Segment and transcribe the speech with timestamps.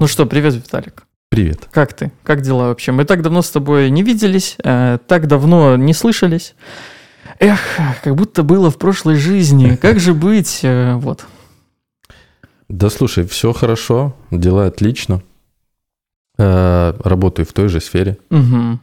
[0.00, 1.04] Ну что, привет, Виталик.
[1.28, 1.68] Привет.
[1.70, 2.10] Как ты?
[2.22, 2.92] Как дела вообще?
[2.92, 6.54] Мы так давно с тобой не виделись, э, так давно не слышались.
[7.38, 7.60] Эх,
[8.02, 9.76] как будто было в прошлой жизни.
[9.76, 10.60] Как же быть?
[10.62, 11.26] Э, вот.
[12.68, 15.22] Да слушай, все хорошо, дела отлично.
[16.38, 18.16] Э, работаю в той же сфере.
[18.30, 18.78] Угу.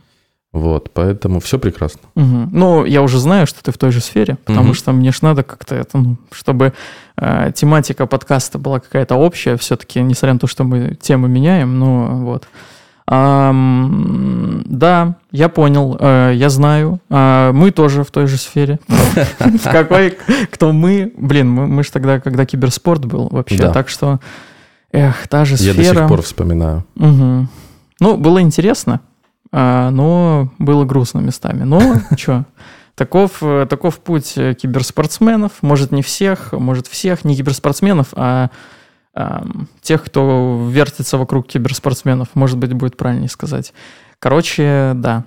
[0.54, 2.02] Вот, поэтому все прекрасно.
[2.16, 2.50] Угу.
[2.52, 4.74] Ну, я уже знаю, что ты в той же сфере, потому Мгм.
[4.74, 6.74] что мне ж надо как-то это, ну, чтобы
[7.18, 12.24] э, тематика подкаста была какая-то общая, все-таки, несмотря на то, что мы темы меняем, ну,
[12.26, 12.48] вот.
[13.10, 17.00] Ам, да, я понял, э, я знаю.
[17.10, 18.80] А, мы тоже в той же сфере.
[19.64, 20.18] Какой,
[20.52, 21.14] кто мы?
[21.18, 24.20] Блин, мы, же тогда, когда киберспорт был вообще, так что,
[24.92, 25.94] эх, та же Я сфера.
[25.94, 26.84] до сих пор вспоминаю.
[26.96, 29.00] Ну, было интересно,
[29.52, 31.64] но было грустно местами.
[31.64, 31.82] Но
[32.18, 32.46] что,
[32.98, 35.52] таков, э, таков путь э, киберспортсменов.
[35.62, 38.50] Может, не всех, может, всех, не киберспортсменов, а
[39.14, 43.74] ам, тех, кто вертится вокруг киберспортсменов, может быть, будет правильнее сказать.
[44.20, 45.26] Короче, да.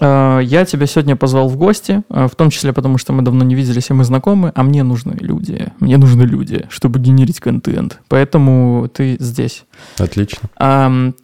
[0.00, 3.44] Э, Я тебя сегодня позвал в гости, э, в том числе потому, что мы давно
[3.44, 5.72] не виделись, и мы знакомы, а мне нужны люди.
[5.80, 8.00] Мне нужны люди, чтобы генерить контент.
[8.08, 9.64] Поэтому ты здесь.
[9.98, 10.48] Отлично.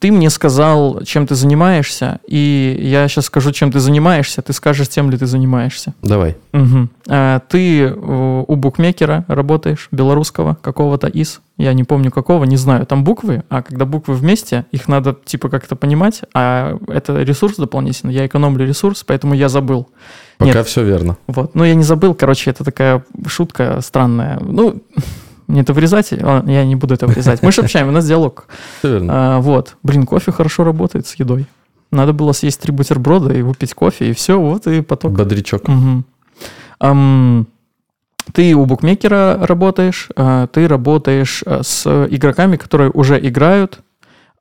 [0.01, 4.89] Ты мне сказал, чем ты занимаешься, и я сейчас скажу, чем ты занимаешься, ты скажешь,
[4.89, 5.95] тем ли ты занимаешься.
[6.03, 6.37] Давай.
[7.09, 13.05] А, ты у букмекера работаешь, белорусского, какого-то из, я не помню какого, не знаю, там
[13.05, 18.27] буквы, а когда буквы вместе, их надо типа как-то понимать, а это ресурс дополнительный, я
[18.27, 19.89] экономлю ресурс, поэтому я забыл.
[20.39, 20.67] Пока Нет.
[20.67, 21.17] все верно.
[21.29, 21.55] Вот.
[21.55, 24.41] Ну, я не забыл, короче, это такая шутка странная.
[24.41, 24.83] Ну,
[25.47, 26.11] мне это вырезать?
[26.13, 27.43] Ладно, Я не буду это вырезать.
[27.43, 28.47] Мы же общаемся, у нас диалог.
[28.79, 29.37] Все верно.
[29.37, 29.77] А, вот.
[29.83, 31.47] Блин, кофе хорошо работает с едой.
[31.93, 35.13] Надо было съесть три бутерброда и выпить кофе, и все, вот и поток.
[35.13, 35.63] Бодрячок.
[36.81, 37.47] Ам,
[38.33, 43.81] ты у букмекера работаешь, а, ты работаешь а, с игроками, которые уже играют,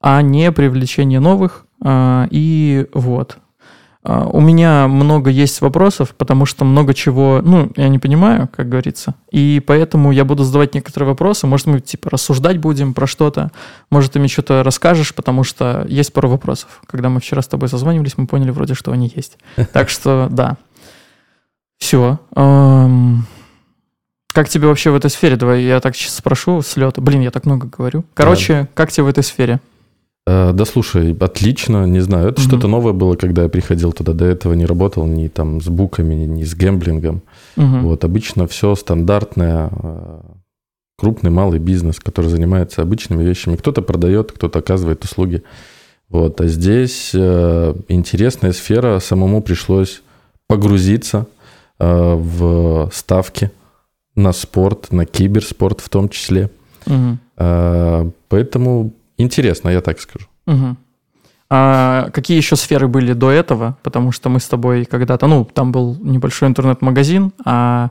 [0.02, 1.66] а не привлечение новых.
[1.84, 3.38] а, И вот.
[4.06, 9.16] У меня много есть вопросов, потому что много чего, ну, я не понимаю, как говорится.
[9.32, 11.48] И поэтому я буду задавать некоторые вопросы.
[11.48, 13.50] Может, мы, типа, рассуждать будем про что-то.
[13.90, 16.82] Может, ты мне что-то расскажешь, потому что есть пару вопросов.
[16.86, 19.38] Когда мы вчера с тобой созванивались, мы поняли вроде, что они есть.
[19.72, 20.58] Так что, да.
[21.78, 22.20] Все.
[24.34, 25.36] Как тебе вообще в этой сфере?
[25.36, 27.02] Давай я так сейчас спрошу с лета.
[27.02, 28.04] Блин, я так много говорю.
[28.14, 29.60] Короче, как тебе в этой сфере?
[30.26, 32.30] Э, Да слушай, отлично, не знаю.
[32.30, 32.50] Это Мгм.
[32.50, 34.14] что-то новое было, когда я приходил туда.
[34.14, 37.22] До этого не работал ни там с буками, ни с гэмблингом.
[37.56, 37.84] Мгм.
[37.84, 40.20] Вот, обычно все стандартное, э,
[40.98, 43.56] крупный, малый бизнес, который занимается обычными вещами.
[43.56, 45.44] Кто-то продает, кто-то оказывает услуги.
[46.10, 50.02] Вот, а здесь э, интересная сфера, самому пришлось
[50.48, 51.26] погрузиться
[51.80, 53.52] э, в ставки
[54.16, 56.50] на спорт, на киберспорт в том числе.
[56.86, 57.20] Мгм.
[57.38, 60.28] Э, Поэтому интересно, я так скажу.
[60.46, 60.78] Мгм.
[61.50, 63.78] А какие еще сферы были до этого?
[63.84, 67.90] Потому что мы с тобой когда-то, ну, там был небольшой интернет-магазин, а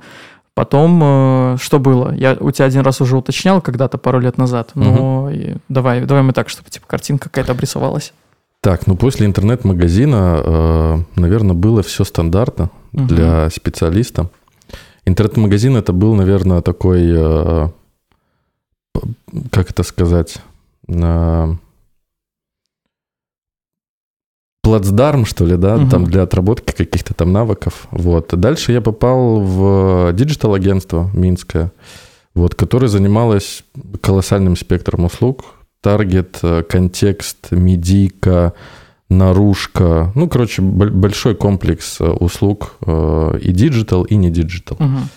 [0.55, 2.13] потом э, что было?
[2.15, 6.23] Я у тебя один раз уже уточнял когда-то пару лет назад, но и давай, давай
[6.23, 8.13] мы так, чтобы типа картинка какая-то обрисовалась.
[8.61, 13.07] Так, ну после интернет-магазина, наверное, было все стандартно Мгм.
[13.07, 14.29] для специалиста.
[15.05, 17.69] Интернет-магазин это был, наверное, такой, э,
[19.51, 20.39] как это сказать,
[20.89, 21.55] э,
[24.63, 25.91] плацдарм, что ли, да, Мгм.
[25.91, 27.89] там для отработки каких-то там навыков.
[27.91, 28.29] Вот.
[28.39, 31.73] Дальше я попал в диджитал-агентство Минское,
[32.35, 33.65] вот, которое занималось
[34.01, 35.45] колоссальным спектром услуг.
[35.81, 38.53] Таргет, э, контекст, медийка,
[39.19, 40.13] наружка.
[40.15, 44.77] Ну, короче, бо- большой комплекс э, услуг э, и диджитал, и не диджитал.
[44.81, 45.09] Мгм.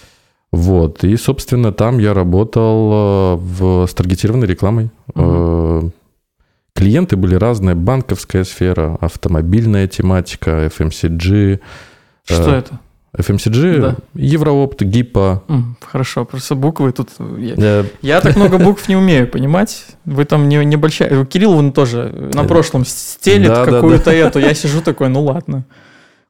[0.51, 1.03] Вот.
[1.03, 4.89] И, собственно, там я работал э, в, с таргетированной рекламой.
[5.15, 5.89] Э,
[6.73, 7.73] Клиенты были разные.
[7.75, 11.59] Банковская сфера, автомобильная тематика, FMCG.
[12.25, 12.79] Что это?
[13.17, 13.95] FMCG, Да.
[14.13, 15.43] Евроопт, Гиппо.
[15.81, 17.09] Хорошо, просто буквы тут...
[17.37, 19.85] Я, Э, я так много букв не умею понимать.
[20.05, 21.25] Вы там не, небольшая...
[21.25, 24.39] Кирилл вон тоже на Э, прошлом стелит да, да, какую-то эту.
[24.39, 25.65] Я сижу такой, ну ладно.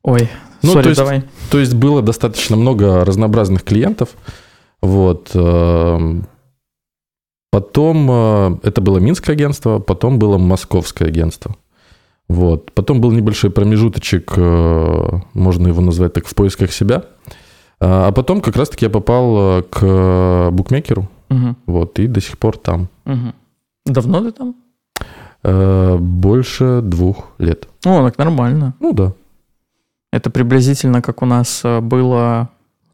[0.03, 0.29] Ой,
[0.61, 1.23] Ну, сори, то есть давай.
[1.49, 4.09] То есть было достаточно много разнообразных клиентов.
[4.81, 5.31] Вот.
[5.33, 6.27] эм,
[7.51, 11.55] Потом э, это было Минское агентство, потом было Московское агентство.
[12.27, 12.71] Вот.
[12.73, 17.03] Потом был небольшой промежуточек, э, можно его назвать так, в поисках себя.
[17.79, 22.37] А а потом как раз-таки я попал э, к букмекеру, Мгм, вот, и до сих
[22.37, 22.87] пор там.
[23.05, 23.33] мгм.
[23.85, 24.55] Давно ты там?
[25.43, 27.67] Э, Больше двух лет.
[27.85, 28.73] О, так нормально.
[28.79, 29.13] Ну да.
[30.11, 32.49] Это приблизительно как у нас было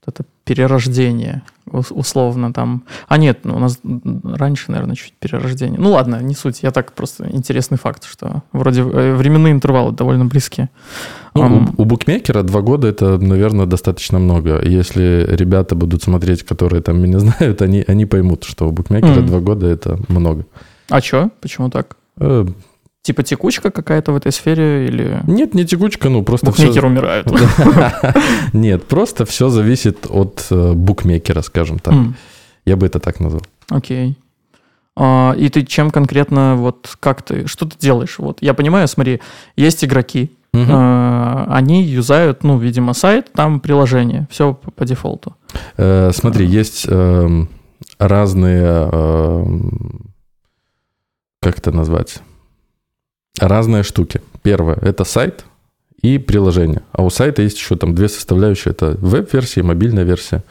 [0.06, 2.83] вот это перерождение, ус- условно там.
[3.07, 3.80] А нет, ну, у нас
[4.24, 5.80] раньше, наверное, чуть перерождение.
[5.80, 6.63] Ну ладно, не суть.
[6.63, 10.69] Я так просто интересный факт, что вроде э, временные интервалы довольно близкие.
[11.36, 14.59] Ну, Ам, у, у букмекера два года это, наверное, достаточно много.
[14.63, 19.25] Если ребята будут смотреть, которые там меня знают, они, они поймут, что у букмекера Мгм.
[19.27, 20.45] два года это много.
[20.89, 21.30] А чё?
[21.42, 21.95] Почему так?
[23.03, 26.68] Типа текучка какая-то в этой сфере или Нет, не текучка, ну просто все...
[26.68, 27.27] букмекеры умирают?
[28.53, 31.95] Нет, просто все зависит от э, букмекера, скажем так.
[32.65, 33.42] Я бы это так назвал.
[33.69, 34.18] Окей.
[34.95, 38.19] А, И ты чем конкретно, вот как ты, что ты делаешь?
[38.19, 39.19] Вот я понимаю, смотри,
[39.56, 45.36] есть игроки, а, они юзают, ну, видимо, сайт, там приложение, все по, по дефолту.
[45.77, 47.50] Э, Смотри, есть эм,
[47.98, 48.89] разные...
[48.92, 50.12] эм,
[51.42, 52.21] Как это назвать?
[53.39, 54.21] Разные штуки.
[54.43, 55.45] Первое— это сайт
[56.01, 56.81] и приложение.
[56.91, 58.71] А у сайта есть еще там две составляющие.
[58.71, 60.43] Это веб-версия и мобильная версия.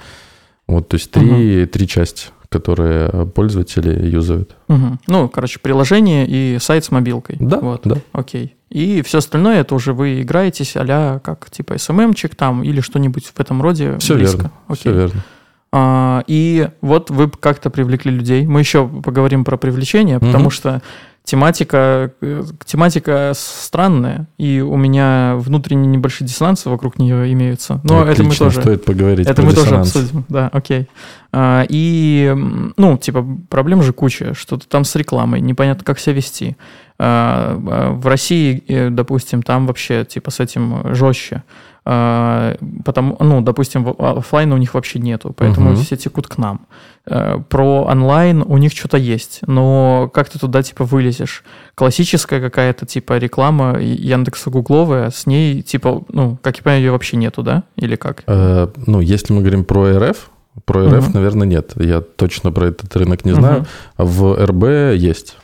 [0.66, 4.56] Вот, то есть три, три части, которые пользователи юзают.
[4.68, 5.00] Мгм.
[5.08, 7.36] Ну, короче, приложение и сайт с мобилкой.
[7.40, 7.96] Да, Вот, да.
[8.12, 8.54] окей.
[8.70, 13.40] И все остальное, это уже вы играетесь а как, типа, СММчик там или что-нибудь в
[13.40, 14.36] этом роде Все близко.
[14.36, 14.52] верно.
[14.68, 14.80] Окей.
[14.80, 15.24] Все верно.
[15.72, 18.46] А, и вот вы как-то привлекли людей.
[18.46, 20.82] Мы еще поговорим про привлечение, потому что
[21.24, 27.80] тематика, э, тематика странная, и у меня внутренние небольшие диссонансы вокруг нее имеются.
[27.84, 28.60] Но это мы Отлично, тоже...
[28.60, 29.96] стоит поговорить Это мы тоже диссонанс.
[29.96, 30.88] обсудим, да, окей.
[31.32, 32.34] А, и,
[32.76, 36.56] ну, типа, проблем же куча, что-то там с рекламой, непонятно, как себя вести.
[37.02, 41.42] А, а, в России, э, допустим, там вообще, типа, с этим жестче.
[41.86, 45.80] А, потому, ну, допустим, в- оффлайна у них вообще нету, поэтому Мгм.
[45.82, 46.66] все текут к нам.
[47.10, 51.42] А, Про онлайн у них что-то есть, но как ты туда, типа, вылезешь?
[51.74, 57.16] Классическая какая-то, типа, реклама Яндекса Гугловая, с ней, типа, ну, как я понимаю, ее вообще
[57.16, 57.62] нету, да?
[57.76, 58.24] Или как?
[58.26, 60.30] Э, Ну, если мы говорим про РФ,
[60.66, 61.12] про РФ, Мгм.
[61.14, 61.72] наверное, нет.
[61.76, 63.40] Я точно про этот рынок не Мгм.
[63.40, 63.66] знаю.
[63.96, 65.38] В РБ есть.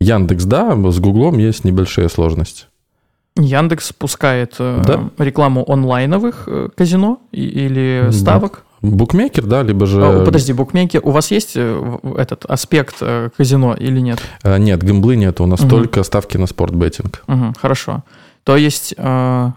[0.00, 2.64] Яндекс, да, с Гуглом есть небольшие сложности.
[3.36, 5.10] Яндекс пускает э, Да.
[5.24, 8.12] рекламу онлайновых э, казино или Да.
[8.12, 8.64] ставок.
[8.82, 10.02] Букмекер, да, либо же...
[10.02, 12.96] А, подожди, букмекер, у вас есть э, этот аспект
[13.36, 14.20] казино или нет?
[14.42, 15.68] Нет, гэмблы нет, у нас Мгм.
[15.68, 17.22] только ставки на спортбеттинг.
[17.26, 18.02] Мгм, хорошо.
[18.42, 19.54] То есть, то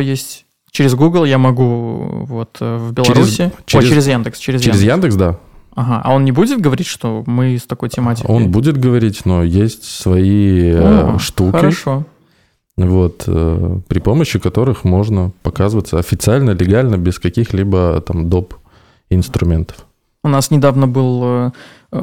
[0.00, 3.50] есть через Google я могу вот в Беларуси...
[3.56, 5.14] О, через- через Яндекс, через, Через Яндекс.
[5.14, 5.38] Яндекс, да.
[5.74, 8.34] Ага, а он не будет говорить, что мы с такой тематикой?
[8.34, 12.04] Он будет говорить, но есть свои э, О, штуки, Хорошо.
[12.76, 18.54] вот, э, при помощи которых можно показываться официально, легально, без каких-либо там доп.
[19.08, 19.86] инструментов.
[20.24, 21.50] У нас недавно был э,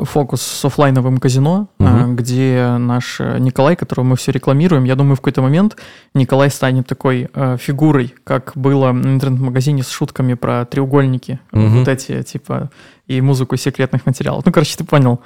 [0.03, 2.17] фокус с оффлайновым казино, Мгм.
[2.17, 5.77] где наш э, Николай, которого мы все рекламируем, я думаю, в какой-то момент
[6.13, 11.79] Николай станет такой э, фигурой, как было в интернет-магазине с шутками про треугольники, Мгм.
[11.79, 12.69] вот эти, типа,
[13.07, 14.45] и музыку секретных материалов.
[14.45, 15.21] Ну, короче, ты понял.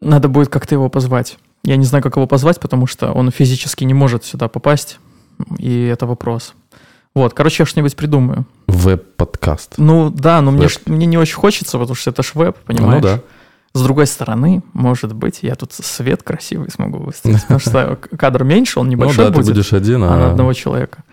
[0.00, 1.38] Надо будет как-то его позвать.
[1.62, 4.98] Я не знаю, как его позвать, потому что он физически не может сюда попасть,
[5.58, 6.54] и это вопрос.
[7.14, 8.46] Вот, короче, я что-нибудь придумаю.
[8.68, 9.74] Веб-подкаст.
[9.78, 10.70] Ну да, но мне, Веб.
[10.70, 13.02] ж- мне не очень хочется, потому что это ж веб, понимаешь?
[13.02, 13.20] Ну да.
[13.72, 18.80] С другой стороны, может быть, я тут свет красивый смогу выставить, потому что кадр меньше,
[18.80, 21.04] он Ну небольшой да, ты будет, будешь один, а на а одного человека.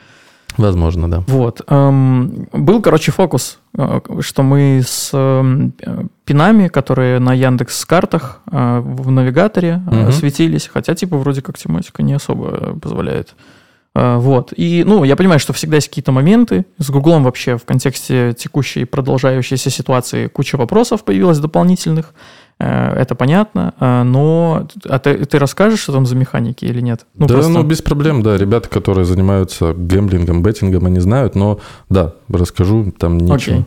[0.57, 1.23] возможно, да.
[1.27, 1.61] Вот.
[1.67, 5.69] эм, был, короче, фокус, э, что мы с э,
[6.25, 10.11] пинами, которые на Яндекс картах э, в навигаторе Мгм.
[10.11, 13.35] светились, хотя, типа, вроде как тематика не особо позволяет.
[13.99, 14.53] Э, Вот.
[14.55, 16.65] И, ну, я понимаю, что всегда есть какие-то моменты.
[16.77, 22.13] С Гуглом вообще в контексте текущей продолжающейся ситуации куча вопросов появилось дополнительных.
[22.59, 23.73] Э, Это понятно.
[23.79, 27.05] Э, Но а ты, ты расскажешь, что там за механики или нет?
[27.15, 28.37] да, просто- ну без проблем, да.
[28.37, 33.35] Ребята, которые занимаются гэмблингом, беттингом, они знают, но да, расскажу, там ничего.
[33.35, 33.65] Окей.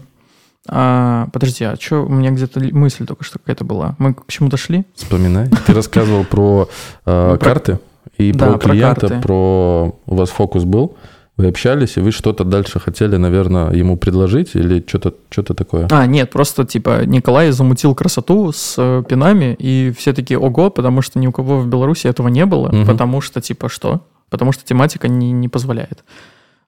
[0.68, 3.96] А, подожди, а что, у меня где-то мысль только что какая-то была.
[3.98, 4.84] Мы к чему дошли?
[4.94, 5.48] Вспоминай.
[5.66, 6.68] Ты рассказывал про
[7.06, 7.78] Ну, про- карты
[8.20, 9.20] и Да, про про клиента, карты.
[9.22, 9.96] про...
[10.06, 10.96] У вас фокус был,
[11.36, 15.88] вы общались, и вы что-то дальше хотели, наверное, ему предложить или что-то что такое?
[15.90, 21.00] А, нет, просто типа Николай замутил красоту с э, пинами, и все такие ого, потому
[21.02, 22.86] что ни у кого в Беларуси этого не было, Мгм.
[22.86, 24.00] потому что типа что?
[24.28, 26.04] Потому что тематика не, не позволяет.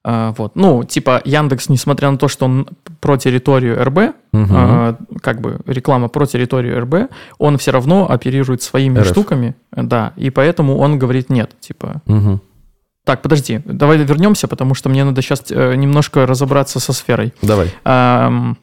[0.05, 0.55] А, вот.
[0.55, 2.67] Ну, типа Яндекс, несмотря на то, что он
[2.99, 4.47] про территорию РБ, Мгм.
[4.51, 9.07] а, как бы реклама про территорию РБ, он все равно оперирует своими РФ.
[9.07, 12.41] штуками, да, и поэтому он говорит нет, типа Мгм.
[13.05, 17.33] Так, подожди, давай вернемся, потому что мне надо сейчас немножко разобраться со сферой.
[17.41, 17.69] Давай.
[17.83, 18.57] Ам,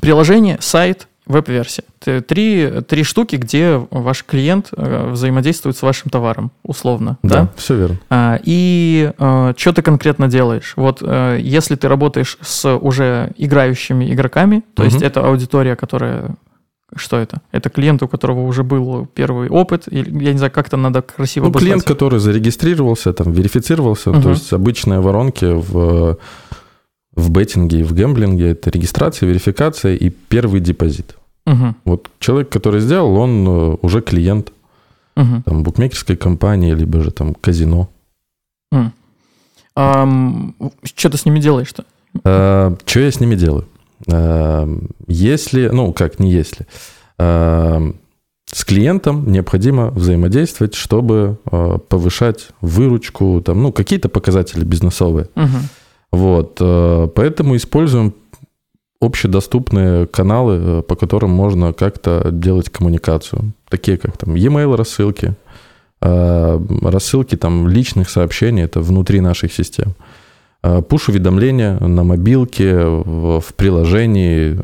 [0.00, 1.84] приложение, сайт, веб-версия.
[2.26, 7.18] Три, три штуки, где ваш клиент э, взаимодействует с вашим товаром, условно.
[7.22, 7.48] Да, Да.
[7.56, 7.98] все верно.
[8.10, 9.10] А, и
[9.56, 10.74] что ты конкретно делаешь?
[10.76, 14.90] Вот э, если ты работаешь с уже играющими игроками, то Мгм.
[14.92, 16.36] есть это аудитория, которая...
[16.94, 17.40] Что это?
[17.50, 21.02] Это клиент, у которого уже был первый опыт, или, я не знаю, как это надо
[21.02, 24.22] красиво Ну, клиент, который зарегистрировался, там, верифицировался, Мгм.
[24.22, 26.16] то есть обычные воронки в,
[27.16, 31.16] в беттинге и в гэмблинге, это регистрация, верификация и первый депозит.
[31.46, 34.52] Мгм, Вот человек, который сделал, он э, уже клиент
[35.16, 35.42] мгм.
[35.42, 37.88] там, букмекерской компании, либо же там казино.
[39.74, 41.84] Что ты с ними делаешь-то?
[42.22, 43.66] Что я с ними делаю?
[44.06, 44.66] Э,
[45.06, 46.66] Если, ну как, не если.
[47.18, 47.92] Э,
[48.46, 55.28] С клиентом необходимо взаимодействовать, чтобы э, повышать выручку, там, ну, какие-то показатели бизнесовые.
[55.34, 55.68] Мгм.
[56.12, 58.14] Вот, э, поэтому используем
[59.00, 65.34] общедоступные каналы, э, по которым можно как-то делать коммуникацию, такие как там e-mail рассылки,
[66.00, 69.94] э, рассылки там личных сообщений, это внутри наших систем,
[70.62, 74.58] пуш-уведомления на мобилке, в, в приложении,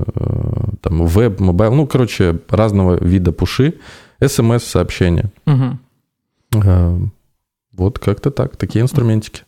[0.81, 3.75] там веб, mobile, ну, короче, разного вида пуши,
[4.27, 5.31] смс-сообщения.
[6.55, 6.97] Э,
[7.77, 9.43] Вот как-то так, такие инструментики.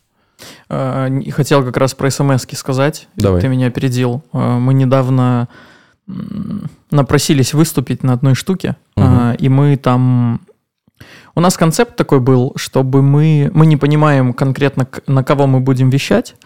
[0.69, 3.09] А, Хотел как раз про смс сказать.
[3.17, 3.41] Давай.
[3.41, 4.23] Ты меня опередил.
[4.33, 5.49] А, Мы недавно
[6.91, 10.41] напросились выступить на одной штуке, а, и мы там...
[11.35, 13.51] У нас концепт такой был, чтобы мы...
[13.55, 16.37] Мы не понимаем конкретно, на кого мы будем вещать,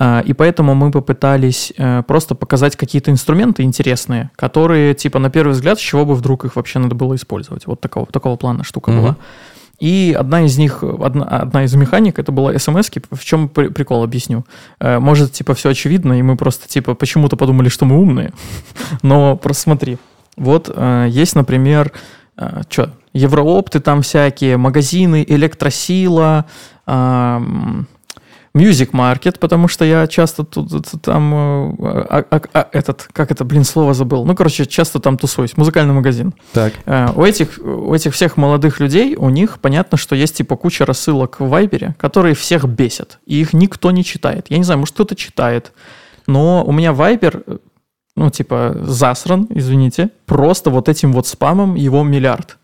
[0.00, 5.78] и поэтому мы попытались э, просто показать какие-то инструменты интересные, которые, типа, на первый взгляд,
[5.78, 7.66] с чего бы вдруг их вообще надо было использовать.
[7.66, 9.00] Вот такого, такого плана штука Мгм.
[9.00, 9.16] была.
[9.78, 12.90] И одна из них, одна, одна из механик, это была смс.
[13.10, 14.44] В чем при- прикол, объясню.
[14.80, 18.32] Э, Может, типа, все очевидно, и мы просто, типа, почему-то подумали, что мы умные.
[19.02, 19.98] Но просто смотри.
[20.36, 21.92] Вот э, есть, например,
[22.70, 26.44] что, евроопты там всякие, магазины, электросила,
[28.54, 33.30] Music Market, потому что я часто тут тут там э, а- а- а- этот, как
[33.30, 34.24] это, блин, слово забыл.
[34.24, 35.56] Ну, короче, часто там тусуюсь.
[35.56, 36.32] Музыкальный магазин.
[36.52, 36.72] Так.
[36.86, 40.84] Э, У этих, у этих всех молодых людей, у них понятно, что есть типа куча
[40.86, 44.46] рассылок в Вайбере, которые всех бесят, и их никто не читает.
[44.48, 45.72] Я не знаю, может кто-то читает,
[46.26, 47.58] но у меня Вайбер, э,
[48.16, 52.56] ну типа засран, извините, просто вот этим вот спамом его миллиард.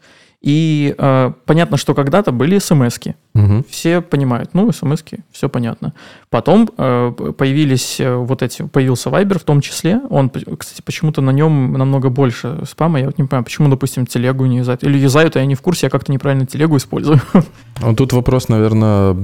[0.45, 3.17] И э, понятно, что когда-то были смс-ки.
[3.33, 3.65] Мгм.
[3.67, 5.95] Все понимают, ну, смс-ки, все понятно.
[6.29, 10.03] Потом э, появились э, вот эти, появился Viber в том числе.
[10.11, 13.01] Он, кстати, почему-то на нем намного больше спама.
[13.01, 14.85] Я вот не понимаю, почему, допустим, телегу не юзают.
[14.85, 17.23] Или юзают, а я не в курсе, я как-то неправильно телегу использую.
[17.81, 19.15] Ну, Тут вопрос, наверное,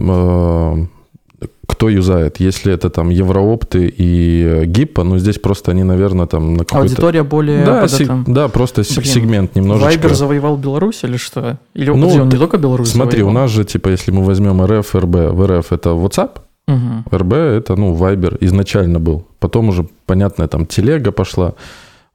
[1.71, 2.41] кто юзает.
[2.41, 6.79] Если это там евроопты и э, гиппо, ну здесь просто они, наверное, там на какой-то...
[6.83, 7.65] Аудитория более...
[7.65, 9.87] Да, под се- это- да, просто Блин, сегмент немножечко.
[9.89, 11.59] Вайбер завоевал Беларусь или что?
[11.75, 13.43] Или Ну, он не только Беларусь Смотри, у завоевал?
[13.43, 16.31] нас же, типа, если мы возьмем РФ, РБ, в РФ это WhatsApp,
[16.69, 17.05] Мгм.
[17.13, 19.27] РБ это, ну, Viber изначально был.
[19.39, 21.55] Потом уже, понятно, там телега пошла.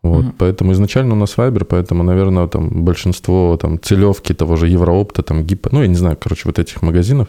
[0.03, 0.35] Вот, Мгм.
[0.37, 5.43] поэтому изначально у нас Viber, поэтому, наверное, там большинство там целевки того же Евроопта, там
[5.43, 7.27] Гиппо, ну, я не знаю, короче, вот этих магазинов,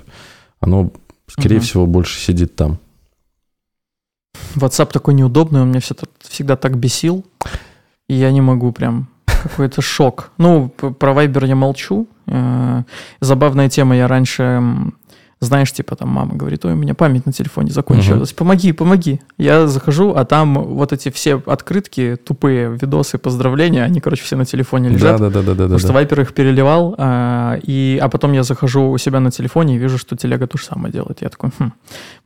[0.60, 0.90] оно,
[1.26, 1.64] скорее Мгм.
[1.64, 2.78] всего, больше сидит там.
[4.54, 5.80] WhatsApp такой неудобный, он меня
[6.20, 7.24] всегда, так бесил,
[8.08, 10.30] и я не могу прям какой-то шок.
[10.38, 12.08] Ну, про Viber я молчу.
[12.26, 12.82] Э,
[13.20, 14.62] Забавная тема, я раньше,
[15.40, 19.20] знаешь, типа там мама говорит, ой, у меня память на телефоне закончилась, помоги, помоги.
[19.36, 24.46] Я захожу, а там вот эти все открытки, тупые видосы, поздравления, они, короче, все на
[24.46, 25.20] телефоне лежат.
[25.20, 25.62] Да, да, да, да, да.
[25.64, 25.94] Потому что да.
[25.94, 29.98] Вайпер их переливал, а, и, а потом я захожу у себя на телефоне и вижу,
[29.98, 31.20] что телега то же самое делает.
[31.20, 31.72] Я такой, хм,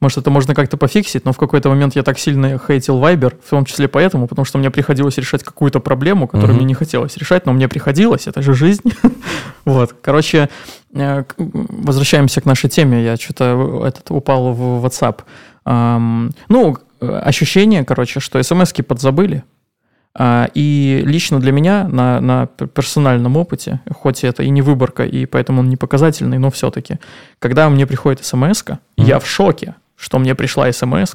[0.01, 3.51] может, это можно как-то пофиксить, но в какой-то момент я так сильно хейтил Вайбер, в
[3.51, 6.57] том числе поэтому, потому что мне приходилось решать какую-то проблему, которую Мгм.
[6.59, 8.93] мне не хотелось решать, но мне приходилось, это же жизнь.
[9.65, 10.49] вот, короче,
[10.93, 15.21] возвращаемся к нашей теме, я что-то этот упал в WhatsApp.
[16.49, 19.45] Ну, э, ощущение, короче, что смс-ки подзабыли,
[20.13, 25.05] а, И лично для меня на, на пер- персональном опыте, хоть это и не выборка,
[25.05, 26.99] и поэтому он не показательный, но все-таки,
[27.39, 28.65] когда мне приходит смс
[28.97, 31.15] я в шоке, что мне пришла смс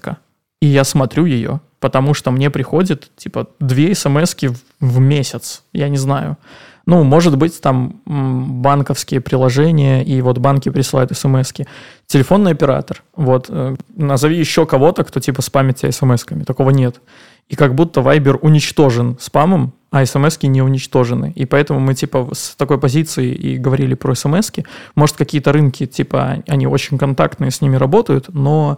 [0.62, 5.90] и я смотрю ее, потому что мне приходит типа две смс в, в месяц, я
[5.90, 6.38] не знаю.
[6.86, 11.68] Ну, может быть, там банковские приложения, и вот банки присылают смс -ки.
[12.06, 16.44] Телефонный оператор, вот, э, назови еще кого-то, кто типа спамит тебя смс-ками.
[16.44, 17.02] Такого нет.
[17.50, 21.32] И как будто Viber уничтожен спамом, а смс не уничтожены.
[21.36, 24.66] И поэтому мы типа с такой позиции и говорили про смс -ки.
[24.96, 28.78] Может, какие-то рынки, типа, они очень контактные, с ними работают, но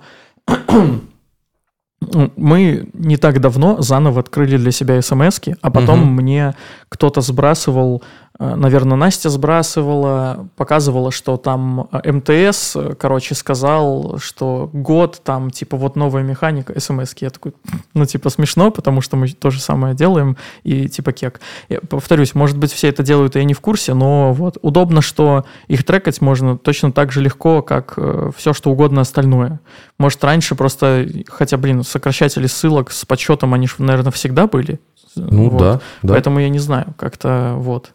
[2.36, 6.14] мы не так давно заново открыли для себя смс а потом Мгм.
[6.16, 6.54] мне
[6.90, 8.04] кто-то сбрасывал,
[8.40, 15.76] наверное, Настя сбрасывала, показывала, что там э, МТС, э, короче, сказал, что год там, типа,
[15.76, 17.54] вот новая механика смс Я такой,
[17.96, 21.40] ну, типа, смешно, потому что мы то же самое делаем, и типа кек.
[21.68, 25.02] Я повторюсь, может быть, все это делают, и я не в курсе, но вот удобно,
[25.02, 27.98] что их трекать можно точно так же легко, как
[28.36, 29.60] все, что угодно остальное.
[29.98, 34.80] Может, раньше просто, хотя, блин, сокращатели ссылок с подсчетом, они же, наверное, всегда были.
[35.18, 35.60] Ну Вот.
[35.60, 36.14] да, да.
[36.14, 37.94] Поэтому я не знаю, как-то вот.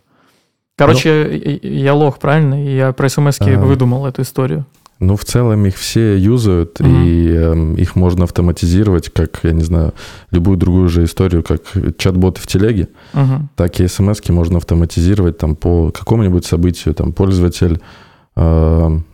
[0.86, 2.54] Короче, и- я лох, правильно?
[2.54, 3.58] Я про смс А.
[3.58, 4.64] выдумал эту историю.
[5.00, 7.04] Ну, в целом их все юзают, Мгм.
[7.04, 9.94] и эм, их можно автоматизировать, как, я не знаю,
[10.30, 11.62] любую другую же историю, как
[11.98, 13.48] чат-боты в телеге, Мгм.
[13.56, 16.94] так и смс можно автоматизировать там по какому-нибудь событию.
[16.94, 17.80] Там пользователь
[18.36, 19.04] эм,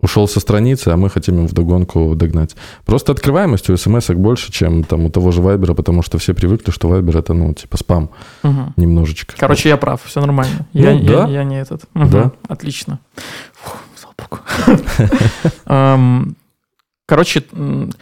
[0.00, 2.54] ушел со страницы, а мы хотим им вдогонку догнать.
[2.84, 6.70] Просто открываемость у смс больше, чем там у того же Вайбера, потому что все привыкли,
[6.70, 8.10] что Вайбер это, ну, типа спам
[8.42, 8.74] Мгм.
[8.76, 9.34] немножечко.
[9.38, 10.66] Короче, я прав, все нормально.
[10.72, 11.26] Ну, я, я- да.
[11.28, 11.82] я не этот.
[11.94, 12.10] Мгм.
[12.10, 12.32] Да.
[12.48, 13.00] Отлично.
[13.54, 14.38] Фух, слава богу.
[15.66, 16.36] Эм,
[17.10, 17.42] Короче,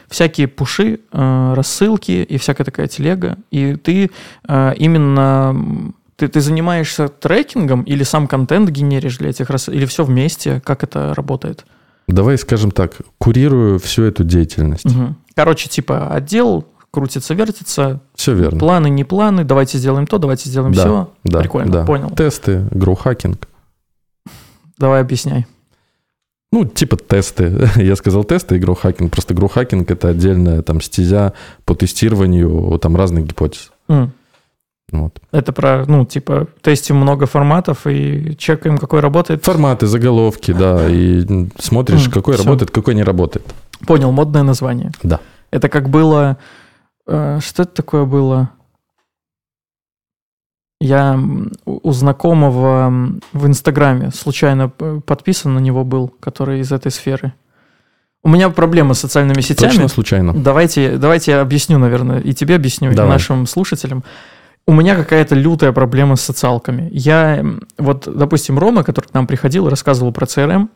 [0.09, 3.37] всякие пуши, э, рассылки и всякая такая телега.
[3.53, 4.11] И ты
[4.49, 5.93] э, именно...
[6.17, 9.77] Ты, ты занимаешься трекингом или сам контент генеришь для этих рассылок?
[9.79, 10.61] Или все вместе?
[10.65, 11.65] Как это работает?
[12.09, 14.85] Давай скажем так, курирую всю эту деятельность.
[14.85, 15.17] Мгм.
[15.35, 18.59] Короче, типа отдел крутится, вертится, Все верно.
[18.59, 21.11] планы, не планы, давайте сделаем то, давайте сделаем Да, все.
[21.25, 21.85] Да, Прикольно, да.
[21.85, 22.11] понял.
[22.11, 23.49] Тесты, гроу-хакинг.
[24.79, 25.47] Давай объясняй.
[26.53, 27.69] Ну, типа тесты.
[27.77, 29.11] Я сказал тесты и гроу-хакинг.
[29.11, 31.33] Просто гроу-хакинг— это отдельная там стезя
[31.65, 33.73] по тестированию там разных гипотез.
[33.89, 34.13] М.
[34.93, 35.21] Вот.
[35.33, 39.45] Это про, ну, типа, тестим много форматов и чекаем, какой работает.
[39.45, 41.27] Форматы, заголовки, да, и
[41.59, 43.45] смотришь, какой работает, какой не работает.
[43.87, 44.93] Понял, модное название.
[45.03, 45.21] Да.
[45.51, 46.37] Это как было...
[47.07, 48.51] э, что это такое было?
[50.81, 51.19] Я
[51.65, 57.33] у знакомого в Инстаграме случайно п- подписан на него был, который из этой сферы.
[58.23, 59.71] У меня проблемы с социальными сетями.
[59.71, 60.35] Точно случайно.
[60.35, 63.13] Давайте, давайте я объясню, наверное, и тебе объясню, и Давай.
[63.13, 64.05] нашим слушателям.
[64.69, 66.89] У меня какая-то лютая проблема с социалками.
[66.93, 67.45] Я,
[67.79, 70.69] вот, допустим, Рома, который к нам приходил рассказывал про CRM,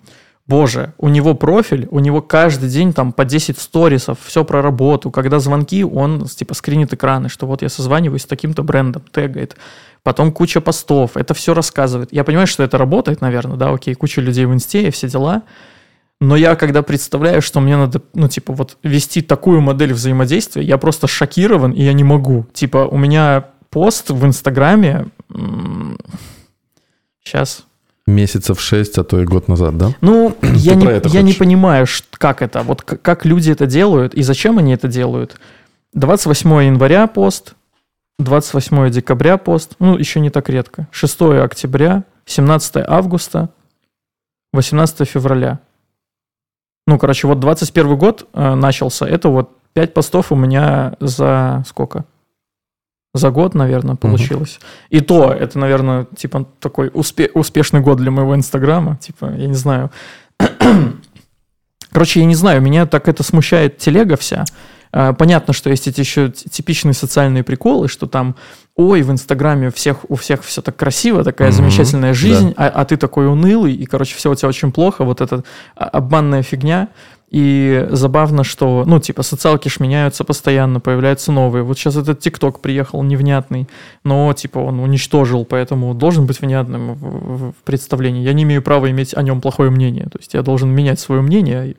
[0.46, 5.10] боже, у него профиль, у него каждый день там по 10 сторисов, все про работу.
[5.10, 9.56] Когда звонки, он типа скринит экраны, что вот я созваниваюсь с таким-то брендом, тегает.
[10.04, 12.12] Потом куча постов, это все рассказывает.
[12.12, 15.42] Я понимаю, что это работает, наверное, да, окей, куча людей в инсте и все дела.
[16.20, 20.78] Но я когда представляю, что мне надо, ну, типа, вот вести такую модель взаимодействия, я
[20.78, 22.46] просто шокирован, и я не могу.
[22.52, 25.06] Типа, у меня пост в Инстаграме...
[27.22, 27.64] Сейчас.
[28.06, 29.94] Месяцев шесть, а то и год назад, да?
[30.00, 34.58] Ну, я, не, я не понимаю, как это, вот как люди это делают и зачем
[34.58, 35.36] они это делают.
[35.92, 37.54] 28 января пост,
[38.18, 40.88] 28 декабря пост, ну, еще не так редко.
[40.90, 43.50] 6 октября, 17 августа,
[44.52, 45.60] 18 февраля.
[46.86, 52.04] Ну, короче, вот 21 год э, начался, это вот 5 постов у меня за сколько?
[53.12, 54.60] За год, наверное, получилось.
[54.88, 58.98] И то, это, наверное, типа такой успе- успешный год для моего инстаграма.
[58.98, 59.90] Типа, я не знаю.
[61.92, 64.44] Короче, я не знаю, меня так это смущает телега вся.
[64.92, 68.36] А, Понятно, что есть эти еще типичные социальные приколы, что там,
[68.76, 72.68] ой, в Инстаграме у всех, у всех все так красиво, такая Мгм, замечательная жизнь, а,
[72.68, 75.44] а ты такой унылый, и, короче, все у тебя очень плохо, вот эта
[75.76, 76.88] а, обманная фигня.
[77.30, 81.62] И забавно, что, ну, типа, социалки ж меняются постоянно, появляются новые.
[81.62, 83.68] Вот сейчас этот ТикТок приехал невнятный,
[84.04, 88.22] но, типа, он уничтожил, поэтому должен быть внятным в, в- представлении.
[88.24, 90.04] Я не имею права иметь о нем плохое мнение.
[90.04, 91.76] То есть я должен менять свое мнение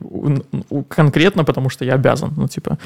[0.88, 2.32] конкретно, потому что я обязан.
[2.36, 2.78] Ну, типа.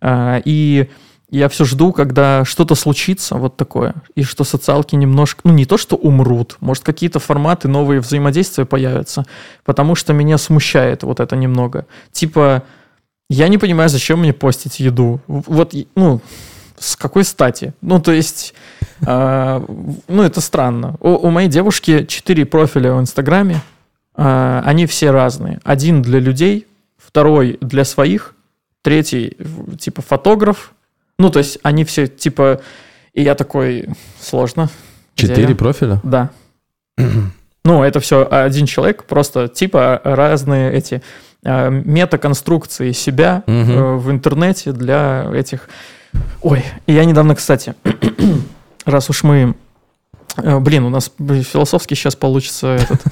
[0.00, 0.88] А, И
[1.30, 5.76] я все жду, когда что-то случится вот такое, и что социалки немножко, ну не то,
[5.76, 9.24] что умрут, может какие-то форматы новые взаимодействия появятся,
[9.64, 11.86] потому что меня смущает вот это немного.
[12.12, 12.62] Типа,
[13.30, 15.20] я не понимаю, зачем мне постить еду.
[15.26, 16.20] Вот, ну,
[16.78, 17.72] с какой стати?
[17.80, 18.54] Ну, то есть,
[19.00, 19.66] в-
[20.08, 20.96] ну, это странно.
[21.00, 23.60] У, у моей девушки четыре профиля в Инстаграме,
[24.14, 25.60] а, они все разные.
[25.64, 26.66] Один для людей,
[26.98, 28.34] второй для своих,
[28.82, 29.36] третий,
[29.78, 30.72] типа, фотограф.
[31.18, 32.60] Ну, то есть, они все, типа,
[33.12, 33.88] и я такой,
[34.20, 34.68] сложно.
[35.14, 36.00] Четыре профиля?
[36.02, 36.30] Да.
[37.66, 41.00] Ну, это все один человек, просто типа разные эти
[41.44, 45.70] э, метаконструкции себя э, в интернете для этих.
[46.42, 47.74] Ой, и я недавно, кстати,
[48.84, 49.54] раз уж мы,
[50.36, 53.02] блин, у нас философский сейчас получится этот.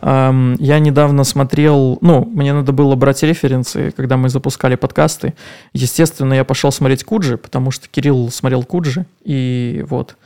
[0.02, 5.34] Я недавно смотрел, ну, мне надо было брать референсы, когда мы запускали подкасты.
[5.74, 10.16] Естественно, я пошел смотреть Куджи, потому что Кирилл смотрел Куджи, и вот.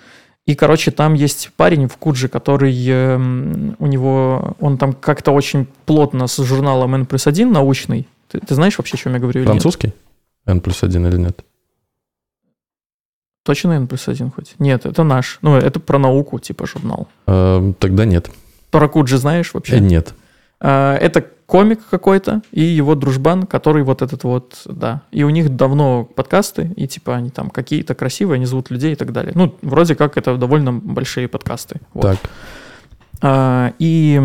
[0.46, 5.66] И, короче, там есть парень в Куджи, который э, у него, он там как-то очень
[5.86, 8.06] плотно с журналом N плюс 1 научный.
[8.28, 9.44] Ты, ты знаешь вообще, о чем я говорю?
[9.44, 9.94] Французский?
[10.46, 11.42] N плюс 1 или нет?
[13.44, 14.54] Точно N плюс 1 хоть?
[14.58, 15.38] Нет, это наш.
[15.42, 17.08] Ну, это про науку, типа, журнал.
[17.26, 18.30] Э, тогда нет.
[18.70, 19.76] Про Куджи знаешь вообще?
[19.76, 20.14] Э, нет.
[20.60, 25.02] Э, это комик какой-то и его дружбан, который вот этот вот, да.
[25.10, 28.96] И у них давно подкасты, и типа они там какие-то красивые, они зовут людей и
[28.96, 29.32] так далее.
[29.34, 31.80] Ну, вроде как это довольно большие подкасты.
[31.92, 32.02] Вот.
[32.02, 32.18] Так.
[33.20, 34.20] А, и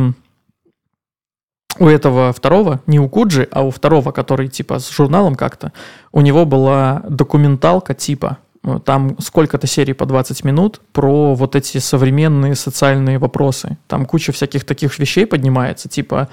[1.78, 5.74] у этого второго, не у Куджи, а у второго, который типа с журналом как-то,
[6.12, 8.38] у него была документалка типа,
[8.84, 13.78] там сколько-то серий по 20 минут про вот эти современные социальные вопросы.
[13.88, 16.30] Там куча всяких таких вещей поднимается, типа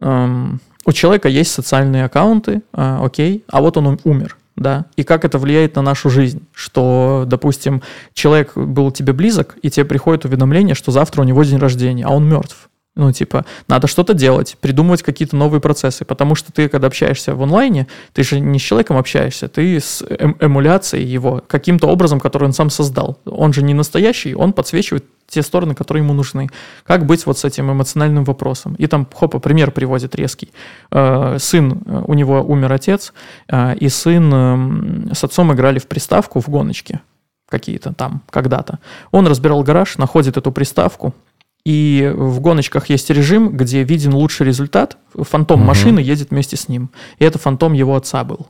[0.00, 5.24] эм, у человека есть социальные аккаунты, э, окей, а вот он умер, да, и как
[5.24, 7.82] это влияет на нашу жизнь, что, допустим,
[8.14, 12.10] человек был тебе близок, и тебе приходит уведомление, что завтра у него день рождения, а
[12.10, 12.70] он мертв.
[12.98, 17.40] Ну, типа, надо что-то делать, придумывать какие-то новые процессы, потому что ты, когда общаешься в
[17.40, 22.46] онлайне, ты же не с человеком общаешься, ты с эм эмуляцией его, каким-то образом, который
[22.46, 23.20] он сам создал.
[23.24, 26.48] Он же не настоящий, он подсвечивает те стороны, которые ему нужны.
[26.84, 28.74] Как быть вот с этим эмоциональным вопросом?
[28.74, 30.50] И там, хопа, пример приводит резкий.
[30.90, 33.12] Э, сын, э, у него умер отец,
[33.46, 37.00] э, и сын эм, с отцом играли в приставку в гоночке
[37.48, 38.78] какие-то там когда-то.
[39.10, 41.14] Он разбирал гараж, находит эту приставку,
[41.64, 44.96] и в гоночках есть режим, где виден лучший результат.
[45.14, 45.68] Фантом угу.
[45.68, 46.90] машины едет вместе с ним.
[47.18, 48.48] И это фантом его отца был.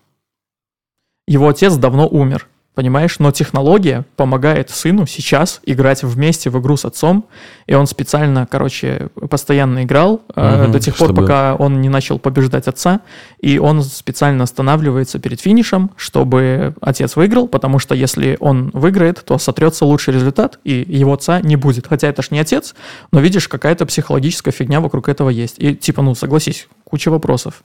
[1.26, 3.18] Его отец давно умер понимаешь?
[3.18, 7.24] Но технология помогает сыну сейчас играть вместе в игру с отцом,
[7.66, 11.12] и он специально, короче, постоянно играл угу, э, до тех чтобы...
[11.12, 13.00] пор, пока он не начал побеждать отца,
[13.40, 19.38] и он специально останавливается перед финишем, чтобы отец выиграл, потому что если он выиграет, то
[19.38, 21.88] сотрется лучший результат, и его отца не будет.
[21.88, 22.76] Хотя это ж не отец,
[23.10, 25.56] но видишь, какая-то психологическая фигня вокруг этого есть.
[25.58, 27.64] И типа, ну, согласись, куча вопросов.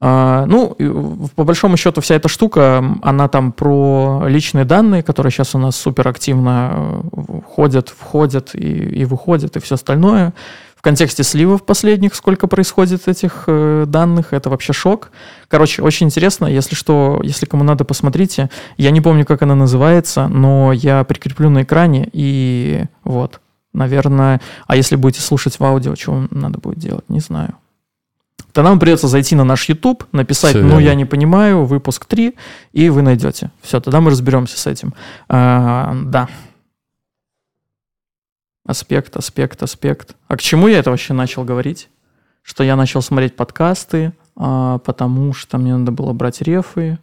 [0.00, 0.76] А, ну,
[1.34, 5.76] по большому счету, вся эта штука, она там про личные данные, которые сейчас у нас
[5.76, 10.34] супер активно э, ходят, входят и, и выходят, и все остальное.
[10.76, 15.10] В контексте сливов последних, сколько происходит этих э, данных, это вообще шок.
[15.48, 18.50] Короче, очень интересно, если что, если кому надо, посмотрите.
[18.76, 23.40] Я не помню, как она называется, но я прикреплю на экране, и вот,
[23.72, 27.56] наверное, а если будете слушать в аудио, вам надо будет делать, не знаю.
[28.58, 32.34] Тогда вам придется зайти на наш YouTube, написать, Все ну, я не понимаю, выпуск 3,
[32.72, 33.52] и вы найдете.
[33.62, 34.94] Все, тогда мы разберемся с этим.
[35.28, 36.28] А, да.
[38.66, 40.16] Аспект, аспект, аспект.
[40.26, 41.88] А к чему я это вообще начал говорить?
[42.42, 46.98] Что я начал смотреть подкасты, а, потому что мне надо было брать рефы.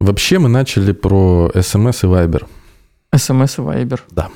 [0.00, 2.46] Вообще мы начали про смс и Viber.
[3.14, 4.00] смс и Viber.
[4.10, 4.30] Да.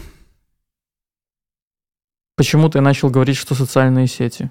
[2.37, 4.51] Почему ты начал говорить, что социальные сети?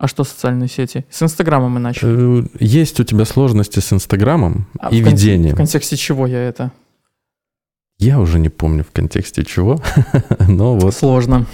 [0.00, 1.04] А что социальные сети?
[1.10, 2.40] С Инстаграмом начали.
[2.40, 5.52] Э, есть у тебя сложности с Инстаграмом а и в ведением.
[5.52, 6.72] В контексте чего я это?
[7.98, 9.78] Я уже не помню в контексте чего,
[10.48, 10.94] но вот.
[10.94, 11.44] Сложно.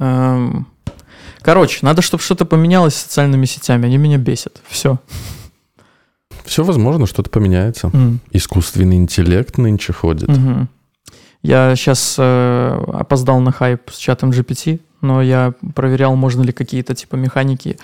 [0.00, 0.66] Эм,
[1.42, 3.86] короче, надо, чтобы что-то поменялось с социальными сетями.
[3.86, 4.60] Они меня бесят.
[4.66, 4.98] Все.
[6.44, 7.86] Все возможно, что-то поменяется.
[7.86, 8.18] Mm.
[8.32, 10.28] Искусственный интеллект нынче ходит.
[10.28, 10.66] Mm-hmm.
[11.42, 16.94] Я сейчас э, опоздал на хайп с чатом GPT но я проверял, можно ли какие-то
[16.94, 17.76] типа механики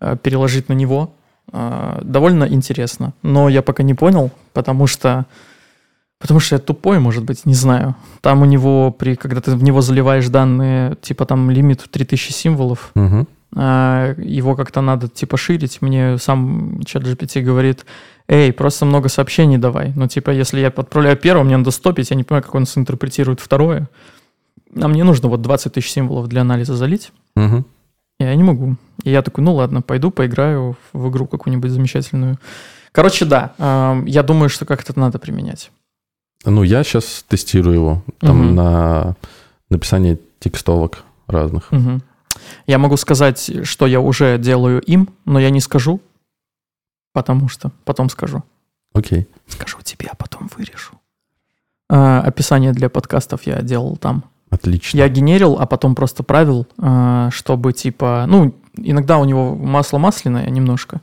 [0.00, 1.14] э, переложить на него.
[1.52, 5.26] Э, довольно интересно, но я пока не понял, потому что
[6.20, 7.94] Потому что я тупой, может быть, не знаю.
[8.22, 12.90] Там у него, при, когда ты в него заливаешь данные, типа там лимит 3000 символов,
[12.96, 13.28] угу.
[13.54, 15.80] а, его как-то надо типа ширить.
[15.80, 17.86] Мне сам чат GPT говорит,
[18.26, 19.92] эй, просто много сообщений давай.
[19.94, 23.38] Ну, типа, если я отправляю первое, мне надо стопить, я не понимаю, как он синтерпретирует
[23.38, 23.88] второе
[24.80, 27.12] а мне нужно вот 20 тысяч символов для анализа залить.
[27.36, 27.64] Угу.
[28.20, 28.76] Я не могу.
[29.04, 32.38] И я такой, ну ладно, пойду поиграю в игру какую-нибудь замечательную.
[32.92, 35.70] Короче, да, э, я думаю, что как это надо применять.
[36.44, 38.54] Ну, я сейчас тестирую его там угу.
[38.54, 39.16] на
[39.70, 41.72] написание текстовок разных.
[41.72, 42.00] Угу.
[42.66, 46.00] Я могу сказать, что я уже делаю им, но я не скажу,
[47.12, 48.42] потому что потом скажу.
[48.92, 49.28] Окей.
[49.46, 50.92] Скажу тебе, а потом вырежу.
[51.88, 54.24] А, описание для подкастов я делал там.
[54.50, 54.96] Отлично.
[54.96, 60.48] Я генерил, а потом просто правил, а, чтобы типа, ну, иногда у него масло масляное
[60.48, 61.00] немножко.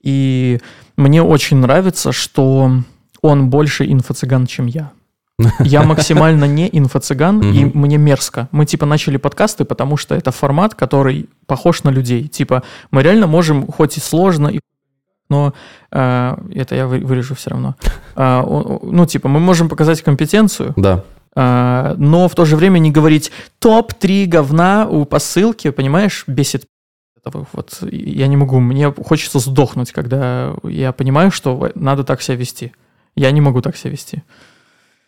[0.00, 0.60] И
[0.96, 2.70] мне очень нравится, что
[3.22, 4.90] он больше инфо-цыган, чем я.
[5.60, 8.48] Я максимально не инфо-цыган, и мне мерзко.
[8.50, 12.26] Мы, типа, начали подкасты, потому что это формат, который похож на людей.
[12.26, 14.58] Типа, мы реально можем, хоть и сложно, и
[15.30, 15.52] но
[15.92, 17.76] э, это я вырежу все равно.
[18.16, 18.42] Э,
[18.82, 21.04] ну, типа, мы можем показать компетенцию, да.
[21.38, 26.64] Э, но в то же время не говорить топ-3 говна у посылки, понимаешь, бесит.
[27.52, 32.72] Вот я не могу, мне хочется сдохнуть, когда я понимаю, что надо так себя вести.
[33.14, 34.22] Я не могу так себя вести.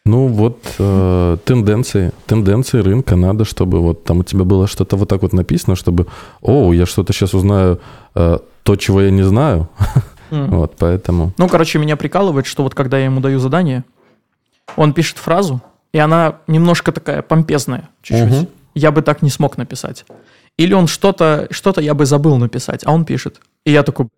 [0.06, 5.08] Ну вот э, тенденции, тенденции рынка надо, чтобы вот там у тебя было что-то вот
[5.08, 6.06] так вот написано, чтобы,
[6.40, 7.80] о, я что-то сейчас узнаю
[8.14, 9.68] э, то, чего я не знаю.
[10.30, 10.46] Mm.
[10.56, 11.32] вот поэтому.
[11.36, 13.84] Ну, короче, меня прикалывает, что вот когда я ему даю задание,
[14.76, 15.60] он пишет фразу,
[15.92, 18.42] и она немножко такая помпезная, чуть-чуть.
[18.42, 18.50] Угу.
[18.74, 20.04] Я бы так не смог написать.
[20.56, 23.40] Или он что-то, что-то я бы забыл написать, а он пишет.
[23.64, 24.08] И я такой,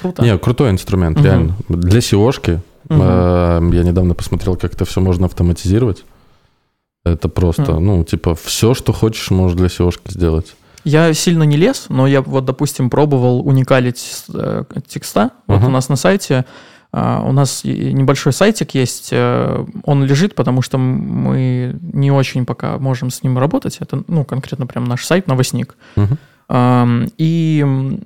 [0.00, 0.22] круто.
[0.22, 1.24] Не, крутой инструмент, угу.
[1.24, 1.56] реально.
[1.68, 3.02] Для SEOшки Угу.
[3.02, 6.04] Я недавно посмотрел, как это все можно автоматизировать.
[7.04, 7.80] Это просто, угу.
[7.80, 10.54] ну, типа, все, что хочешь, можешь для seo сделать.
[10.84, 15.30] Я сильно не лез, но я вот, допустим, пробовал уникалить э, текста.
[15.46, 16.44] Вот uh у нас на сайте, э,
[16.92, 23.10] у нас небольшой сайтик есть, э, он лежит, потому что мы не очень пока можем
[23.10, 23.78] с ним работать.
[23.80, 25.76] Это, ну, конкретно прям наш сайт, новостник.
[26.48, 28.00] Э, и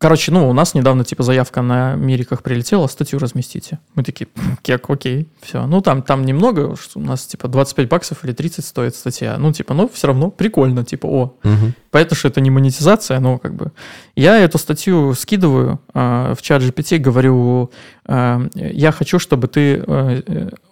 [0.00, 3.80] Короче, ну, у нас недавно, типа, заявка на Мириках прилетела, статью разместите.
[3.96, 4.28] Мы такие,
[4.62, 5.66] кек, окей, все.
[5.66, 9.36] Ну, там, там немного, у нас, типа, 25 баксов или 30 стоит статья.
[9.38, 11.22] Ну, типа, ну, все равно прикольно, типа, о.
[11.42, 11.72] Угу.
[11.90, 13.72] Понятно, что это не монетизация, но как бы...
[14.14, 17.70] Я эту статью скидываю э, в чат GPT, говорю,
[18.06, 20.22] э, я хочу, чтобы ты э,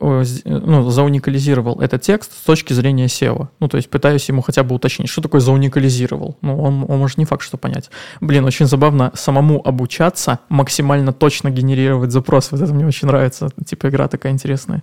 [0.00, 3.48] э, ну, зауникализировал этот текст с точки зрения SEO.
[3.61, 6.37] Ну, то есть пытаюсь ему хотя бы уточнить, что такое зауникализировал.
[6.42, 7.90] Ну, он, он может не факт, что понять.
[8.20, 12.52] Блин, очень забавно самому обучаться, максимально точно генерировать запрос.
[12.52, 13.48] Вот это мне очень нравится.
[13.64, 14.83] Типа игра такая интересная.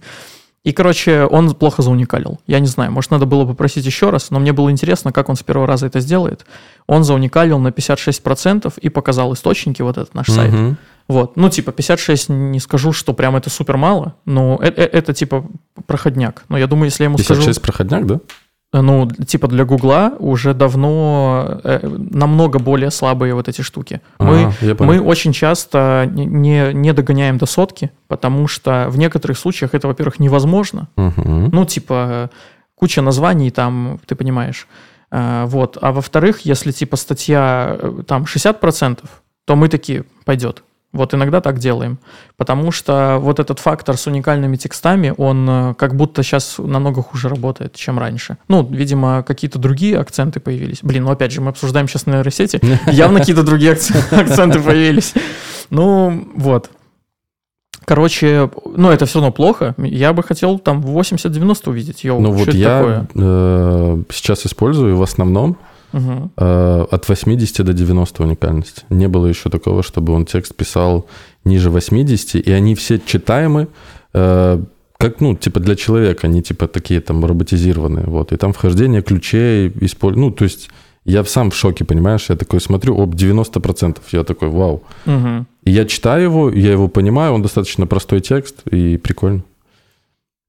[0.63, 2.39] И, короче, он плохо зауникалил.
[2.47, 5.35] Я не знаю, может, надо было попросить еще раз, но мне было интересно, как он
[5.35, 6.45] с первого раза это сделает.
[6.87, 10.53] Он зауникалил на 56% и показал источники, вот этот наш сайт.
[10.53, 10.75] Угу.
[11.09, 15.13] Вот, ну, типа, 56 не скажу, что прям это супер мало, но это, это, это
[15.13, 15.45] типа
[15.85, 16.45] проходняк.
[16.47, 17.41] Но я думаю, если я ему 56 скажу...
[17.41, 18.19] 56 проходняк, да?
[18.81, 24.01] Ну, типа для Гугла уже давно э, намного более слабые вот эти штуки.
[24.17, 29.87] Мы, мы очень часто не, не догоняем до сотки, потому что в некоторых случаях это,
[29.87, 30.87] во-первых, невозможно.
[30.97, 31.49] Угу.
[31.51, 32.31] Ну, типа
[32.75, 34.67] куча названий там, ты понимаешь.
[35.11, 35.77] Э, вот.
[35.79, 39.03] А во-вторых, если типа статья э, там 60%,
[39.45, 40.63] то мы такие, пойдет.
[40.93, 41.97] Вот иногда так делаем.
[42.37, 47.29] Потому что вот этот фактор с уникальными текстами, он э, как будто сейчас намного хуже
[47.29, 48.37] работает, чем раньше.
[48.47, 50.79] Ну, видимо, какие-то другие акценты появились.
[50.83, 53.71] Блин, ну опять же, мы обсуждаем сейчас на нейросети, явно какие-то другие
[54.11, 55.13] акценты появились.
[55.71, 56.69] Ну, вот.
[57.85, 59.73] Короче, ну это все равно плохо.
[59.77, 62.03] Я бы хотел там 80-90 увидеть.
[62.03, 65.57] Йоу, ну вот я э, сейчас использую в основном
[65.93, 66.31] угу.
[66.35, 68.85] от 80 до 90 уникальность.
[68.89, 71.07] Не было еще такого, чтобы он текст писал
[71.45, 73.67] ниже 80, и они все читаемы,
[74.13, 74.63] э,
[74.97, 78.31] как, ну, типа для человека, не типа такие там роботизированные, вот.
[78.31, 80.17] И там вхождение ключей, использ...
[80.17, 80.69] ну, то есть
[81.05, 82.29] я сам в шоке, понимаешь?
[82.29, 83.97] Я такой смотрю, об 90%.
[84.11, 84.83] Я такой, вау.
[85.05, 85.45] Угу.
[85.65, 89.43] И я читаю его, я его понимаю, он достаточно простой текст и прикольно.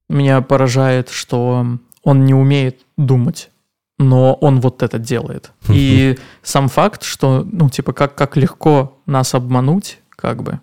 [0.09, 1.66] Меня поражает, что
[2.02, 3.50] он не умеет думать
[3.98, 5.52] но он вот это делает.
[5.68, 10.61] И сам факт, что, ну, типа, как, как легко нас обмануть, как бы.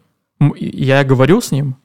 [0.58, 1.78] Я говорю с ним,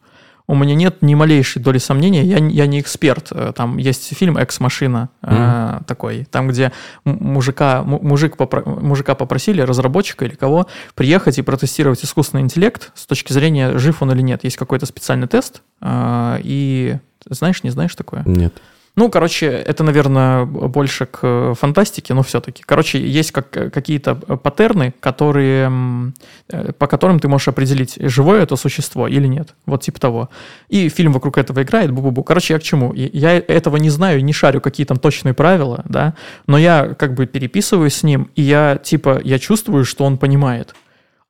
[0.49, 3.29] у меня нет ни малейшей доли сомнения, я, я не эксперт.
[3.33, 5.81] Э, там есть фильм «Экс-машина» mm-hmm.
[5.81, 6.73] э, такой, там, где
[7.05, 13.33] мужика, мужик попро, мужика попросили, разработчика или кого, приехать и протестировать искусственный интеллект с точки
[13.33, 14.45] зрения, жив он или нет.
[14.45, 18.23] Есть какой-то специальный тест, э, и знаешь, не знаешь такое?
[18.25, 18.55] Нет.
[18.97, 22.63] Ну, короче, это, наверное, больше к фантастике, но все-таки.
[22.65, 26.13] Короче, есть как, какие-то паттерны, которые,
[26.49, 29.55] э, по которым ты можешь определить, живое это существо или нет.
[29.67, 30.31] Вот типа того.
[30.71, 32.23] И фильм вокруг этого играет, бу-бу-бу.
[32.25, 32.95] Короче, я к чему?
[32.95, 36.15] Я этого не знаю, не шарю, какие там точные правила, да,
[36.47, 40.75] но я как бы переписываюсь с ним, и я типа, я чувствую, что он понимает.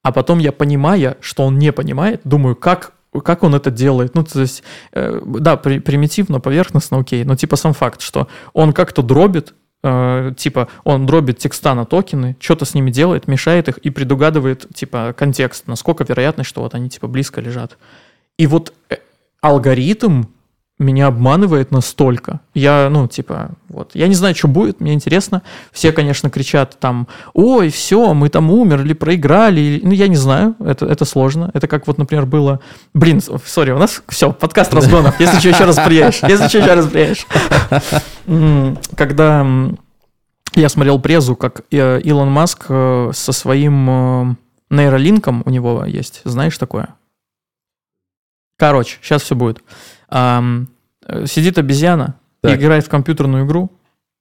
[0.04, 4.14] А потом я, понимая, что он не понимает, думаю, как как он это делает.
[4.14, 8.72] Ну, то есть, э, да, при, примитивно, поверхностно, окей, но типа сам факт, что он
[8.72, 13.78] как-то дробит, э, типа он дробит текста на токены, что-то с ними делает, мешает их
[13.78, 17.78] и предугадывает, типа, контекст, насколько вероятность, что вот они, типа, близко лежат.
[18.38, 18.96] И вот э,
[19.40, 20.24] алгоритм
[20.78, 22.40] меня обманывает настолько.
[22.52, 25.42] Я, ну, типа, вот, я не знаю, что будет, мне интересно.
[25.72, 29.80] Все, конечно, кричат там, ой, все, мы там умерли, проиграли.
[29.82, 31.50] Ну, я не знаю, это, это сложно.
[31.54, 32.60] Это как вот, например, было...
[32.92, 36.20] Блин, сори, у нас все, подкаст разгонов, если что, еще раз приедешь.
[36.22, 37.26] Если что, еще раз приедешь.
[38.96, 39.46] Когда
[40.54, 44.34] я смотрел презу, как э, Илон Маск э, со своим э,
[44.70, 46.94] нейролинком, у него есть, знаешь такое?
[48.58, 49.62] Короче, сейчас все будет.
[50.10, 50.66] Um,
[51.26, 52.58] сидит обезьяна, так.
[52.58, 53.70] играет в компьютерную игру,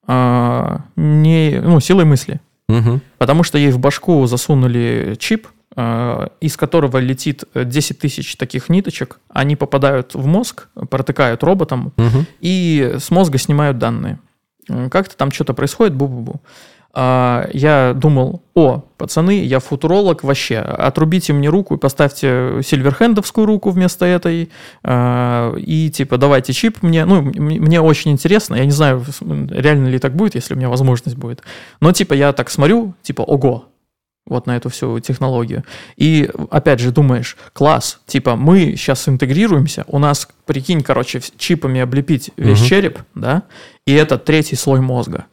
[0.07, 2.41] uh, не, ну, силой мысли.
[2.67, 3.01] Угу.
[3.17, 9.19] Потому что ей в башку засунули чип, uh, из которого летит 10 тысяч таких ниточек.
[9.29, 12.25] Они попадают в мозг, протыкают роботом угу.
[12.39, 14.19] и с мозга снимают данные.
[14.67, 16.41] Как-то там что-то происходит, бу-бу-бу.
[16.97, 23.69] А, я думал, о, пацаны, я футуролог вообще, отрубите мне руку и поставьте сильверхендовскую руку
[23.69, 24.49] вместо этой,
[24.81, 29.99] а, и типа давайте чип мне, ну, мне очень интересно, я не знаю, реально ли
[29.99, 31.41] так будет, если у меня возможность будет,
[31.81, 33.65] но типа я так смотрю, типа, ого,
[34.25, 35.65] вот на эту всю технологию.
[35.97, 42.31] И опять же думаешь, класс, типа мы сейчас интегрируемся, у нас, прикинь, короче, чипами облепить
[42.37, 42.69] весь угу.
[42.69, 43.43] череп, да,
[43.85, 45.25] и это третий слой мозга.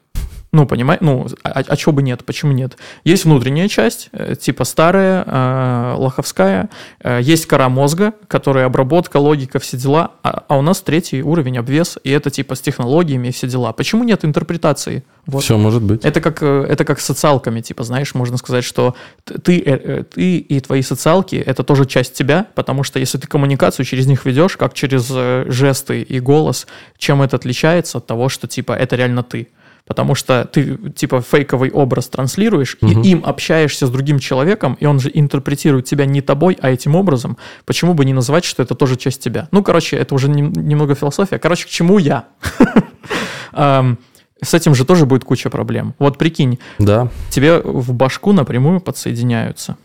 [0.55, 2.77] Ну, понимаешь, ну, а, а чего бы нет, почему нет?
[3.05, 6.69] Есть внутренняя часть, э, типа старая, э, лоховская,
[7.01, 11.57] э, есть кора мозга, которая обработка, логика, все дела, а, а у нас третий уровень
[11.57, 13.73] обвес, и это типа с технологиями и все дела.
[13.73, 15.05] Почему нет интерпретации?
[15.25, 15.43] Вот.
[15.43, 16.05] Все может быть.
[16.05, 20.37] Это как, э, это как с социалками, типа, знаешь, можно сказать, что ты, э, ты
[20.37, 24.59] и твои социалки– это тоже часть тебя, потому что если ты коммуникацию через них ведешь,
[24.59, 25.11] как через
[25.51, 26.67] жесты и голос,
[26.99, 29.49] чем это отличается от того, что, типа, это реально ты?
[29.87, 32.91] Потому что ты типа фейковый образ транслируешь угу.
[32.91, 36.95] и им общаешься с другим человеком, и он же интерпретирует тебя не тобой, а этим
[36.95, 37.37] образом.
[37.65, 39.49] Почему бы не назвать, что это тоже часть тебя?
[39.51, 41.39] Ну, короче, это уже немного философия.
[41.39, 42.27] Короче, к чему я?
[44.45, 45.95] С этим же тоже будет куча проблем.
[46.01, 47.09] Вот прикинь, да.
[47.31, 49.77] тебе в башку напрямую подсоединяются.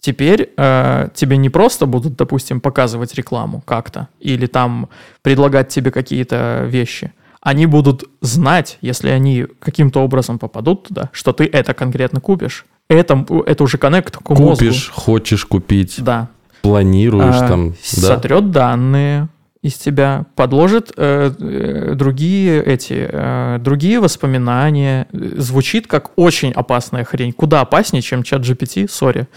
[0.00, 4.88] Теперь э, тебе не просто будут, допустим, показывать рекламу как-то или там
[5.22, 7.12] предлагать тебе какие-то вещи–
[7.46, 12.66] они будут знать, если они каким-то образом попадут туда, что ты это конкретно купишь.
[12.88, 14.50] Это, это уже коннект к мозгу.
[14.50, 15.94] Купишь, хочешь купить.
[15.98, 16.26] Да.
[16.62, 17.74] Планируешь а, там.
[17.80, 18.72] Сотрет да?
[18.72, 19.28] данные
[19.62, 25.06] из тебя, подложит э, э, другие эти э, другие воспоминания.
[25.12, 27.32] Звучит как очень опасная хрень.
[27.32, 29.28] Куда опаснее, чем чат GPT, сори.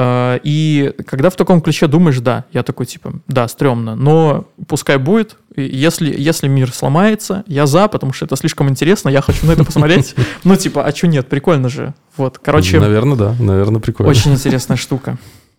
[0.00, 4.96] Э, и когда в таком ключе думаешь, да, я такой типа, да, стрёмно, но пускай
[4.96, 5.36] будет.
[5.56, 9.64] Если, если мир сломается, я за, потому что это слишком интересно, я хочу на это
[9.64, 10.14] посмотреть.
[10.44, 11.94] Ну, типа, а что нет, прикольно же.
[12.16, 12.78] Вот, короче...
[12.78, 14.10] Наверное, да, наверное, прикольно.
[14.10, 15.18] Очень интересная штука.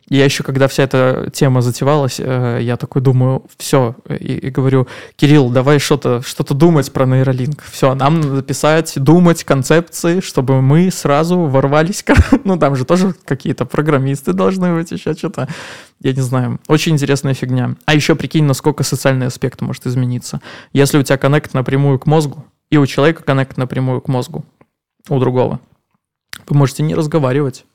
[0.10, 4.88] Я еще, когда вся эта тема затевалась, э, я такой думаю, все, и, и говорю,
[5.16, 7.64] Кирилл, давай что-то что думать про нейролинк.
[7.64, 12.04] Все, нам надо писать, думать концепции, чтобы мы сразу ворвались.
[12.44, 15.48] Ну, там же тоже какие-то программисты должны быть, еще что-то.
[16.02, 16.60] Я не знаю.
[16.68, 17.76] Очень интересная фигня.
[17.86, 20.42] А еще прикинь, насколько социальный аспект может измениться.
[20.74, 24.46] Если у тебя коннект напрямую к мозгу, и у человека коннект напрямую к мозгу,
[25.10, 25.60] у другого,
[26.48, 27.66] вы можете не разговаривать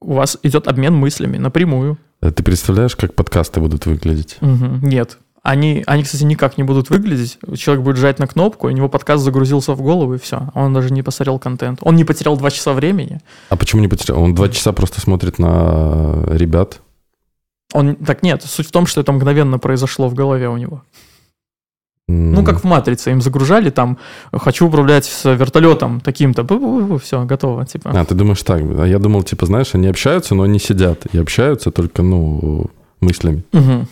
[0.00, 1.98] у вас идет обмен мыслями напрямую.
[2.22, 4.38] Э, ты представляешь, как подкасты будут выглядеть?
[4.40, 4.86] Угу.
[4.86, 5.18] Нет.
[5.42, 7.38] Они, они, кстати, никак не будут выглядеть.
[7.56, 10.50] Человек будет жать на кнопку, у него подкаст загрузился в голову, и все.
[10.54, 11.78] Он даже не посмотрел контент.
[11.82, 13.20] Он не потерял два часа времени.
[13.48, 14.22] А почему не потерял?
[14.22, 16.80] Он два часа просто смотрит на ребят.
[17.72, 20.82] Он, так нет, суть в том, что это мгновенно произошло в голове у него.
[22.10, 23.98] Ну, как в «Матрице», им загружали там,
[24.32, 26.44] хочу управлять с вертолетом таким-то,
[26.98, 27.90] все, готово, типа.
[27.94, 31.70] А, ты думаешь так, я думал, типа, знаешь, они общаются, но не сидят, и общаются
[31.70, 32.66] только, ну,
[33.00, 33.44] мыслями.
[33.52, 33.86] Угу.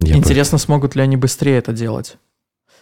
[0.00, 0.64] Интересно, про...
[0.64, 2.16] смогут ли они быстрее это делать.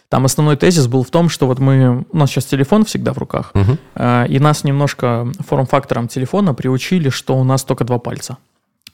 [0.09, 3.17] Там основной тезис был в том, что вот мы, у нас сейчас телефон всегда в
[3.17, 3.77] руках, угу.
[3.97, 8.37] и нас немножко форм-фактором телефона приучили, что у нас только два пальца.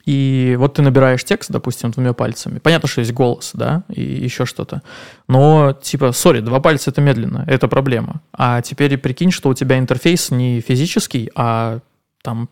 [0.06, 2.60] И вот ты набираешь текст, допустим, двумя пальцами.
[2.60, 4.82] Понятно, что есть голос, да, и еще что-то.
[5.28, 8.22] Но, типа, сори, два пальца это медленно, это проблема.
[8.34, 11.80] А теперь прикинь, что у тебя интерфейс не физический, а
[12.24, 12.50] там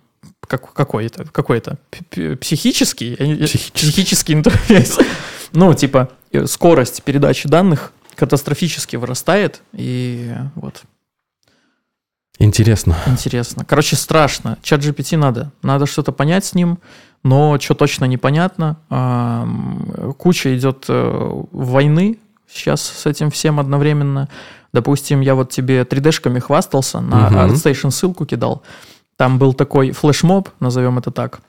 [0.47, 1.77] как, какой это, какой это,
[2.39, 4.99] психический, психический, психический интерфейс.
[5.53, 10.83] Ну, типа, э, скорость передачи данных катастрофически вырастает, и вот.
[12.37, 12.97] Интересно.
[13.07, 13.63] Интересно.
[13.65, 14.57] Короче, страшно.
[14.61, 15.51] Чат GPT надо.
[15.61, 16.79] Надо что-то понять с ним,
[17.23, 18.77] но что точно непонятно.
[20.17, 24.29] Куча идет э, войны сейчас с этим всем одновременно.
[24.73, 27.27] Допустим, я вот тебе 3D-шками хвастался, на.
[27.29, 28.63] ArtStation ссылку кидал.
[29.17, 31.41] Там был такой флешмоб, назовем это так.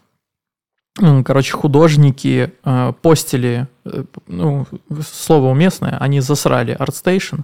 [1.24, 4.66] короче, художники э, постили, э, ну,
[5.06, 7.40] слово уместное, они засрали ArtStation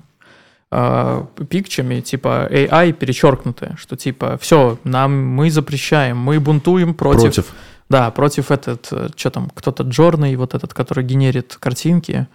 [0.70, 7.34] э, пикчами, типа AI перечеркнутое, что типа все, нам мы запрещаем, мы бунтуем против...
[7.34, 7.54] Против.
[7.88, 12.28] Да, против этот, э, что там, кто-то Джорный, вот этот, который генерит картинки,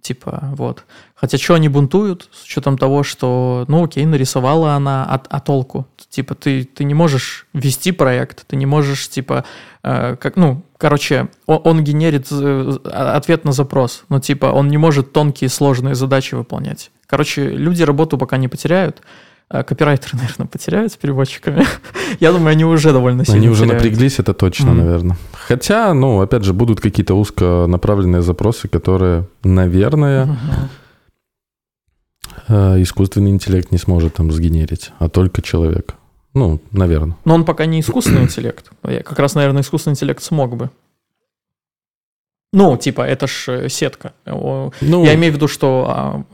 [0.00, 0.84] типа, вот.
[1.14, 5.86] Хотя что они бунтуют, с учетом того, что, ну окей, нарисовала она, а, а толку?
[6.08, 9.44] Типа, ты, ты не можешь вести проект, ты не можешь, типа,
[9.82, 14.78] э, как, ну, короче, он, он генерит э, ответ на запрос, но, типа, он не
[14.78, 16.90] может тонкие сложные задачи выполнять.
[17.06, 19.04] Короче, люди работу пока не потеряют, а
[19.50, 21.64] копирайтеры, наверное, потеряют с переводчиками.
[22.20, 23.82] Я думаю, они уже довольно сильно Они уже теряют.
[23.84, 24.78] напряглись, это точно, Мгм.
[24.78, 25.16] наверное.
[25.32, 30.38] Хотя, ну, опять же, будут какие-то узконаправленные запросы, которые, наверное,
[32.48, 35.94] э, искусственный интеллект не сможет там сгенерить, а только человек.
[36.34, 37.16] Ну, наверное.
[37.24, 38.70] Но он пока не искусственный интеллект.
[38.84, 40.70] Я Как раз, наверное, искусственный интеллект смог бы.
[42.52, 44.12] Ну, типа, это ж э, сетка.
[44.26, 44.72] Ну,
[45.04, 45.86] Я имею в виду, что...
[45.88, 46.24] а,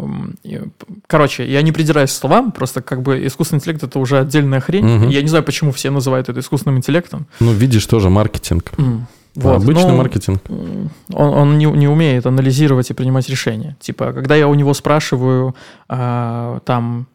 [1.07, 4.87] Короче, я не придираюсь к словам, просто как бы искусственный интеллект— это уже отдельная хрень.
[4.87, 5.09] Мгм.
[5.11, 7.27] Я не знаю, почему все называют это искусственным интеллектом.
[7.41, 8.73] ну, видишь, тоже маркетинг.
[8.79, 10.43] М, Да, обычный ну, маркетинг.
[11.13, 13.77] Он, он не, не умеет анализировать и принимать решения.
[13.81, 15.55] Типа, когда я у него спрашиваю,
[15.89, 17.07] а, там...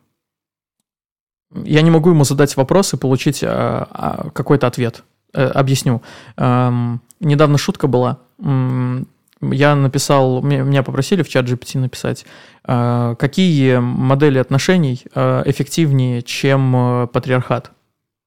[1.66, 5.04] Я не могу ему задать вопрос и получить а, а, какой-то ответ.
[5.34, 6.02] Э, объясню.
[6.38, 8.20] Ам, недавно шутка была.
[8.44, 12.26] Я написал, ме- меня попросили в чат GPT написать,
[12.64, 17.72] а, какие модели отношений а, эффективнее, чем э, патриархат.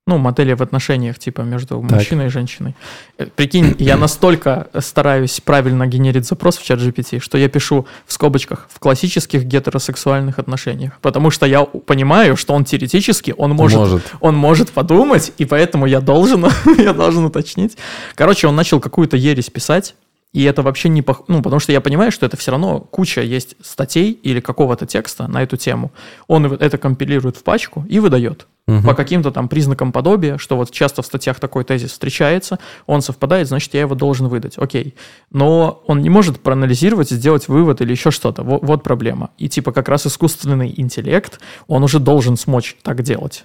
[0.07, 1.92] Ну, модели в отношениях, типа, между Так.
[1.92, 2.74] мужчиной и женщиной.
[3.16, 8.12] Э, Прикинь, я настолько стараюсь правильно генерить запрос в чат GPT, что я пишу в
[8.12, 10.92] скобочках в классических гетеросексуальных отношениях.
[11.00, 14.02] Потому что я понимаю, что он теоретически, он может, Может.
[14.20, 16.44] он может подумать, и поэтому я должен,
[16.78, 17.78] я должен уточнить.
[18.14, 19.94] Короче, он начал какую-то ересь писать,
[20.35, 21.22] и это вообще не пох...
[21.28, 25.28] Ну, потому что я понимаю, что это все равно куча есть статей или какого-то текста
[25.28, 25.93] на эту тему.
[26.26, 28.82] Он это компилирует в пачку и выдает Мгм.
[28.82, 33.47] по каким-то там признакам подобия, что вот часто в статьях такой тезис встречается, он совпадает,
[33.47, 34.55] значит, я его должен выдать.
[34.57, 34.95] Окей.
[35.30, 38.43] Но он не может проанализировать, сделать вывод или еще что-то.
[38.43, 39.30] Вот, вот проблема.
[39.39, 43.45] И типа как раз искусственный интеллект, он уже должен смочь так делать.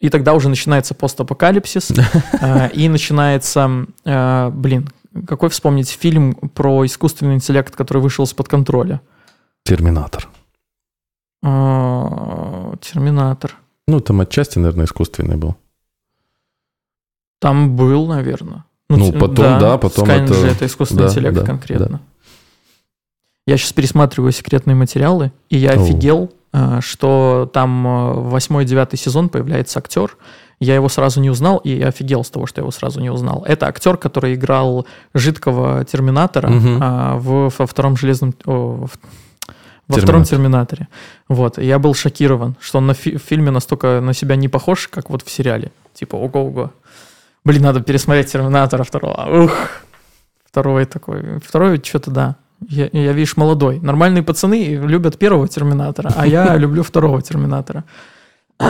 [0.00, 1.92] И тогда уже начинается постапокалипсис,
[2.40, 4.90] э, и начинается, э, блин,
[5.26, 9.00] какой вспомнить фильм про искусственный интеллект, который вышел из-под контроля?
[9.64, 10.28] Терминатор.
[11.42, 13.56] Э, Терминатор.
[13.86, 15.56] Ну, там отчасти, наверное, искусственный был.
[17.40, 18.64] Там был, наверное.
[18.88, 22.00] Ну, потом, да, потом Skynet это- же это искусственный да, интеллект да, конкретно.
[23.46, 25.82] Я сейчас пересматриваю секретные материалы, и я Оу.
[25.82, 30.16] офигел, э, что там э, восьмой-девятый сезон появляется актер.
[30.60, 33.44] Я его сразу не узнал, и офигел с того, что я его сразу не узнал.
[33.46, 36.78] Это актер, который играл жидкого терминатора Мгм.
[36.82, 38.34] а, в, во втором железном...
[38.46, 38.98] о, в-
[39.88, 40.88] во втором терминаторе.
[41.28, 41.58] Вот.
[41.58, 45.10] Я был шокирован, что он на фи- в фильме настолько на себя не похож, как
[45.10, 45.70] вот в сериале.
[45.94, 46.72] Типа, ого-ого.
[47.44, 49.44] Блин, надо пересмотреть Терминатора второго.
[49.44, 49.52] Ух.
[50.44, 51.38] Второй такой.
[51.44, 52.36] Второй что-то, да.
[52.68, 53.78] Я, я, видишь, молодой.
[53.78, 57.84] Нормальные пацаны любят первого Терминатора, а я люблю второго Терминатора.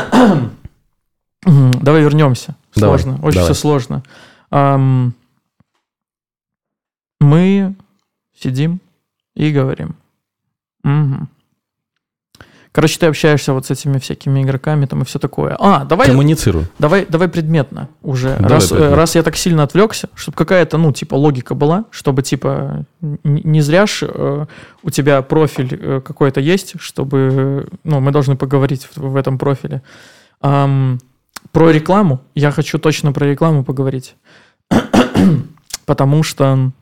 [1.47, 2.57] Давай вернемся.
[2.74, 3.53] Давай, Сложно, очень давай.
[3.53, 4.03] все сложно.
[4.51, 5.14] Ам,
[7.20, 7.74] Мы
[8.38, 8.80] сидим
[9.34, 9.94] и говорим.
[10.82, 11.28] Мгм.
[12.72, 15.57] Короче, ты общаешься вот с этими всякими игроками там и все такое.
[15.59, 16.66] А, давай, Коммуницирую.
[16.78, 18.36] давай, давай предметно уже.
[18.36, 18.97] Давай раз, предметно.
[18.97, 23.86] раз я так сильно отвлекся, чтобы какая-то, ну, типа, логика была, чтобы, типа, не зря
[23.86, 24.47] ж э,
[24.82, 29.38] у тебя профиль э, какой-то есть, чтобы, э, ну, мы должны поговорить в, в этом
[29.38, 29.80] профиле.
[30.42, 30.99] Ам,
[31.53, 32.20] про рекламу.
[32.34, 34.16] Я хочу точно про рекламу поговорить.
[35.86, 36.72] Потому что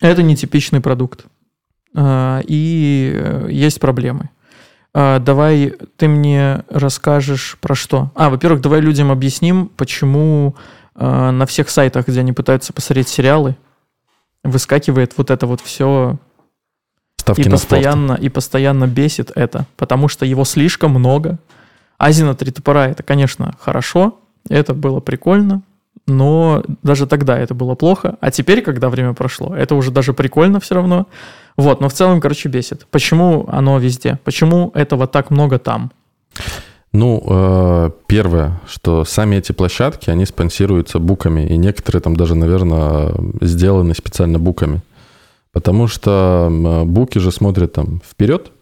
[0.00, 1.26] это нетипичный продукт.
[1.94, 4.30] А, И э, есть проблемы.
[4.94, 8.10] А, Давай ты мне расскажешь про что.
[8.14, 10.54] А, во-первых, давай людям объясним, почему
[10.94, 13.56] э, на всех сайтах, где они пытаются посмотреть сериалы,
[14.42, 16.18] выскакивает вот это вот все
[17.20, 21.38] Ставки и постоянно, и постоянно бесит это, потому что его слишком много.
[22.00, 25.60] Азина три топора это, конечно, хорошо, это было прикольно,
[26.06, 28.16] но даже тогда это было плохо.
[28.20, 31.08] А теперь, когда время прошло, это уже даже прикольно все равно.
[31.58, 32.86] Вот, но в целом, короче, бесит.
[32.90, 34.18] Почему оно везде?
[34.24, 35.92] Почему этого так много там?
[36.90, 43.12] Ну, э, первое, что сами эти площадки, они спонсируются буками, и некоторые там даже, наверное,
[43.42, 44.80] сделаны специально буками.
[45.52, 46.48] Потому что
[46.86, 48.52] буки же смотрят там вперед,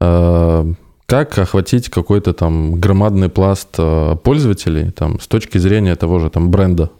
[0.00, 0.74] э,
[1.08, 6.50] как охватить какой-то там громадный пласт э, пользователей там, с точки зрения того же там
[6.50, 6.90] бренда.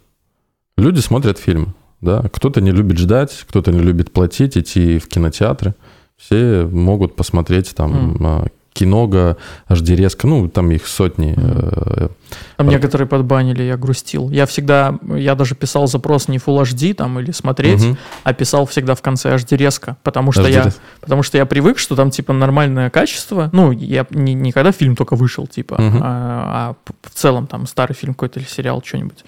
[0.78, 1.74] Люди смотрят фильм.
[2.00, 2.22] Да?
[2.32, 5.74] Кто-то не любит ждать, кто-то не любит платить, идти в кинотеатры.
[6.16, 9.36] Все могут посмотреть там mm кинога,
[9.68, 11.34] HD-резко, ну, там их сотни.
[11.34, 12.10] Mm.
[12.56, 12.74] Там Под...
[12.74, 14.30] некоторые подбанили, я грустил.
[14.30, 17.96] Я всегда, я даже писал запрос не Full HD там или смотреть, угу.
[18.24, 20.70] а писал всегда в конце HD-резко, потому что я,
[21.00, 23.48] потому что я привык, что там типа нормальное качество.
[23.52, 25.98] Ну, я не, не когда фильм только вышел, типа, угу.
[26.02, 29.24] а, а в целом там старый фильм какой-то или сериал, что-нибудь.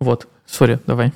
[0.00, 1.12] Вот, сори, давай.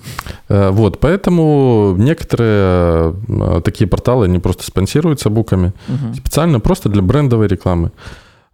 [0.49, 6.15] Э, вот, поэтому некоторые э, такие порталы, они просто спонсируются буками, угу.
[6.15, 7.93] специально просто для брендовой рекламы.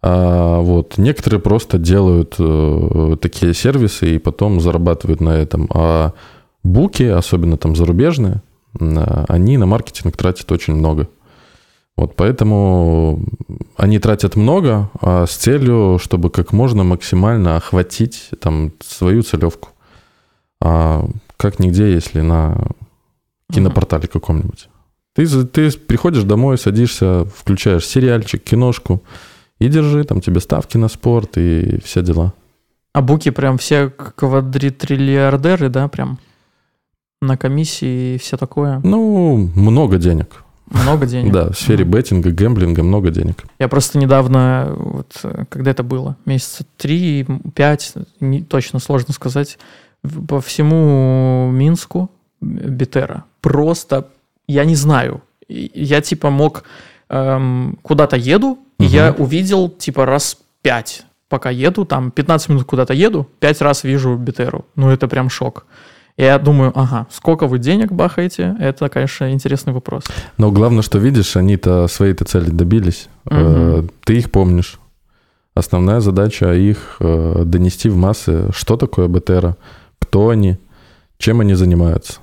[0.01, 5.69] А, вот, некоторые просто делают э, такие сервисы и потом зарабатывают на этом.
[5.73, 6.13] А
[6.63, 8.41] буки, особенно там зарубежные,
[8.79, 11.09] они на маркетинг тратят очень много.
[11.97, 13.25] Вот поэтому
[13.75, 19.69] они тратят много а с целью, чтобы как можно максимально охватить там свою целевку.
[20.61, 21.07] А
[21.37, 22.57] как нигде, если на
[23.51, 24.11] кинопортале uh-huh.
[24.11, 24.69] каком-нибудь.
[25.13, 29.01] Ты, ты приходишь домой, садишься, включаешь сериальчик, киношку
[29.59, 32.33] и держи, там тебе ставки на спорт и все дела.
[32.93, 36.19] А буки прям все квадритриллиардеры, да, прям
[37.21, 38.81] на комиссии и все такое?
[38.83, 40.43] Ну, много денег.
[40.67, 41.33] Много денег.
[41.33, 43.43] Да, в сфере беттинга, гэмблинга много денег.
[43.59, 49.57] Я просто недавно, вот, когда это было, месяца три, пять, не, точно сложно сказать,
[50.27, 52.09] по всему Минску
[52.41, 53.25] Бетера.
[53.41, 54.07] Просто,
[54.47, 56.63] я не знаю, я типа мог,
[57.09, 58.59] эм, куда-то еду, угу.
[58.79, 63.83] и я увидел типа раз пять, пока еду, там 15 минут куда-то еду, пять раз
[63.83, 64.65] вижу Бетеру.
[64.75, 65.65] Ну, это прям шок.
[66.17, 68.57] Я думаю, ага, сколько вы денег бахаете?
[68.59, 70.03] Это, конечно, интересный вопрос.
[70.37, 73.07] Но главное, что видишь, они-то своей-то цели добились.
[73.25, 73.87] Угу.
[74.03, 74.79] Ты их помнишь.
[75.55, 79.55] Основная задача их э, донести в массы, что такое БТРа,
[80.09, 80.57] кто они,
[81.19, 82.13] чем они занимаются.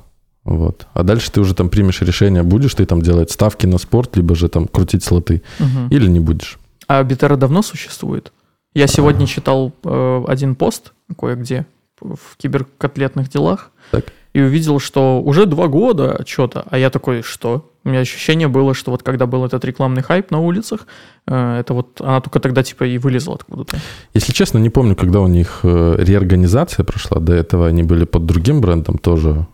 [0.42, 0.88] Вот.
[0.92, 4.34] А дальше ты уже там примешь решение, будешь ты там делать ставки на спорт, либо
[4.34, 5.94] же там крутить слоты, угу.
[5.94, 6.58] или не будешь.
[6.88, 8.32] А Битера давно существует?
[8.74, 9.26] Я сегодня а...
[9.26, 11.64] читал э, один пост кое-где
[12.00, 14.06] в киберкотлетных делах так.
[14.32, 17.70] и увидел, что уже два года что-то, а я такой, что?
[17.86, 20.88] У меня ощущение было, что вот когда был этот рекламный хайп на улицах,
[21.28, 23.76] э, это вот она только тогда типа и вылезла откуда-то.
[24.12, 27.20] Если честно, не помню, когда у них э, реорганизация прошла.
[27.20, 29.46] До этого они были под другим брендом, тоже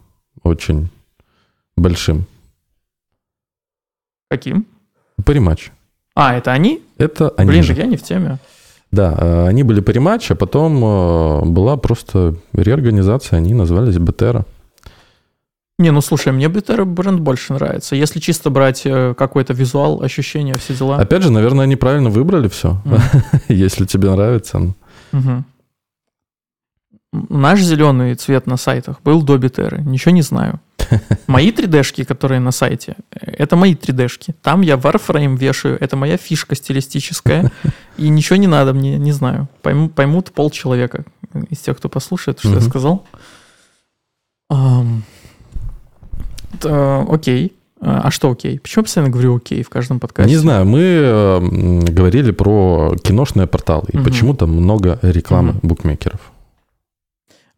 [0.42, 0.88] очень
[1.76, 2.24] большим.
[4.30, 4.64] Каким?
[5.22, 5.70] Париматч.
[6.14, 6.80] А, это они?
[6.96, 7.74] Это они Блин, же.
[7.74, 8.38] я не в теме.
[8.90, 14.46] Да, э, они были Париматч, а потом была просто реорганизация, они назывались Бетера.
[15.82, 17.96] Не, ну слушай, мне BTR бренд больше нравится.
[17.96, 20.98] Если чисто брать э, какой-то визуал, ощущения, все дела.
[20.98, 22.80] Опять же, наверное, они правильно выбрали все.
[23.48, 24.74] Если тебе нравится.
[27.12, 29.82] Наш зеленый цвет на сайтах был до BTR.
[29.82, 30.60] Ничего не знаю.
[31.26, 34.36] Мои 3D-шки, которые на сайте, это мои 3D-шки.
[34.40, 37.50] Там я Warframe вешаю, это моя фишка стилистическая.
[37.96, 39.48] И ничего не надо мне, не знаю.
[39.62, 41.04] Пойму, поймут полчеловека
[41.50, 43.04] из тех, кто послушает, что я сказал.
[46.64, 47.52] Э, окей.
[47.84, 48.60] А что окей?
[48.60, 50.30] Почему я постоянно говорю окей в каждом подкасте?
[50.30, 51.40] Не знаю, мы э,
[51.90, 54.04] говорили про киношные порталы, и угу.
[54.04, 55.68] почему там много рекламы угу.
[55.68, 56.20] букмекеров.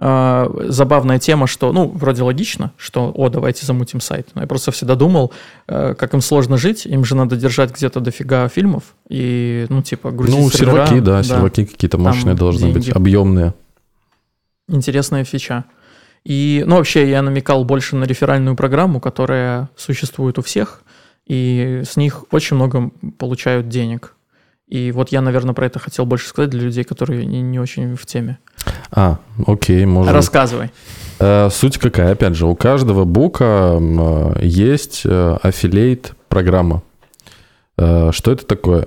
[0.01, 4.29] А, забавная тема, что, ну, вроде логично, что, о, давайте замутим сайт.
[4.35, 5.33] Но я просто всегда думал,
[5.69, 10.11] э, как им сложно жить, им же надо держать где-то дофига фильмов и, ну, типа,
[10.11, 12.79] грузить Ну, сервера, серваки, да, да, серваки какие-то мощные должны деньги.
[12.79, 13.55] быть, объемные.
[14.69, 15.65] Интересная фича.
[16.25, 20.83] И, ну, вообще, я намекал больше на реферальную программу, которая существует у всех,
[21.27, 24.15] и с них очень много получают денег.
[24.67, 27.95] И вот я, наверное, про это хотел больше сказать для людей, которые не, не очень
[27.97, 28.39] в теме.
[28.91, 30.13] А, окей, можно.
[30.13, 30.71] Рассказывай.
[31.19, 32.13] Э, суть какая?
[32.13, 36.83] Опять же, у каждого бука э, есть э, аффилейт программа.
[37.77, 38.87] Что это такое?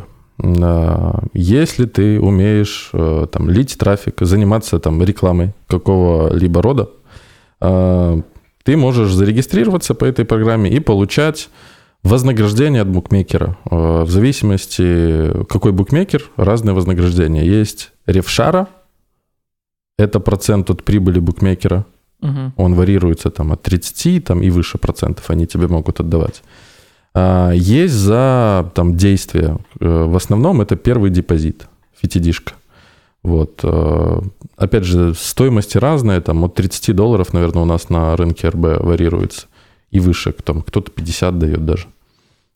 [1.33, 6.89] Если ты умеешь там лить трафик, заниматься там рекламой какого-либо рода,
[7.60, 11.49] ты можешь зарегистрироваться по этой программе и получать
[12.03, 13.58] вознаграждение от букмекера.
[13.70, 17.45] А, в зависимости, какой букмекер, разные вознаграждения.
[17.45, 18.68] Есть ревшара,
[19.97, 21.86] это процент от прибыли букмекера.
[22.22, 22.53] Угу.
[22.58, 26.43] Он варьируется там от 30 там, и выше процентов, они тебе могут отдавать.
[27.14, 29.58] А, есть за там, действие.
[29.80, 31.68] Э, в основном это первый депозит,
[31.99, 32.53] фитидишка.
[33.24, 33.59] Вот.
[33.63, 34.22] Э,
[34.55, 39.47] опять же, стоимости разные, там от 30 долларов, наверное, у нас на рынке РБ варьируется.
[39.91, 41.88] И выше, там, кто-то 50 дает даже.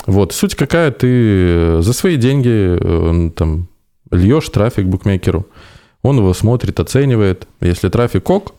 [0.05, 3.67] Вот, суть какая, ты за свои деньги э, там
[4.11, 5.45] льешь трафик букмекеру,
[6.01, 7.47] он его смотрит, оценивает.
[7.59, 8.55] Если трафик ок,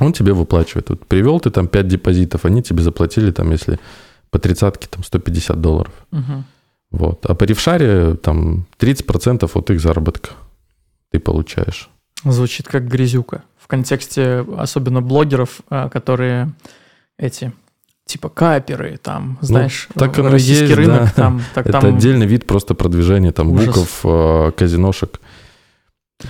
[0.00, 0.90] Он тебе выплачивает.
[0.90, 3.78] Вот привел ты там 5 депозитов, они тебе заплатили там, если
[4.30, 5.92] по тридцатке там 150 долларов.
[6.10, 6.44] Мгм.
[6.90, 7.24] Вот.
[7.26, 10.30] А по ревшаре там 30% от их заработка
[11.14, 11.88] ты получаешь.
[12.24, 13.44] Звучит как грязюка.
[13.56, 16.52] В контексте особенно блогеров, а, которые
[17.16, 17.52] эти
[18.04, 21.12] типа каперы, там, знаешь, Ну, так российский есть, рынок, да.
[21.14, 23.66] там, так Это там, отдельный вид просто продвижения там Ужас.
[23.66, 25.20] буков, э, казиношек.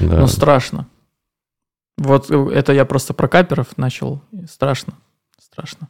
[0.01, 0.21] Да.
[0.21, 0.87] ну, страшно.
[1.97, 4.93] Вот э, это я просто про каперов начал, страшно,
[5.41, 5.89] страшно.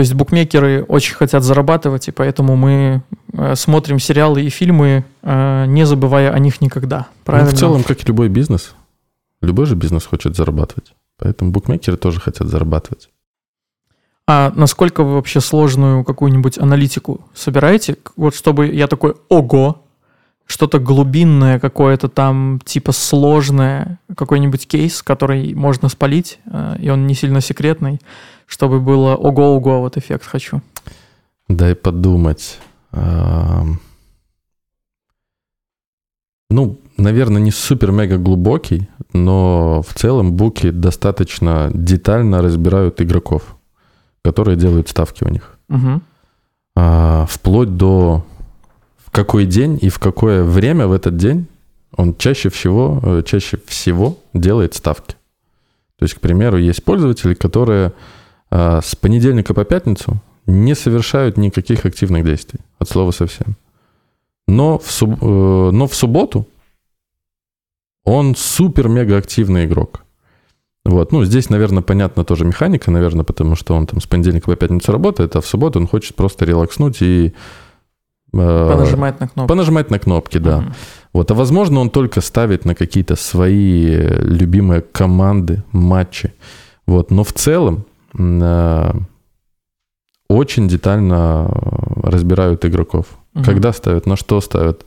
[0.00, 3.02] То есть букмекеры очень хотят зарабатывать, и поэтому мы
[3.34, 7.00] э, смотрим сериалы и фильмы, э, не забывая о них никогда.
[7.00, 7.50] Ну, Правильно?
[7.50, 8.74] в целом, как и любой бизнес,
[9.42, 10.94] любой же бизнес хочет зарабатывать.
[11.18, 13.10] Поэтому букмекеры тоже хотят зарабатывать.
[14.26, 17.98] А насколько вы вообще сложную какую-нибудь аналитику собираете?
[18.16, 19.84] Вот чтобы я такой, ого,
[20.46, 27.14] что-то глубинное какое-то там, типа сложное, какой-нибудь кейс, который можно спалить, э, и он не
[27.14, 28.00] сильно секретный,
[28.50, 30.60] чтобы было ого-ого, вот эффект хочу.
[31.48, 32.58] Дай подумать.
[32.90, 33.80] Ам,
[36.50, 43.56] Ну, наверное, не супер-мега глубокий, но в целом буки достаточно детально разбирают игроков,
[44.24, 45.56] которые делают ставки у них.
[45.68, 46.02] Мгм.
[46.74, 48.26] А, Вплоть до
[48.98, 51.46] в какой день и в какое время в этот день
[51.96, 55.14] он чаще всего, э, чаще всего делает ставки.
[55.98, 57.92] То есть, к примеру, есть пользователи, которые а,
[58.50, 63.56] с понедельника по пятницу не совершают никаких активных действий, от слова совсем.
[64.48, 66.46] Но в, суб- э, но в субботу
[68.04, 70.02] он супер-мега активный игрок.
[70.84, 71.12] Вот.
[71.12, 74.90] Ну, здесь, наверное, понятна тоже механика, наверное, потому что он там с понедельника по пятницу
[74.92, 77.34] работает, а в субботу он хочет просто релакснуть и...
[78.32, 79.48] э, Понажимать на кнопку.
[79.48, 80.60] понажимать на кнопки, да.
[80.62, 80.74] Мгм.
[81.12, 86.32] Вот, а возможно, он только ставит на какие-то свои любимые команды, матчи.
[86.86, 87.84] Вот, но в целом
[90.28, 93.06] очень детально э, разбирают игроков.
[93.34, 93.44] Мгм.
[93.44, 94.84] Когда ставят, на что ставят,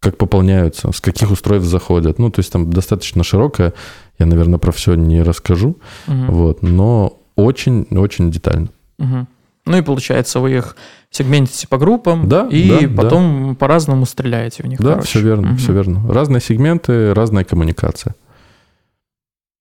[0.00, 2.18] как пополняются, с каких устройств заходят.
[2.18, 3.72] Ну, то есть там достаточно широкое.
[4.18, 5.76] Я, наверное, про все не расскажу.
[6.06, 6.26] Мгм.
[6.30, 8.68] Вот, но очень-очень детально.
[8.98, 9.28] Мгм.
[9.66, 10.76] Ну и получается, вы их
[11.10, 14.80] сегментите по группам, Да, и да, потом по-разному стреляете в них.
[14.80, 15.06] Да, короче.
[15.08, 15.56] все верно, Мгм.
[15.58, 16.12] все верно.
[16.12, 18.14] Разные сегменты, разная коммуникация.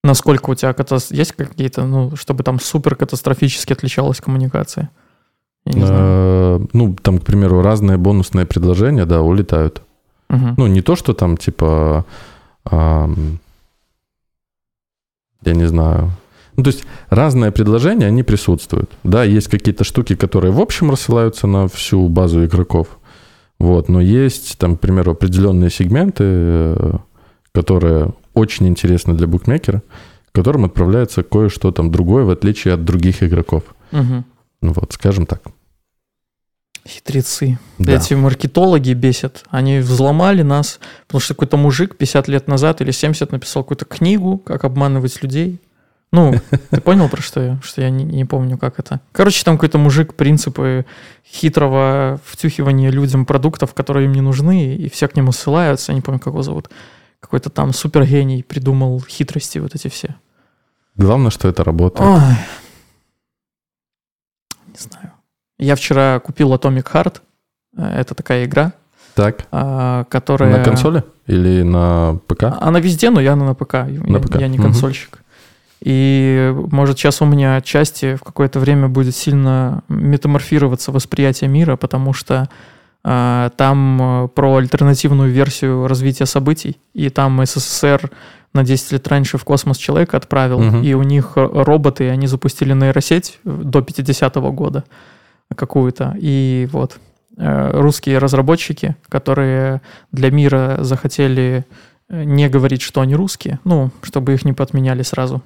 [0.04, 4.90] Насколько у тебя катас- есть какие-то, ну, чтобы там супер катастрофически отличалась коммуникация?
[5.66, 6.02] Я не знаю.
[6.04, 9.82] Э, Ну, там, к примеру, разные бонусные предложения, да, улетают.
[10.58, 12.06] Ну, не то, что там, типа,
[12.72, 13.08] я
[15.54, 16.12] не знаю.
[16.56, 18.90] Ну, то есть разные предложения, они присутствуют.
[19.04, 22.88] Да, есть какие-то штуки, которые в общем рассылаются на всю базу игроков.
[23.60, 26.92] Вот, но есть, там, к примеру, определенные сегменты, э,
[27.54, 29.82] которые очень интересны для букмекера,
[30.32, 33.64] которым отправляется кое-что там другое, в отличие от других игроков.
[33.92, 35.42] Ну Вот, скажем так.
[36.88, 37.60] Хитрецы.
[37.78, 37.94] Да.
[37.94, 39.44] Эти маркетологи бесят.
[39.50, 44.38] Они взломали нас, потому что какой-то мужик 50 лет назад или 70 написал какую-то книгу,
[44.38, 45.60] как обманывать людей.
[46.12, 46.34] Ну,
[46.72, 47.60] ты понял, про что я?
[47.62, 49.02] Что я не, не помню, как это.
[49.12, 50.86] Короче, там какой-то мужик принципы
[51.26, 55.92] хитрого втюхивания людям продуктов, которые им не нужны, и все к нему ссылаются.
[55.92, 56.70] Я не помню, как его зовут.
[57.20, 60.16] Какой-то там супергений придумал хитрости вот эти все.
[60.96, 62.08] Главное, что это работает.
[62.10, 62.36] Ой.
[64.68, 65.12] Не знаю.
[65.58, 67.22] Я вчера купил Atomic Heart.
[67.78, 68.74] Э, Это такая игра,
[69.16, 70.58] Так, а, которая...
[70.58, 72.44] на консоли или на ПК?
[72.62, 73.74] Она везде, но я на ПК.
[73.74, 74.36] Я, На ПК.
[74.36, 75.20] я не консольщик.
[75.82, 82.12] И может сейчас у меня отчасти в какое-то время будет сильно метаморфироваться восприятие мира, потому
[82.14, 82.50] что а,
[83.04, 88.12] там э, про альтернативную версию развития событий, и там СССР
[88.54, 90.82] на 10 лет раньше в космос человека отправил, Мгм.
[90.84, 94.84] и у них э, роботы, они запустили нейросеть до 50-го года
[95.56, 97.00] какую-то, и вот
[97.38, 99.82] э, русские разработчики, которые
[100.12, 101.66] для мира захотели
[102.10, 105.42] э, не говорить, что они русские, ну, чтобы их не подменяли сразу.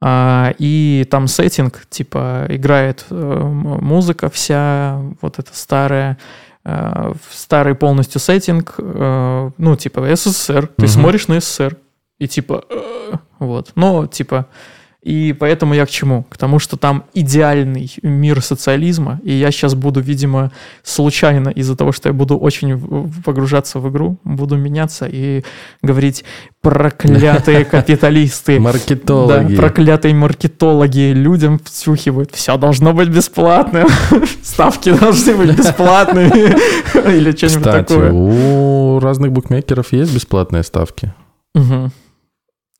[0.00, 6.16] А, и там сеттинг, типа, играет э, музыка вся, вот эта старая, э,
[6.64, 11.76] в старый полностью сеттинг, э, ну, типа, СССР, ты смотришь на СССР,
[12.18, 14.46] и типа, э, вот, но, типа,
[15.04, 16.24] и поэтому я к чему?
[16.30, 20.50] К тому, что там идеальный мир социализма, и я сейчас буду, видимо,
[20.82, 22.80] случайно из-за того, что я буду очень
[23.22, 25.44] погружаться в игру, буду меняться и
[25.82, 26.24] говорить
[26.62, 28.58] проклятые капиталисты.
[28.58, 29.54] Маркетологи.
[29.54, 32.34] Да, проклятые маркетологи людям втюхивают.
[32.34, 33.86] Все должно быть бесплатным.
[34.42, 37.14] Ставки должны быть бесплатными.
[37.14, 38.10] Или что-нибудь такое.
[38.10, 41.12] у разных букмекеров есть бесплатные ставки.
[41.54, 41.92] Мгм.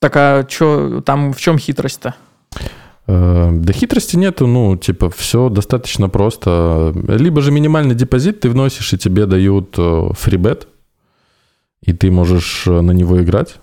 [0.00, 2.14] Так а чё, там в чем хитрость-то?
[3.06, 6.92] Э, Да хитрости нету, ну, типа, все достаточно просто.
[7.08, 10.68] Либо же минимальный депозит ты вносишь, и тебе дают э, фрибет,
[11.82, 13.56] и ты можешь э, на него играть.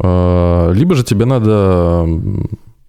[0.00, 2.06] Э, Либо же тебе надо...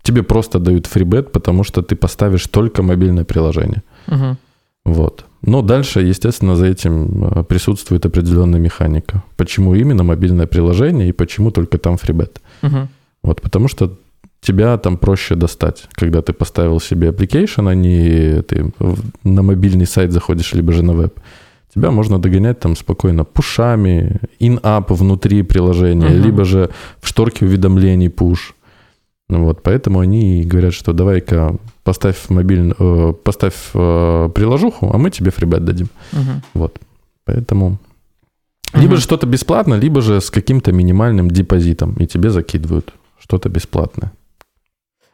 [0.04, 3.84] Тебе просто дают фрибет, потому что ты поставишь только мобильное приложение.
[4.08, 4.38] Мгм.
[4.86, 5.26] Вот.
[5.42, 9.24] Но дальше, естественно, за этим э, присутствует определенная механика.
[9.36, 12.42] Почему именно мобильное приложение и почему только там фрибет?
[12.62, 12.90] Мгм.
[13.24, 13.98] Вот, потому что
[14.42, 18.72] тебя там проще достать, когда ты поставил себе application, а не ты
[19.24, 21.20] на мобильный сайт заходишь, либо же на веб.
[21.74, 26.24] Тебя можно догонять там спокойно пушами, in-app внутри приложения, Мгм.
[26.24, 26.70] либо же
[27.02, 28.54] в шторке уведомлений push.
[29.30, 35.10] Ну Вот, поэтому они говорят, что давай-ка поставь мобильный, э, поставь э, приложуху, а мы
[35.12, 35.88] тебе фрибет дадим.
[36.14, 36.42] Мгм.
[36.54, 36.80] Вот,
[37.26, 37.78] поэтому
[38.74, 44.12] либо же что-то бесплатно, либо же с каким-то минимальным депозитом, и тебе закидывают что-то бесплатное.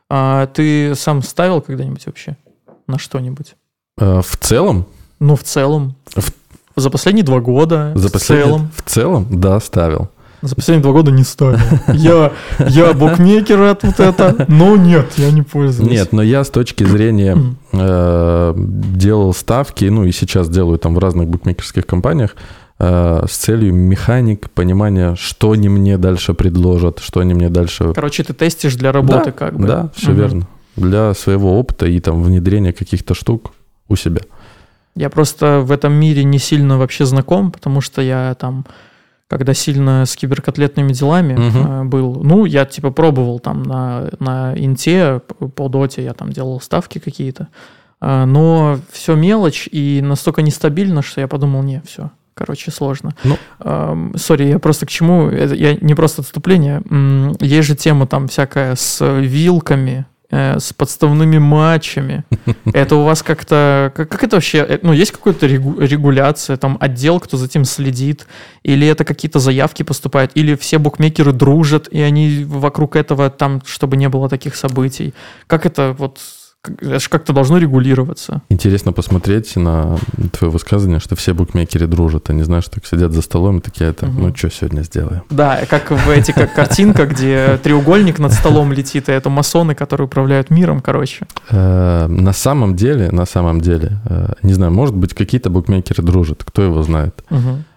[0.10, 2.36] А ты сам ставил когда-нибудь вообще
[2.88, 3.56] на что-нибудь?
[4.00, 4.86] Э, В целом,
[5.20, 5.96] Ну, в целом.
[6.16, 6.32] В-
[6.76, 7.92] За последние два года.
[7.96, 8.72] за в последние- целом.
[8.76, 10.10] в целом, да, ставил.
[10.42, 11.60] За последние два года не ставил.
[11.94, 12.34] Я,
[12.68, 14.46] я букмекер от вот это.
[14.50, 15.90] Но нет, я не пользуюсь.
[15.90, 17.38] Нет, но я с точки зрения
[17.72, 22.36] э, делал ставки, ну и сейчас делаю там в разных букмекерских компаниях
[23.28, 27.94] с целью механик, понимания, что они мне дальше предложат, что они мне дальше...
[27.94, 29.68] Короче, ты тестишь для работы Да, как бы.
[29.68, 30.18] Да, все Мгм.
[30.18, 30.48] верно.
[30.76, 33.54] Для своего опыта и там внедрения каких-то штук
[33.90, 34.22] у себя.
[34.96, 38.66] Я просто в этом мире не сильно вообще знаком, потому что я там,
[39.28, 45.22] когда сильно с киберкотлетными делами э, был, ну, я типа пробовал там на, на инте,
[45.56, 47.48] по доте я там делал ставки какие-то,
[48.02, 53.14] А, но все мелочь и настолько нестабильно, что я подумал, не, все, короче, сложно.
[53.24, 53.38] Ну.
[54.18, 56.82] Сори, я просто к чему, это я не просто отступление,
[57.40, 62.24] есть же тема там всякая с вилками, э, с подставными матчами.
[62.74, 63.92] Это у вас как-то...
[63.96, 64.66] Как, как это вообще?
[64.68, 68.26] э, Ну, есть какая-то регу- регуляция, там, отдел, кто за этим следит?
[68.64, 70.32] Или это какие-то заявки поступают?
[70.34, 75.14] Или все букмекеры дружат, и они вокруг этого там, чтобы не было таких событий?
[75.48, 76.20] Как это вот...
[76.66, 78.42] Это же как-то должно регулироваться.
[78.48, 79.98] Интересно посмотреть на
[80.32, 82.30] твое высказывание, что все букмекеры дружат.
[82.30, 84.22] Они, знаешь, так сидят за столом и такие, это, Мгм.
[84.22, 85.24] ну что сегодня сделаем?
[85.30, 90.08] Да, как в эти как картинка, где треугольник над столом летит, и это масоны, которые
[90.08, 91.28] управляют миром, короче.
[91.50, 96.44] Э, На самом деле, на самом деле, э, не знаю, может быть, какие-то букмекеры дружат,
[96.46, 97.24] кто его знает.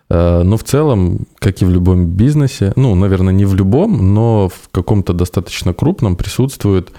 [0.08, 4.48] Э, Но в целом, как и в любом бизнесе, ну, наверное, не в любом, но
[4.48, 6.90] в каком-то достаточно крупном присутствует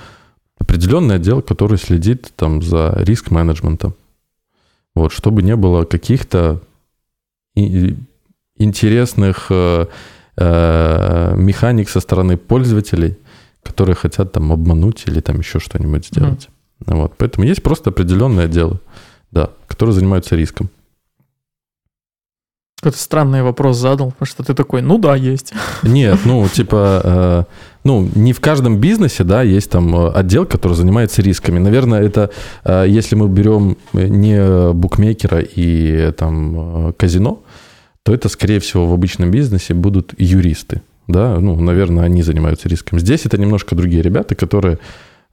[0.59, 3.95] определенный отдел, который следит там за риск-менеджментом.
[4.95, 6.61] Вот, чтобы не было каких-то
[8.57, 9.85] интересных э,
[10.37, 13.17] э, механик со стороны пользователей,
[13.63, 16.49] которые хотят там обмануть или там еще что-нибудь сделать.
[16.85, 18.79] Вот, поэтому есть просто определенные отделы,
[19.31, 20.69] да, которые занимаются риском.
[22.79, 25.51] Какой-то странный вопрос задал, потому что ты такой, ну да, есть.
[25.83, 27.43] Нет, ну, типа, э,
[27.83, 31.57] ну, не в каждом бизнесе, да, есть там э, отдел, который занимается рисками.
[31.57, 32.29] Наверное, это,
[32.63, 37.41] э, если мы берем не букмекера и там э, казино,
[38.03, 42.99] то это, скорее всего, в обычном бизнесе будут юристы, да, ну, наверное, они занимаются риском.
[42.99, 44.77] Здесь это немножко другие ребята, которые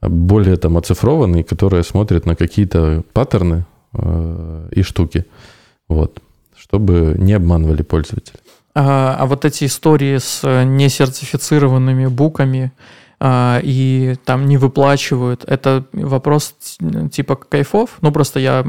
[0.01, 5.27] более там оцифрованные, которые смотрят на какие-то паттерны э, и штуки,
[5.89, 6.21] вот,
[6.65, 8.39] чтобы не обманывали пользователя.
[8.75, 12.73] А, а вот эти истории с э, несертифицированными буками
[13.21, 16.55] а, и там не выплачивают, это вопрос
[17.13, 17.99] типа кайфов?
[18.01, 18.65] Ну, просто я,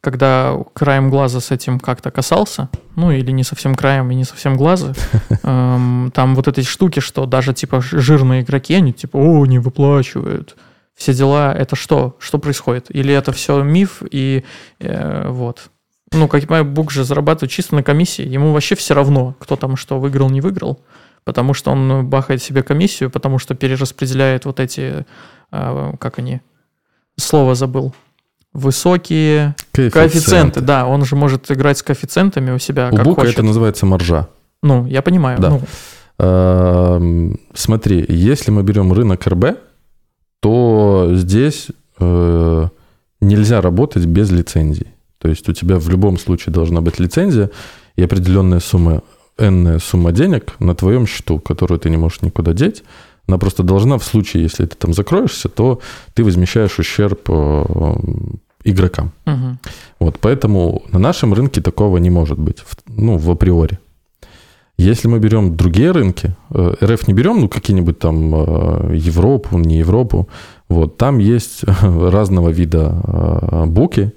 [0.00, 4.56] когда краем глаза с этим как-то касался, ну, или не совсем краем и не совсем
[4.56, 4.94] глаза,
[5.42, 10.56] эм, там вот эти штуки, что даже типа жирные игроки, они типа, о, не выплачивают.
[10.94, 12.16] Все дела, это что?
[12.18, 12.86] Что происходит?
[12.90, 14.44] Или это все миф и
[14.78, 15.69] э, вот.
[16.12, 18.26] Ну, как я понимаю, Бук же зарабатывает чисто на комиссии.
[18.26, 20.80] Ему вообще все равно, кто там что выиграл, не выиграл.
[21.24, 25.06] Потому что он бахает себе комиссию, потому что перераспределяет вот эти,
[25.52, 26.40] а, как они,
[27.16, 27.94] слово забыл,
[28.52, 30.60] высокие коэффициенты.
[30.60, 33.34] Да, он же может играть с коэффициентами у себя, У как Бука хочет.
[33.34, 34.28] это называется маржа.
[34.62, 35.38] Ну, я понимаю.
[35.38, 35.50] Да.
[35.50, 35.60] Ну,
[36.20, 39.58] Эм, Смотри, если мы берем рынок РБ,
[40.40, 42.68] то здесь э,
[43.22, 44.88] нельзя работать без лицензий.
[45.20, 47.50] То есть у тебя в любом случае должна быть лицензия
[47.96, 49.02] и определенная сумма,
[49.38, 52.82] энная сумма денег на твоем счету, которую ты не можешь никуда деть.
[53.28, 55.80] Она просто должна в случае, если ты там закроешься, то
[56.14, 57.64] ты возмещаешь ущерб э,
[58.64, 59.12] игрокам.
[59.26, 59.58] мгм.
[60.00, 63.78] Вот, поэтому на нашем рынке такого не может быть, ну, в априори.
[64.78, 69.76] Если мы берем другие рынки, э, РФ не берем, ну, какие-нибудь там э, Европу, не
[69.76, 70.28] Европу,
[70.68, 74.12] вот, там есть разного вида буки,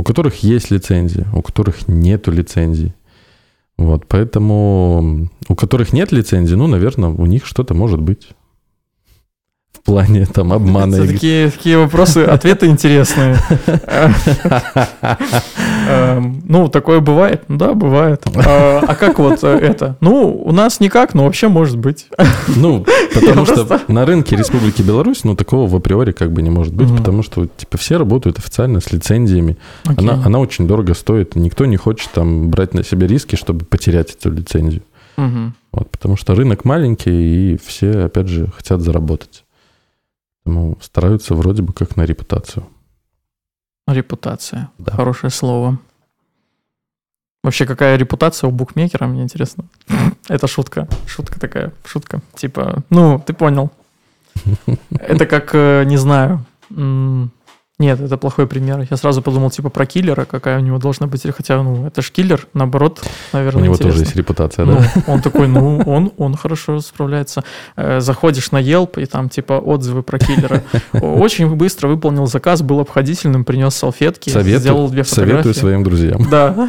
[0.00, 2.94] у которых есть лицензии, у которых нету лицензий.
[3.76, 8.28] Вот, поэтому у которых нет лицензии, ну, наверное, у них что-то может быть
[9.74, 10.96] в плане там обмана.
[10.96, 13.36] Это такие, такие вопросы, ответы интересные.
[15.90, 17.44] Эм, ну, такое бывает?
[17.48, 18.22] Да, бывает.
[18.50, 19.96] А, а как вот э, это?
[20.00, 22.06] Ну, у нас никак, но вообще может быть.
[22.56, 22.84] Ну,
[23.14, 26.90] потому что на рынке Республики Беларусь, ну, такого в априори как бы не может быть,
[26.96, 29.56] потому что, типа, все работают официально с лицензиями.
[29.84, 31.36] Она, очень дорого стоит.
[31.36, 34.82] Никто не хочет там брать на себе риски, чтобы потерять эту лицензию.
[35.72, 39.44] Вот, потому что рынок маленький, и все, опять же, хотят заработать.
[40.50, 42.66] Поэтому стараются вроде бы как на репутацию.
[43.92, 44.70] Репутация.
[44.78, 44.92] Да.
[44.92, 45.78] Хорошее слово.
[47.42, 49.64] Вообще, какая репутация у букмекера, мне интересно.
[50.28, 50.86] Это шутка.
[51.06, 51.72] Шутка такая.
[51.84, 52.20] Шутка.
[52.34, 53.70] Типа, ну, ты понял.
[54.90, 56.44] Это как, э, не знаю,
[57.80, 58.86] нет, это плохой пример.
[58.90, 61.22] Я сразу подумал, типа, про киллера, какая у него должна быть.
[61.34, 63.00] Хотя, ну, это же киллер, наоборот,
[63.32, 63.92] наверное, У него интересно.
[63.92, 64.72] тоже есть репутация, да?
[64.72, 67.42] Ну, он такой, ну, он, он хорошо справляется.
[67.76, 70.62] Э, заходишь на Yelp, и там, типа, отзывы про киллера.
[70.92, 75.32] Очень быстро выполнил заказ, был обходительным, принес салфетки, советую, сделал две фотографии.
[75.32, 76.28] Советую своим друзьям.
[76.30, 76.68] Да.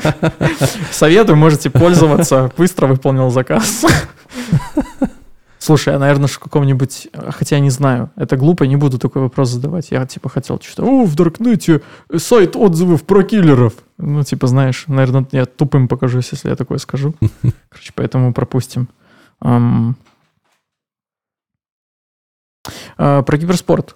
[0.91, 2.51] Советую, можете пользоваться.
[2.57, 3.85] Быстро выполнил заказ.
[5.61, 7.09] Слушай, а, наверное, в каком-нибудь...
[7.13, 8.09] Хотя я не знаю.
[8.15, 9.91] Это глупо, не буду такой вопрос задавать.
[9.91, 10.83] Я, типа, хотел что-то...
[10.83, 11.83] О, в Даркнете
[12.17, 13.73] сайт отзывов про киллеров.
[13.99, 17.13] Ну, типа, знаешь, наверное, я тупым покажусь, если я такое скажу.
[17.69, 18.87] Короче, поэтому пропустим.
[19.39, 19.93] Um,
[22.97, 23.95] uh, про киберспорт.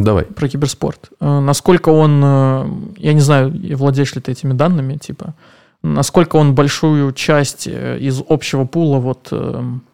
[0.00, 0.24] Давай.
[0.24, 1.12] Про киберспорт.
[1.20, 2.24] Uh, насколько он...
[2.24, 5.36] Uh, я не знаю, владеешь ли ты этими данными, типа...
[5.82, 9.84] Насколько он большую часть э, из общего пула вот эм,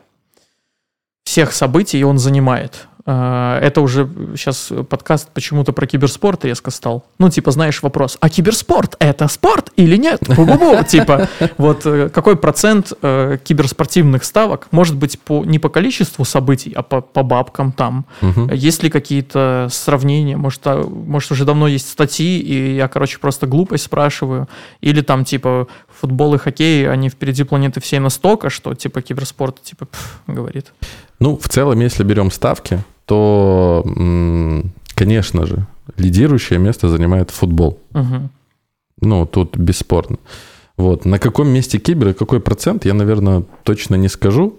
[1.25, 2.89] всех событий он занимает.
[3.05, 7.05] А, это уже сейчас подкаст почему-то про киберспорт резко стал.
[7.19, 10.21] Ну, типа, знаешь вопрос, а киберспорт это спорт или нет?
[10.29, 10.85] Бу-бу-бу.
[10.85, 16.73] Типа, вот э, какой процент э, киберспортивных ставок может быть по, не по количеству событий,
[16.77, 18.07] а по, по бабкам там?
[18.53, 20.37] Есть ли какие-то сравнения?
[20.37, 24.49] Может, а, может, уже давно есть статьи, и я, короче, просто глупость спрашиваю?
[24.81, 29.87] Или там, типа, футбол и хоккей, они впереди планеты всей настолько, что, типа, киберспорт, типа,
[29.87, 30.73] пф, говорит.
[31.23, 33.85] Ну, в целом, если берем ставки, то,
[34.97, 37.79] конечно же, лидирующее место занимает футбол.
[37.95, 38.29] Угу.
[39.03, 40.19] Ну, тут бесспорно.
[40.77, 41.05] Вот.
[41.05, 44.59] На каком месте кибер и какой процент, я, наверное, точно не скажу.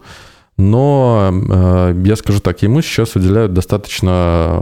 [0.55, 4.09] Но э, я скажу так, ему сейчас уделяют достаточно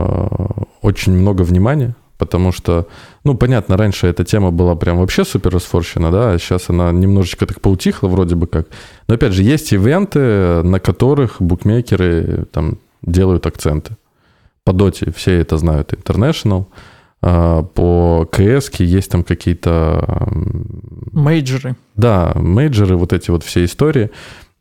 [0.00, 2.86] э, очень много внимания потому что,
[3.24, 7.46] ну, понятно, раньше эта тема была прям вообще супер расфорщена, да, а сейчас она немножечко
[7.46, 8.68] так поутихла вроде бы как.
[9.08, 13.96] Но, опять же, есть ивенты, на которых букмекеры там делают акценты.
[14.64, 16.66] По доте все это знают, International,
[17.22, 20.28] а, по КС есть там какие-то...
[21.10, 21.74] Мейджоры.
[21.96, 24.12] Да, мейджоры, вот эти вот все истории,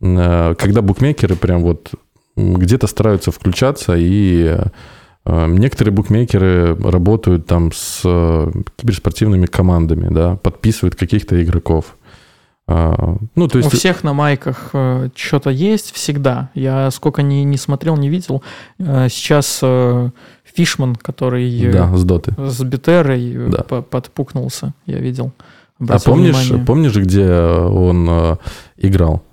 [0.02, 1.92] а, когда букмекеры прям вот
[2.36, 4.68] где-то стараются включаться и Э,
[5.26, 11.98] некоторые букмекеры работают там с э, киберспортивными командами, да, подписывают каких-то игроков.
[12.68, 13.74] А, ну, то есть...
[13.74, 16.50] У всех на майках э, что-то есть всегда.
[16.56, 18.42] Я сколько не, не смотрел, не видел.
[18.80, 19.64] Сейчас
[20.56, 22.34] Фишман, который да, с Доты.
[22.38, 23.64] С Битерой да.
[23.64, 25.32] подпукнулся, я видел.
[25.88, 28.38] А помнишь, помнишь, где он
[28.78, 29.24] играл?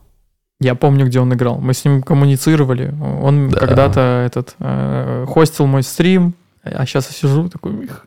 [0.61, 1.59] Я помню, где он играл.
[1.59, 2.93] Мы с ним коммуницировали.
[3.23, 3.61] Он да.
[3.61, 6.35] когда-то этот э, хостил мой стрим,
[6.65, 7.85] а сейчас я сижу такой.
[7.85, 8.07] Их.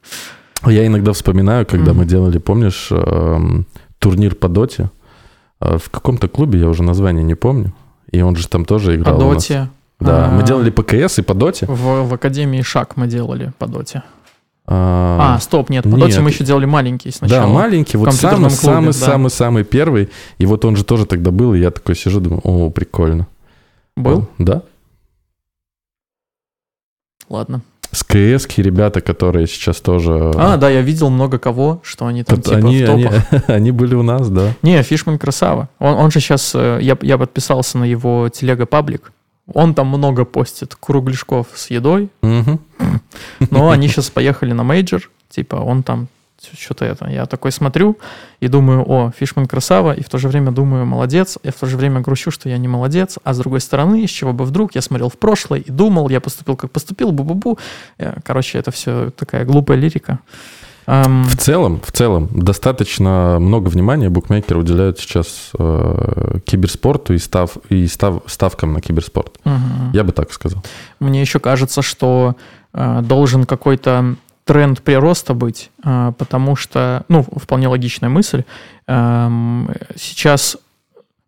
[0.66, 1.96] Я иногда вспоминаю, когда mm.
[1.96, 3.40] мы делали, помнишь, э,
[4.00, 4.90] турнир по доте
[5.62, 7.74] э, в каком-то клубе, я уже название не помню,
[8.12, 9.18] и он же там тоже играл.
[9.18, 9.70] По доте.
[10.02, 11.68] Да, а, мы делали по КС и по доте.
[11.68, 14.04] В, в Академии Шаг мы делали по доте.
[14.68, 16.18] А, а стоп, нет, по нет.
[16.20, 17.42] Мы еще делали маленький сначала.
[17.42, 18.94] Да, маленький, вот самый, клубе, самый, да.
[18.94, 20.10] самый, самый первый.
[20.38, 23.28] И вот он же тоже тогда был, и я такой сижу, думаю, о, прикольно.
[23.96, 24.28] Был?
[24.38, 24.64] Да.
[27.28, 27.62] Ладно.
[27.92, 30.32] С КС ребята, которые сейчас тоже...
[30.36, 33.26] А, да, я видел много кого, что они там типа они, в топах.
[33.32, 34.54] Они, они были у нас, да.
[34.62, 35.68] Не, Фишман красава.
[35.80, 36.54] Он, он же сейчас...
[36.56, 39.12] Э, я, я подписался на его телега-паблик.
[39.54, 42.10] Он там много постит кругляшков с едой.
[43.52, 45.10] Но они сейчас поехали на мейджор.
[45.30, 46.08] Типа он там
[46.58, 47.08] что-то это.
[47.10, 47.98] Я такой смотрю
[48.40, 51.68] и думаю, о, Фишман красава, и в то же время думаю, молодец, и в то
[51.68, 54.74] же время грущу, что я не молодец, а с другой стороны, из чего бы вдруг,
[54.76, 57.60] я смотрел в прошлое и думал, я поступил как поступил, бу-бу-бу.
[58.00, 60.20] Э, короче, это все такая глупая лирика.
[60.86, 67.58] Ам, В целом, в целом, достаточно много внимания букмекеры уделяют сейчас э, киберспорту и, став,
[67.70, 69.40] и став, ставкам на киберспорт.
[69.44, 69.92] мгм.
[69.94, 70.64] Я бы так сказал.
[71.00, 72.36] Мне еще кажется, что
[72.74, 74.16] э, должен какой-то
[74.46, 78.44] тренд прироста быть, э, потому что, ну, вполне логичная мысль.
[78.88, 80.58] Эм, сейчас,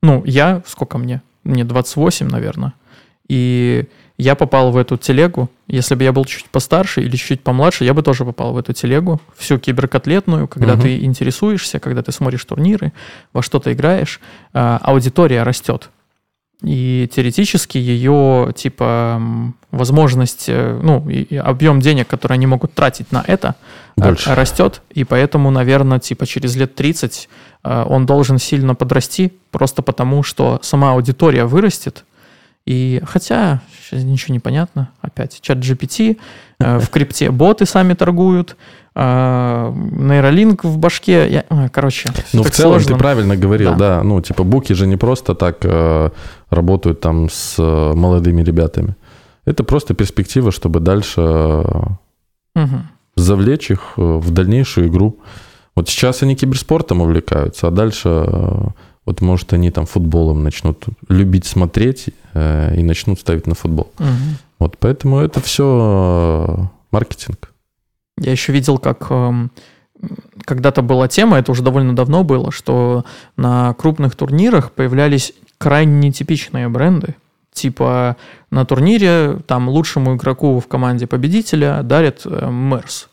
[0.02, 1.22] ну, я, сколько мне?
[1.44, 2.74] Мне 28, наверное.
[3.28, 3.88] И
[4.24, 5.50] я попал в эту телегу.
[5.68, 8.74] Если бы я был чуть постарше или чуть помладше, я бы тоже попал в эту
[8.74, 9.20] телегу.
[9.38, 10.82] Всю киберкотлетную, когда Мгм.
[10.82, 12.92] ты интересуешься, когда ты смотришь турниры,
[13.34, 14.20] во что ты играешь,
[14.54, 15.90] э, аудитория растет.
[16.66, 19.22] И теоретически ее, типа,
[19.72, 21.06] возможность, э, ну,
[21.44, 23.56] объем денег, который они могут тратить на это,
[23.98, 24.34] Больше.
[24.34, 24.82] растет.
[24.96, 27.28] И поэтому, наверное, типа, через лет 30
[27.66, 32.06] э, он должен сильно подрасти, просто потому что сама аудитория вырастет.
[32.66, 36.18] И хотя сейчас ничего не понятно, опять чат GPT,
[36.60, 38.56] э, в крипте боты сами торгуют,
[38.96, 42.94] э, нейролинк в башке, я- короче, Ну, в целом, сложно.
[42.94, 43.78] ты правильно говорил, Да.
[43.98, 44.04] да.
[44.04, 46.10] Ну, типа, буки же не просто так э,
[46.50, 48.96] работают там с э, молодыми ребятами.
[49.46, 51.20] Это просто перспектива, чтобы дальше
[52.56, 52.88] Мгм.
[53.18, 55.20] завлечь их в дальнейшую игру.
[55.76, 58.10] Вот сейчас они киберспортом увлекаются, а дальше,
[59.06, 63.92] вот, может, они там футболом начнут любить смотреть э, и начнут ставить на футбол.
[64.00, 64.38] Мгм.
[64.60, 67.52] Вот поэтому это все маркетинг.
[68.18, 69.52] Я еще видел, как эм,
[70.46, 76.70] когда-то была тема, это уже довольно давно было, что на крупных турнирах появлялись крайне нетипичные
[76.70, 77.16] бренды.
[77.52, 78.18] Типа
[78.52, 83.10] на турнире там лучшему игроку в команде победителя дарят э, Мерс.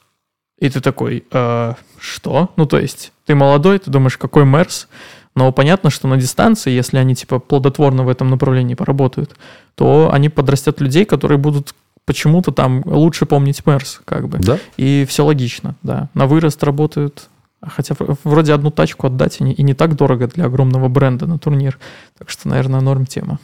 [0.58, 2.50] И ты такой, «Э, что?
[2.56, 4.88] Ну, то есть, ты молодой, ты думаешь, какой Мерс?
[5.36, 9.36] Но понятно, что на дистанции, если они типа плодотворно в этом направлении поработают,
[9.76, 11.74] то они подрастят людей, которые будут
[12.04, 14.38] почему-то там лучше помнить Мерс, как бы.
[14.38, 14.58] Да?
[14.76, 16.08] И все логично, да.
[16.14, 17.28] На вырост работают.
[17.62, 21.38] Хотя вроде одну тачку отдать и не, и не так дорого для огромного бренда на
[21.38, 21.78] турнир.
[22.18, 23.38] Так что, наверное, норм тема.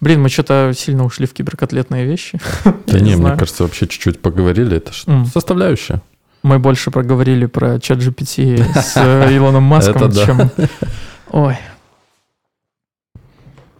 [0.00, 2.38] Блин, мы что-то сильно ушли в киберкотлетные вещи.
[2.86, 4.76] Да не, мне кажется, вообще чуть-чуть поговорили.
[4.76, 5.26] Это ж М.
[5.26, 6.02] составляющая.
[6.42, 10.50] Мы больше проговорили про чат GPT с э, Илоном Маском, чем...
[11.30, 11.56] Ой.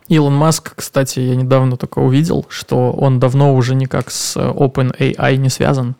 [0.08, 5.36] Илон Маск, кстати, я недавно только увидел, что он давно уже никак с э, OpenAI
[5.36, 5.96] не связан.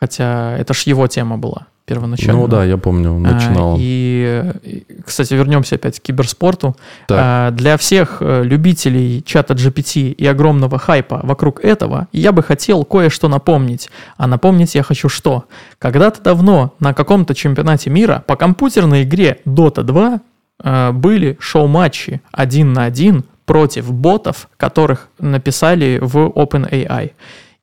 [0.00, 2.40] Хотя это ж его тема была первоначально.
[2.40, 3.76] Ну да, я помню, А, начинал.
[3.78, 6.76] И, и, кстати, вернемся опять к киберспорту.
[7.06, 7.18] Так.
[7.20, 12.84] А, Для всех э, любителей чата GPT и огромного хайпа вокруг этого я бы хотел
[12.84, 13.90] кое-что напомнить.
[14.16, 15.44] А напомнить я хочу что?
[15.78, 20.20] Когда-то давно на каком-то чемпионате мира по компьютерной игре Dota 2
[20.62, 27.12] э, были шоу-матчи один на один против ботов, которых написали в OpenAI.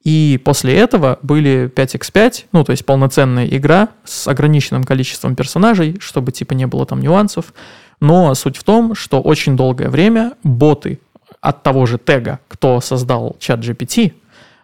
[0.04, 6.32] И после этого были 5x5, ну, то есть полноценная игра с ограниченным количеством персонажей, чтобы
[6.32, 7.54] типа не было там нюансов.
[7.99, 10.99] Но суть в том, что очень долгое время боты
[11.39, 14.14] от того же тега, кто создал чат GPT,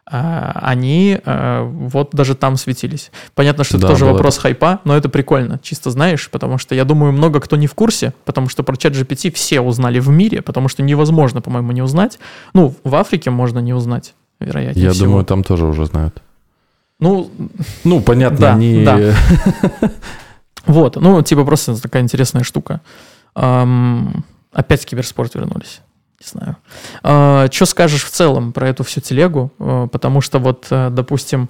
[0.09, 3.11] а, они а, вот даже там светились.
[3.35, 6.85] Понятно, что это Да, тоже вопрос хайпа, но это прикольно, чисто знаешь, потому что я
[6.85, 10.41] думаю, много кто не в курсе, потому что про чат GPT все узнали в мире,
[10.41, 12.19] потому что невозможно, по-моему, не узнать.
[12.53, 15.05] Ну, в Африке можно не узнать, вероятнее Я всего.
[15.05, 16.21] думаю, там тоже уже знают.
[16.99, 17.29] Ну,
[17.83, 18.83] Ну, понятно, Да, они...
[18.83, 19.13] да.
[20.65, 22.81] Вот, ну, типа просто такая интересная штука.
[23.35, 25.81] Ам, опять в киберспорт вернулись.
[26.19, 26.57] Не знаю.
[27.53, 29.51] что скажешь в целом про эту всю телегу?
[29.59, 31.47] А, потому что вот, э, допустим,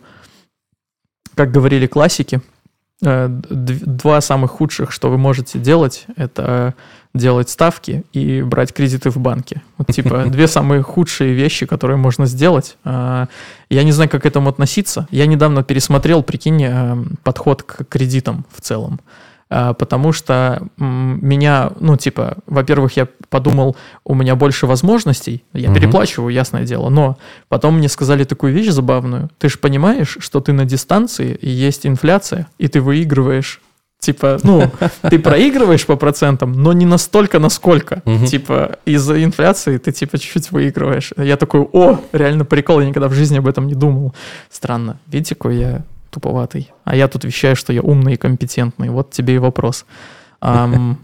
[1.35, 2.41] как говорили классики,
[3.01, 6.73] э, два самых худших, что вы можете делать, это
[7.17, 9.61] делать ставки и брать кредиты в банке.
[9.77, 12.77] Вот типа две самые худшие вещи, которые можно сделать.
[12.83, 13.27] А,
[13.69, 15.07] Я не знаю, как к этому относиться.
[15.11, 18.99] Я недавно пересмотрел, прикинь, э, подход к кредитам в целом.
[19.49, 25.79] А, Потому что меня, ну, типа, во-первых, я подумал, у меня больше возможностей, я Мгм.
[25.79, 27.17] переплачиваю, ясное дело, но
[27.49, 29.29] потом мне сказали такую вещь забавную.
[29.39, 33.61] Ты же понимаешь, что ты на дистанции, и есть инфляция, и ты выигрываешь
[33.99, 34.69] Типа, ну,
[35.09, 38.01] ты проигрываешь по процентам, но не настолько, насколько.
[38.05, 38.25] Мгм.
[38.25, 41.13] Типа, из-за инфляции ты, типа, чуть-чуть выигрываешь.
[41.17, 44.13] Я такой, о, реально прикол, я никогда в жизни об этом не думал.
[44.49, 44.97] Странно.
[45.07, 45.81] Видите, какой я
[46.11, 46.71] туповатый.
[46.83, 48.89] А я тут вещаю, что я умный и компетентный.
[48.89, 49.85] Вот тебе и вопрос.
[50.41, 50.95] Э,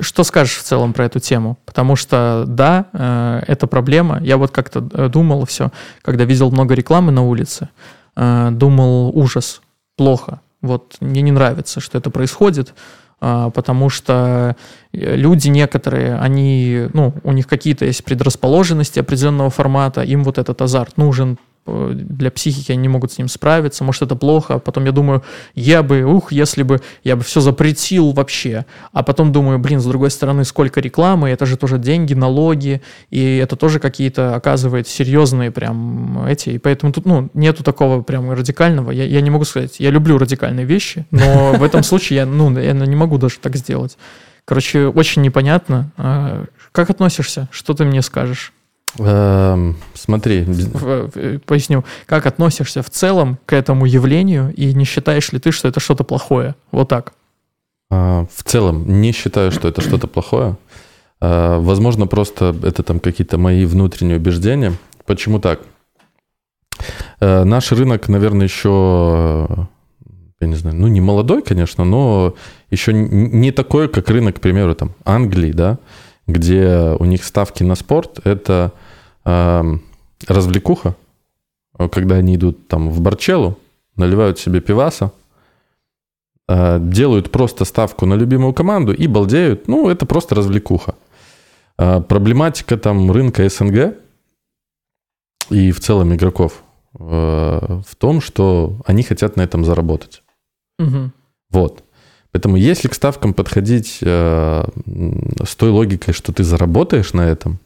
[0.00, 1.56] Что скажешь в целом про эту тему?
[1.64, 4.18] Потому что, да, э, это проблема.
[4.22, 5.70] Я вот как-то э, думал все,
[6.02, 7.68] когда видел много рекламы на улице,
[8.16, 9.60] э, думал, ужас,
[9.96, 10.40] плохо.
[10.62, 12.74] Вот мне не нравится, что это происходит,
[13.20, 14.56] а, потому что
[14.92, 20.60] э, люди некоторые, они, ну, у них какие-то есть предрасположенности определенного формата, им вот этот
[20.62, 24.54] азарт нужен для психики они не могут с ним справиться, может, это плохо.
[24.54, 25.22] А потом я думаю,
[25.54, 28.64] я бы, ух, если бы я бы все запретил вообще.
[28.92, 33.36] А потом думаю, блин, с другой стороны, сколько рекламы, это же тоже деньги, налоги, и
[33.36, 36.50] это тоже какие-то, оказывает, серьезные прям эти.
[36.50, 38.90] И поэтому тут, ну, нету такого прям радикального.
[38.90, 42.58] Я, я не могу сказать, я люблю радикальные вещи, но в этом случае я, ну,
[42.58, 43.96] я не могу даже так сделать.
[44.44, 45.92] Короче, очень непонятно.
[45.96, 47.48] А, как относишься?
[47.52, 48.52] Что ты мне скажешь?
[48.98, 50.44] Эм, смотри.
[51.46, 51.84] Поясню.
[52.06, 56.04] Как относишься в целом к этому явлению и не считаешь ли ты, что это что-то
[56.04, 56.54] плохое?
[56.72, 57.12] Вот так.
[57.90, 60.56] А, в целом не считаю, что это что-то плохое.
[61.20, 64.72] А, возможно, просто это там какие-то мои внутренние убеждения.
[65.06, 65.60] Почему так?
[67.20, 69.68] Э, наш рынок, наверное, еще
[70.40, 72.34] я не знаю, ну не молодой, конечно, но
[72.70, 75.78] еще не такой, как рынок, к примеру, там Англии, да,
[76.26, 78.72] где у них ставки на спорт, это
[79.24, 80.96] развлекуха,
[81.90, 83.58] когда они идут там в Барчелу,
[83.96, 85.12] наливают себе пиваса,
[86.48, 90.94] э, делают просто ставку на любимую команду и балдеют, ну это просто развлекуха.
[91.78, 93.94] Э, проблематика там рынка СНГ
[95.50, 96.62] и в целом игроков
[96.98, 97.02] э,
[97.86, 100.22] в том, что они хотят на этом заработать.
[100.78, 101.10] Угу.
[101.50, 101.84] Вот.
[102.32, 104.64] Поэтому если к ставкам подходить э,
[105.44, 107.58] с той логикой, что ты заработаешь на этом,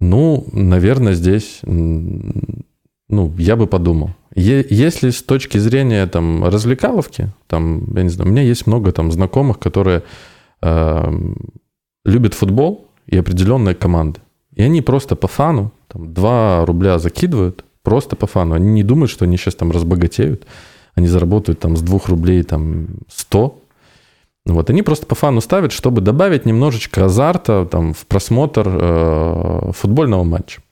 [0.00, 4.10] ну, наверное, здесь, ну, я бы подумал.
[4.34, 9.10] Если с точки зрения там развлекаловки, там, я не знаю, у меня есть много там
[9.10, 10.02] знакомых, которые
[10.60, 11.12] э,
[12.04, 14.20] любят футбол и определенные команды.
[14.52, 18.54] И они просто по фану, там, 2 рубля закидывают, просто по фану.
[18.54, 20.46] Они не думают, что они сейчас там разбогатеют
[20.96, 23.62] они заработают там с 2 рублей там 100.
[24.46, 30.22] Вот, они просто по фану ставят, чтобы добавить немножечко азарта там, в просмотр э, футбольного
[30.22, 30.62] матча.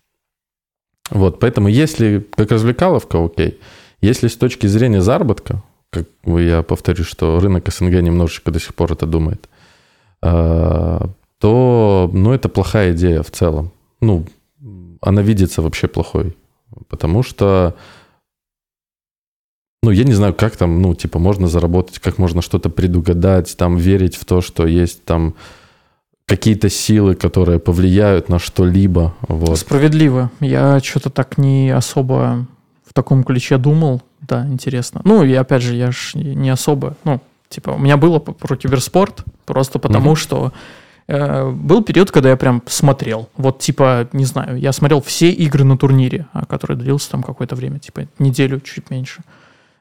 [1.10, 3.58] Вот, поэтому если как развлекаловка, окей.
[4.00, 8.92] Если с точки зрения заработка, как я повторю, что рынок СНГ немножечко до сих пор
[8.92, 9.48] это думает,
[10.22, 11.00] э,
[11.38, 13.72] то, ну, это плохая идея в целом.
[14.00, 14.24] Ну,
[15.00, 16.36] она видится вообще плохой.
[16.88, 17.74] Потому что
[19.84, 23.76] ну, я не знаю, как там, ну, типа, можно заработать, как можно что-то предугадать, там,
[23.76, 25.34] верить в то, что есть там
[26.26, 29.14] какие-то силы, которые повлияют на что-либо.
[29.28, 29.58] Вот.
[29.58, 30.30] Справедливо.
[30.40, 32.46] Я что-то так не особо
[32.84, 34.02] в таком ключе думал.
[34.22, 35.02] Да, интересно.
[35.04, 37.20] Ну, и опять же, я ж не особо, ну,
[37.50, 40.16] типа, у меня было про киберспорт, просто потому угу.
[40.16, 40.52] что
[41.08, 43.28] э, был период, когда я прям смотрел.
[43.36, 47.54] Вот, типа, не знаю, я смотрел все игры на турнире, а, который длился там какое-то
[47.54, 49.22] время, типа, неделю, чуть меньше.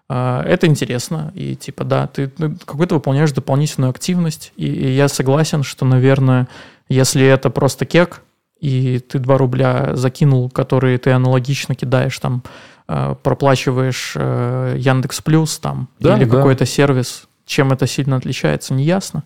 [0.09, 5.07] А, это интересно, и типа, да, ты ну, какой-то выполняешь дополнительную активность, и, и я
[5.07, 6.47] согласен, что, наверное,
[6.89, 8.21] если это просто кек,
[8.59, 12.43] и ты 2 рубля закинул, которые ты аналогично кидаешь там,
[12.87, 16.37] а, проплачиваешь э, Яндекс Плюс там, да, или да.
[16.37, 19.23] какой-то сервис, чем это сильно отличается, не ясно.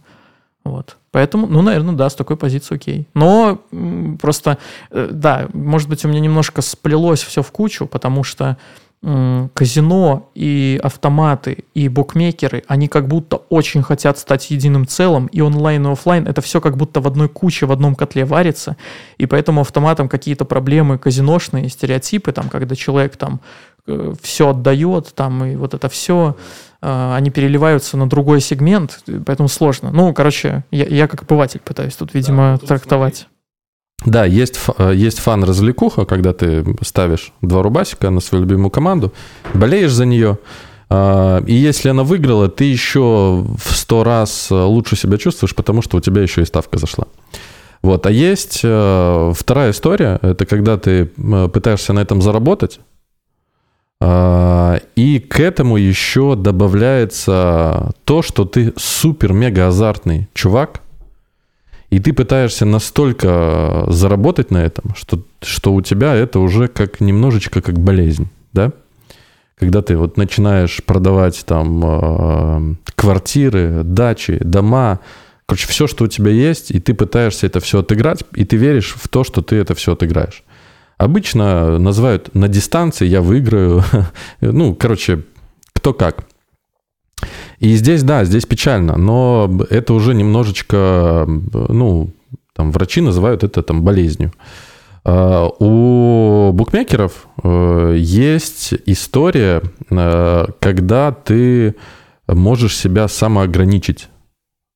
[0.63, 0.97] Вот.
[1.11, 3.07] Поэтому, ну, наверное, да, с такой позиции окей.
[3.13, 3.61] Но
[4.21, 4.57] просто,
[4.91, 8.57] э, да, может быть, у меня немножко сплелось все в кучу, потому что
[9.53, 15.87] казино и автоматы и букмекеры, они как будто очень хотят стать единым целым, и онлайн
[15.87, 18.75] и офлайн это все как будто в одной куче, в одном котле варится,
[19.17, 23.39] и поэтому автоматам какие-то проблемы казиношные, стереотипы, там, когда человек там
[23.85, 26.35] э, все отдает, там, и вот это все,
[26.81, 29.91] э, они переливаются на другой сегмент, поэтому сложно.
[29.91, 33.27] Ну, короче, я, я как обыватель пытаюсь тут, видимо, да, трактовать.
[34.05, 39.11] Да, есть, э, есть фан-развлекуха, когда ты ставишь два рубасика на свою любимую команду,
[39.53, 40.37] болеешь за нее,
[40.89, 45.81] а, и если она выиграла, ты еще в сто раз э, лучше себя чувствуешь, потому
[45.81, 47.05] что у тебя еще и ставка зашла.
[47.81, 48.05] Вот.
[48.05, 52.79] А есть э, вторая история, это когда ты пытаешься на этом заработать,
[53.99, 60.81] а, и к этому еще добавляется то, что ты супер-мега азартный чувак–
[61.97, 67.59] и ты пытаешься настолько заработать на этом, что, что у тебя это уже как немножечко
[67.59, 68.71] как болезнь, да?
[69.57, 74.99] Когда ты вот начинаешь продавать там э, квартиры, дачи, дома,
[75.47, 78.93] короче, все, что у тебя есть, и ты пытаешься это все отыграть, и ты веришь
[78.95, 80.43] в то, что ты это все отыграешь.
[80.99, 83.83] Обычно называют на дистанции я выиграю.
[84.41, 85.23] ну, короче,
[85.73, 86.26] кто как.
[87.59, 92.11] И здесь, да, здесь печально, но это уже немножечко, ну,
[92.53, 94.31] там врачи называют это там болезнью.
[95.03, 101.75] А, у букмекеров э, есть история, э, когда ты
[102.27, 104.09] можешь себя самоограничить.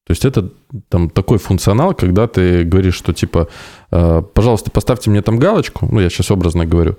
[0.08, 0.50] То есть это
[0.88, 3.50] там такой функционал, когда ты говоришь, что типа,
[3.92, 6.98] э, пожалуйста, поставьте мне там галочку, ну я сейчас образно говорю,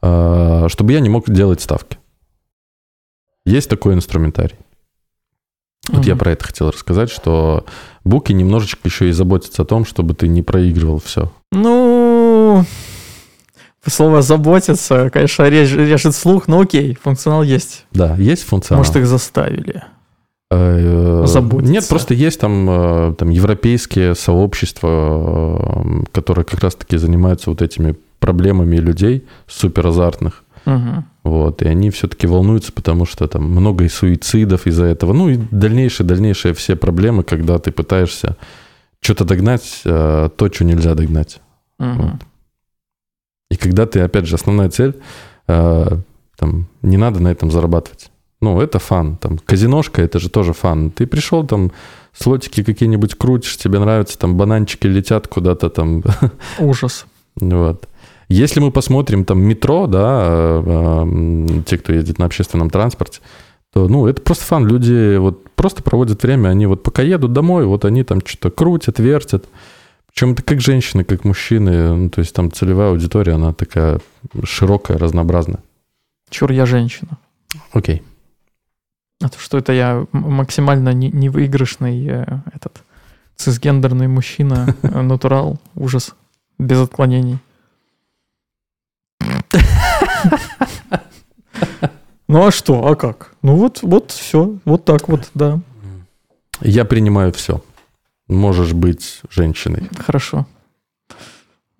[0.00, 1.98] чтобы я не мог делать ставки.
[3.44, 4.54] Есть такой инструментарий.
[5.88, 7.64] Вот я про это хотел рассказать, что
[8.04, 11.32] буки немножечко еще и заботятся о том, чтобы ты не проигрывал все.
[11.52, 12.64] Ну,
[13.86, 17.86] слово заботиться, конечно, реж- режет слух, но окей, функционал есть.
[17.92, 18.80] Да, есть функционал.
[18.80, 19.82] Может, их заставили.
[20.50, 21.72] Э, заботиться.
[21.72, 24.88] Нет, просто есть там, э, там европейские сообщества,
[25.84, 29.90] э, которые как раз-таки занимаются вот этими проблемами людей супер
[30.68, 31.06] Мгм.
[31.24, 35.14] Вот, и они все-таки волнуются, потому что там много и суицидов из-за этого.
[35.14, 38.36] Ну и дальнейшие-дальнейшие все проблемы, когда ты пытаешься
[39.00, 41.40] что-то догнать, э, то, что нельзя догнать.
[41.78, 42.20] Мгм.
[43.50, 44.94] И когда ты, опять же, основная цель,
[45.46, 45.86] э,
[46.36, 48.10] там, не надо на этом зарабатывать.
[48.42, 49.16] Ну, это фан.
[49.16, 50.90] Там, казиношка, это же тоже фан.
[50.90, 51.72] Ты пришел там,
[52.12, 56.02] слотики какие-нибудь крутишь, тебе нравится, там, бананчики летят куда-то там.
[56.58, 57.06] Ужас.
[57.36, 57.88] Вот.
[58.28, 63.20] Если мы посмотрим там метро, да, э, те, кто ездит на общественном транспорте,
[63.72, 64.66] то, ну, это просто фан.
[64.66, 68.98] Люди вот просто проводят время, они вот пока едут домой, вот они там что-то крутят,
[68.98, 69.46] вертят.
[70.12, 74.00] Причем это как женщины, как мужчины, ну, то есть там целевая аудитория, она такая
[74.44, 75.60] широкая, разнообразная.
[76.30, 77.18] Чур, я женщина.
[77.72, 78.02] Окей.
[79.22, 82.82] А то, что это я максимально не- невыигрышный э, этот
[83.36, 86.14] цисгендерный мужчина, э, натурал, ужас,
[86.58, 87.38] без отклонений.
[92.28, 93.32] Ну а что, а как?
[93.40, 95.60] Ну вот, вот все, вот так вот, да,
[96.60, 97.62] Я принимаю все.
[98.28, 99.88] Можешь быть женщиной.
[99.98, 100.46] хорошо.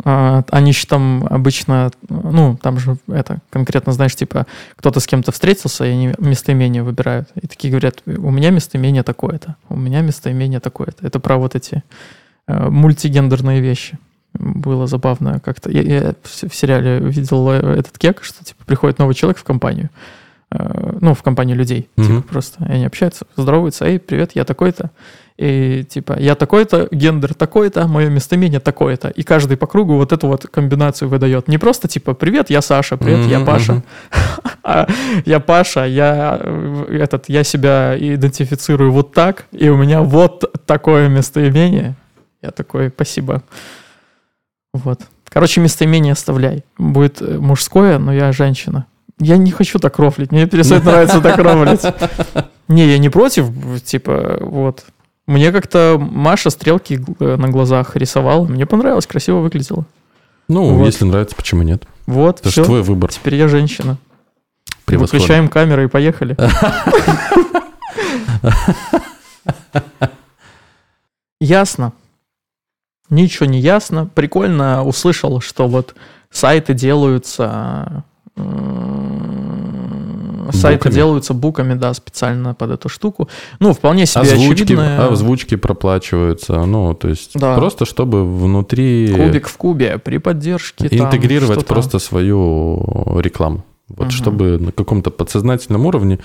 [0.04, 4.46] А, они же там обычно, ну, там же это, конкретно, знаешь, типа,
[4.76, 7.28] кто-то с кем-то встретился, и они местоимение выбирают.
[7.42, 11.06] И такие говорят, у меня местоимение такое-то, у меня местоимение такое-то.
[11.06, 11.82] Это про вот эти
[12.46, 13.98] э, мультигендерные вещи.
[14.38, 15.70] Было забавно как-то.
[15.70, 19.90] Я, я в сериале видел э, этот кек, что, типа, приходит новый человек в компанию,
[20.50, 22.06] э, ну, в компанию людей, Мгм.
[22.06, 22.64] типа, просто.
[22.66, 24.90] И они общаются, здороваются, эй, привет, я такой-то.
[25.38, 29.08] И типа, я такой-то, гендер такой-то, мое местоимение такое-то.
[29.08, 31.46] И каждый по кругу вот эту вот комбинацию выдает.
[31.46, 33.82] Не просто типа, привет, я Саша, привет, я Мгм, Паша.
[35.26, 41.08] я Паша, я э, этот, я себя идентифицирую вот так, и у меня вот такое
[41.08, 41.94] местоимение.
[42.42, 43.42] Я такой, спасибо.
[44.74, 45.00] Вот.
[45.28, 46.64] Короче, местоимение оставляй.
[46.78, 48.86] Будет э, мужское, но я женщина.
[49.20, 51.82] Я не хочу так рофлить, мне перестает нравиться так рофлить.
[52.68, 53.48] Не, я не против,
[53.84, 54.84] типа, вот.
[55.26, 59.84] Мне как-то Маша стрелки э, на глазах рисовала, мне понравилось, красиво выглядело.
[60.48, 60.86] Ну, Вот.
[60.86, 61.84] если нравится, почему нет?
[62.06, 62.62] Вот, Это все.
[62.62, 63.12] же твой выбор.
[63.12, 63.98] Теперь я женщина.
[64.86, 66.36] Выключаем камеры и поехали.
[71.40, 71.92] Ясно.
[73.10, 74.06] Ничего не ясно.
[74.14, 75.94] Прикольно услышал, что вот
[76.30, 78.04] сайты делаются...
[78.36, 80.94] м, Сайты Буками?
[80.94, 83.28] делаются буками, да, специально под эту штуку.
[83.60, 85.08] Ну, вполне себе Озвучки, очевидно.
[85.08, 86.64] озвучки проплачиваются.
[86.64, 87.54] Ну, то есть Да.
[87.54, 90.88] просто чтобы внутри Кубик в кубе при поддержке.
[90.88, 91.74] там интегрировать что-то.
[91.74, 93.62] просто свою рекламу.
[93.88, 94.10] Вот Мгм.
[94.10, 96.18] чтобы на каком-то подсознательном уровне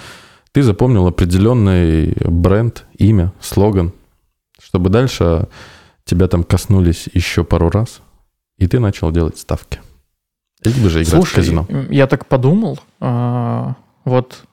[0.53, 3.91] ты запомнил определенный бренд, имя, слоган,
[4.61, 5.47] чтобы дальше
[6.05, 8.01] тебя там коснулись еще пару раз,
[8.57, 9.80] и ты начал делать ставки.
[10.63, 11.65] Либо же играть в Слушай, казино.
[11.69, 13.75] м, я так подумал, а,
[14.05, 14.43] вот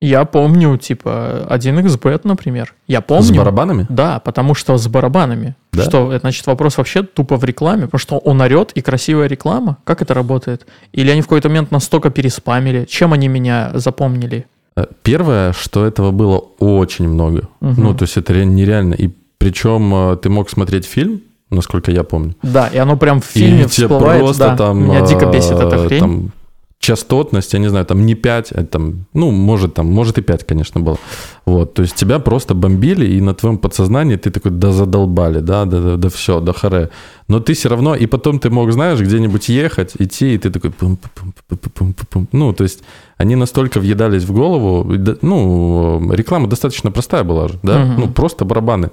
[0.00, 2.74] я помню, типа, 1xbet, например.
[2.86, 3.22] Я помню.
[3.24, 3.86] С барабанами?
[3.88, 5.56] Да, потому что с барабанами.
[5.72, 5.82] Да?
[5.84, 9.78] Что, это значит вопрос вообще тупо в рекламе, потому что он орет и красивая реклама.
[9.84, 10.66] Как это работает?
[10.92, 12.84] Или они в какой-то момент настолько переспамили?
[12.84, 14.46] Чем они меня запомнили?
[14.76, 17.48] Э, Первое, что этого было очень много.
[17.60, 17.82] Мгм.
[17.82, 18.94] Ну, то есть это ре- нереально.
[18.94, 22.34] И причем э, ты мог смотреть фильм, насколько я помню.
[22.42, 24.20] Да, и оно прям в фильме и всплывает.
[24.20, 24.56] просто да.
[24.56, 24.84] там...
[24.84, 26.00] Меня дико бесит эта э, хрень.
[26.00, 26.32] Там,
[26.80, 30.44] частотность, я не знаю, там не 5, а там, ну, может, там, может и 5,
[30.46, 30.96] конечно, было.
[31.44, 35.64] Вот, то есть тебя просто бомбили, и на твоем подсознании ты такой, да задолбали, да,
[35.64, 36.90] да, да, да все, да харе.
[37.26, 40.70] Но ты все равно, и потом ты мог, знаешь, где-нибудь ехать, идти, и ты такой,
[40.70, 42.28] пум-пум-пум-пум-пум-пум.
[42.32, 42.82] ну, то есть
[43.16, 44.84] они настолько въедались в голову,
[45.22, 48.00] ну, реклама достаточно простая была же, да, Мгм.
[48.00, 48.90] ну, просто барабаны.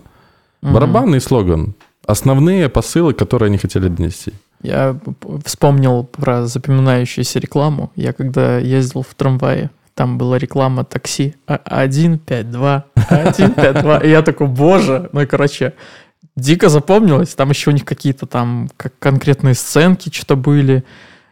[0.66, 0.74] Мгм.
[0.74, 1.76] Барабанный слоган.
[2.08, 4.34] Основные посылы, которые они хотели донести.
[4.62, 4.98] Я
[5.46, 7.92] вспомнил про запоминающуюся рекламу.
[7.96, 13.98] Я когда ездил в трамвае, там была реклама такси А- 152, 152.
[14.00, 15.74] И я такой, боже, ну и короче,
[16.36, 17.36] дико запомнилось.
[17.36, 20.84] Там еще у них какие-то там как конкретные сценки что-то были.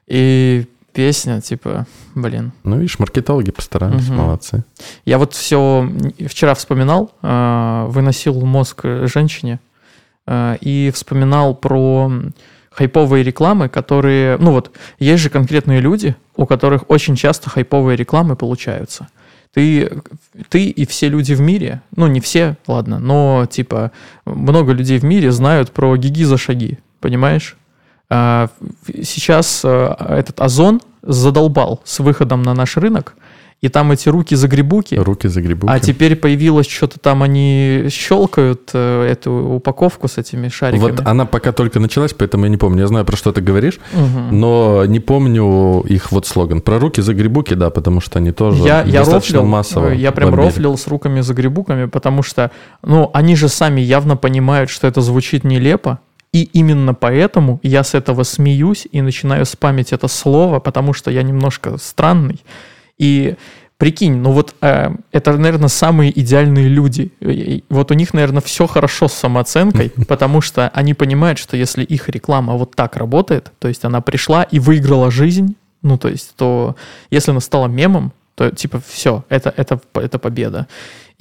[0.08, 2.52] И песня, типа, блин.
[2.64, 4.18] Ну, видишь, маркетологи постарались, Мгм.
[4.18, 4.64] молодцы.
[5.06, 5.90] Я вот все
[6.28, 9.60] вчера вспоминал, э, выносил мозг женщине
[10.28, 12.12] э, и вспоминал про
[12.72, 14.38] хайповые рекламы, которые...
[14.38, 19.08] Ну вот, есть же конкретные люди, у которых очень часто хайповые рекламы получаются.
[19.54, 20.02] Ты,
[20.50, 23.92] ты и все люди в мире, ну не все, ладно, но типа
[24.26, 27.56] много людей в мире знают про гиги за шаги, понимаешь?
[28.16, 28.50] А,
[29.04, 33.16] сейчас а, этот Озон задолбал с выходом на наш рынок,
[33.60, 34.96] и там эти руки-загребуки.
[34.96, 35.72] Руки-загребуки.
[35.72, 40.92] А теперь появилось что-то там, они щелкают э, эту упаковку с этими шариками.
[40.92, 42.82] Вот она пока только началась, поэтому я не помню.
[42.82, 44.36] Я знаю, про что ты говоришь, угу.
[44.36, 46.62] но не помню их вот слоган.
[46.62, 49.90] Про руки-загребуки, да, потому что они тоже я, достаточно я рофлил, массово.
[49.90, 52.52] Я прям рофлил с руками-загребуками, потому что,
[52.84, 56.00] ну, они же сами явно понимают, что это звучит нелепо,
[56.34, 61.22] и именно поэтому я с этого смеюсь и начинаю спамить это слово, потому что я
[61.22, 62.44] немножко странный.
[62.98, 63.36] И
[63.78, 67.12] прикинь, ну вот э, это, наверное, самые идеальные люди.
[67.20, 71.84] И вот у них, наверное, все хорошо с самооценкой, потому что они понимают, что если
[71.84, 76.34] их реклама вот так работает, то есть она пришла и выиграла жизнь, ну то есть,
[76.36, 76.76] то
[77.12, 80.68] если она стала мемом, то типа все, это, это, это победа.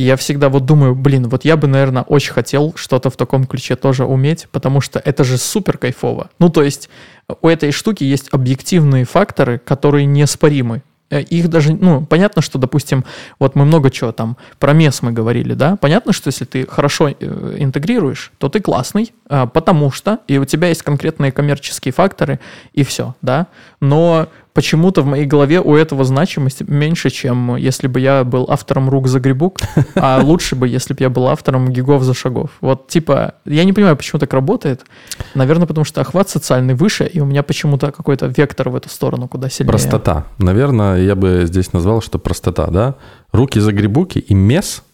[0.03, 3.47] И я всегда вот думаю, блин, вот я бы, наверное, очень хотел что-то в таком
[3.47, 6.29] ключе тоже уметь, потому что это же супер кайфово.
[6.41, 6.89] Ну, то есть
[7.41, 10.83] у этой штуки есть объективные факторы, которые неоспоримы.
[11.09, 13.05] Э, их даже, ну, понятно, что, допустим,
[13.39, 17.11] вот мы много чего там про мес мы говорили, да, понятно, что если ты хорошо
[17.11, 22.41] э, интегрируешь, то ты классный, а, потому что, и у тебя есть конкретные коммерческие факторы,
[22.73, 23.47] и все, да,
[23.81, 28.89] но почему-то в моей голове у этого значимость меньше, чем если бы я был автором
[28.89, 29.61] рук за грибук,
[29.95, 32.51] а лучше бы, если бы я был автором гигов за шагов.
[32.61, 34.85] Вот типа, я не понимаю, почему так работает.
[35.35, 39.29] Наверное, потому что охват социальный выше, и у меня почему-то какой-то вектор в эту сторону
[39.29, 39.71] куда сильнее.
[39.71, 40.27] Простота.
[40.39, 42.97] Наверное, я бы здесь назвал, что простота, да?
[43.33, 44.83] Руки за грибуки и мес–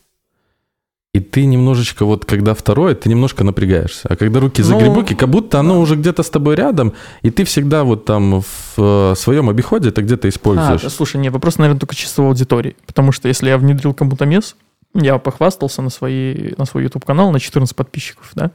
[1.14, 4.08] и ты немножечко, вот когда второе, ты немножко напрягаешься.
[4.08, 7.44] А когда руки за ну, как будто оно уже где-то с тобой рядом, и ты
[7.44, 10.84] всегда вот там в э, своем обиходе это где-то используешь.
[10.84, 12.76] А, слушай, не, вопрос, наверное, только чисто в аудитории.
[12.86, 14.54] Потому что если я внедрил кому-то мес,
[14.94, 18.50] я похвастался на, свои, на свой YouTube-канал на 14 подписчиков, да?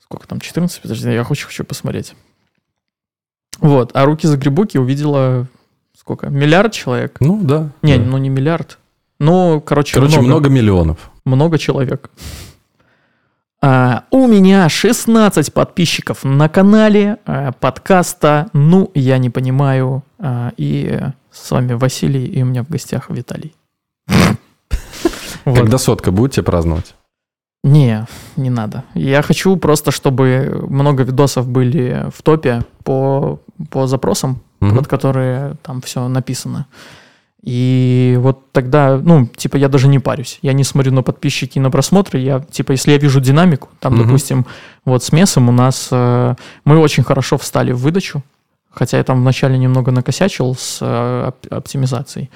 [0.00, 0.82] Сколько там, 14?
[0.82, 2.14] Подожди, я очень хочу посмотреть.
[3.58, 5.48] Вот, а руки за грибуки увидела
[5.98, 6.28] сколько?
[6.28, 7.16] Миллиард человек?
[7.20, 7.70] Ну, да.
[7.82, 8.04] Не, да.
[8.04, 8.78] ну не миллиард.
[9.18, 11.09] Ну, короче, короче много, много миллионов.
[11.30, 12.10] Много человек.
[13.62, 20.02] А, у меня 16 подписчиков на канале а, подкаста «Ну, я не понимаю».
[20.18, 21.00] А, и
[21.30, 23.54] с вами Василий, и у меня в гостях Виталий.
[25.44, 26.96] Когда сотка будете праздновать?
[27.62, 28.82] Не, не надо.
[28.94, 33.38] Я хочу просто, чтобы много видосов были в топе по,
[33.70, 36.66] по запросам, под которые там все написано.
[37.42, 40.38] И вот тогда, ну, типа, я даже не парюсь.
[40.42, 42.18] Я не смотрю на подписчики и на просмотры.
[42.18, 44.04] Я, типа, если я вижу динамику, там, угу.
[44.04, 44.46] допустим,
[44.84, 46.34] вот с Месом у нас э,
[46.64, 48.22] мы очень хорошо встали в выдачу,
[48.70, 52.30] хотя я там вначале немного накосячил с э, оптимизацией.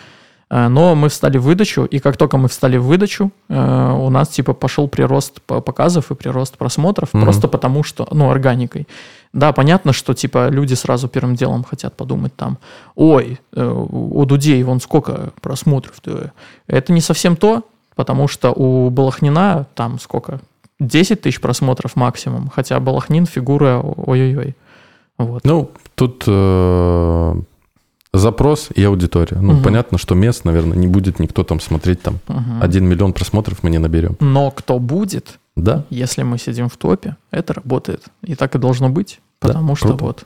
[0.50, 4.10] Э, но мы встали в выдачу, и как только мы встали в выдачу, э, у
[4.10, 8.86] нас типа пошел прирост показов и прирост просмотров, mm просто потому что, ну, органикой.
[9.32, 12.58] Да, понятно, что типа люди сразу первым делом хотят подумать там,
[12.94, 15.96] ой, э, у Дудей вон сколько просмотров.
[16.02, 16.30] -то.
[16.68, 17.62] Это не совсем то,
[17.96, 20.40] потому что у Балахнина там сколько?
[20.80, 24.54] 10 тысяч просмотров максимум, хотя Балахнин фигура ой-ой-ой.
[25.18, 25.44] Вот.
[25.44, 27.34] Ну, тут э,
[28.14, 29.38] запрос и аудитория.
[29.40, 29.62] Ну, угу.
[29.62, 32.20] понятно, что мест, наверное, не будет никто там смотреть там.
[32.28, 32.62] Угу.
[32.62, 34.16] Один миллион просмотров мы не наберем.
[34.20, 35.84] Но кто будет, да.
[35.90, 38.04] если мы сидим в топе, это работает.
[38.22, 40.04] И так и должно быть, потому да, что круто.
[40.04, 40.24] вот.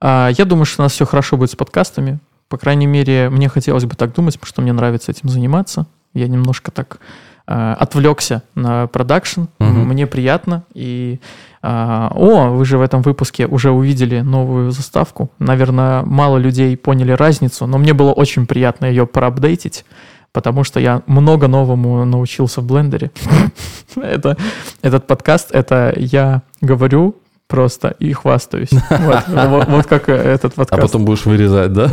[0.00, 2.18] А, я думаю, что у нас все хорошо будет с подкастами.
[2.48, 5.86] По крайней мере, мне хотелось бы так думать, потому что мне нравится этим заниматься.
[6.12, 6.98] Я немножко так
[7.46, 9.42] отвлекся на продакшн.
[9.60, 9.68] Угу.
[9.68, 10.64] Мне приятно.
[10.74, 11.20] И
[11.62, 15.30] а, о, вы же в этом выпуске уже увидели новую заставку.
[15.40, 19.84] Наверное, мало людей поняли разницу, но мне было очень приятно ее проапдейтить,
[20.30, 23.10] потому что я много новому научился в блендере.
[23.96, 24.36] это,
[24.82, 27.16] этот подкаст, это я говорю
[27.48, 28.70] просто и хвастаюсь.
[28.90, 30.72] Вот, вот, вот как этот а подкаст.
[30.72, 31.90] А потом будешь вырезать, да?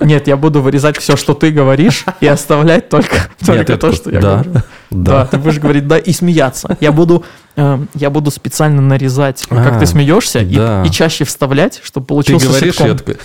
[0.00, 4.10] Нет, я буду вырезать все, что ты говоришь, и оставлять только, только Нет, то, что
[4.10, 4.52] я да, говорю.
[4.90, 5.12] Да.
[5.12, 6.76] да, ты будешь говорить «да» и смеяться.
[6.80, 7.24] Я буду,
[7.56, 10.82] э, я буду специально нарезать, а, как ты смеешься, да.
[10.84, 13.16] и, и чаще вставлять, чтобы получился Ты говоришь, я такой...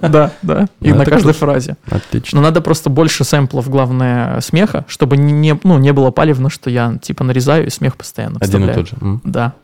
[0.00, 1.76] Да, да, и ну, на каждой фразе.
[1.90, 2.40] Отлично.
[2.40, 6.96] Но надо просто больше сэмплов, главное, смеха, чтобы не, ну, не было палевно, что я
[7.02, 8.70] типа нарезаю и смех постоянно вставляю.
[8.70, 9.20] Один и тот же.
[9.24, 9.54] Да.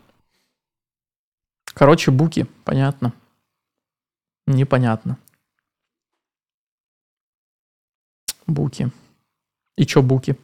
[1.80, 3.12] Короче, буки, понятно.
[4.46, 5.16] Непонятно.
[8.46, 8.90] Буки.
[9.78, 10.36] И чё буки?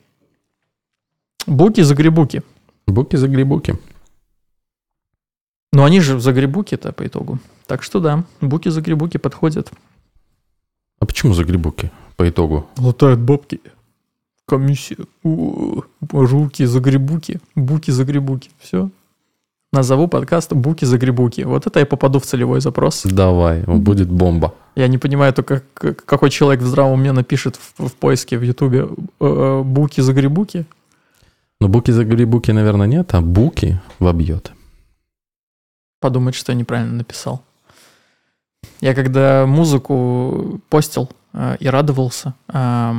[1.46, 2.42] Буки за грибуки.
[2.86, 3.74] Буки за грибуки.
[5.72, 7.38] Но они же загребуки-то по итогу.
[7.66, 9.70] Так что да, буки-загребуки подходят.
[11.00, 12.66] А почему загребуки по итогу?
[12.78, 13.60] Лутают бабки.
[14.46, 15.04] Комиссия.
[16.12, 17.40] Руки загребуки.
[17.54, 18.50] Буки загребуки.
[18.58, 18.88] Все.
[19.72, 21.42] Назову подкаст «Буки загребуки».
[21.42, 23.02] Вот это я попаду в целевой запрос.
[23.04, 24.54] Давай, будет бомба.
[24.76, 28.88] Я не понимаю только, какой человек в здравом уме напишет в, в поиске в Ютубе
[29.20, 30.66] э, «Буки загребуки».
[31.60, 34.52] Ну, буки загребуки, наверное, нет, а буки вобьет.
[36.00, 37.42] Подумать, что я неправильно написал.
[38.80, 42.92] Я когда музыку постил э, и радовался, э,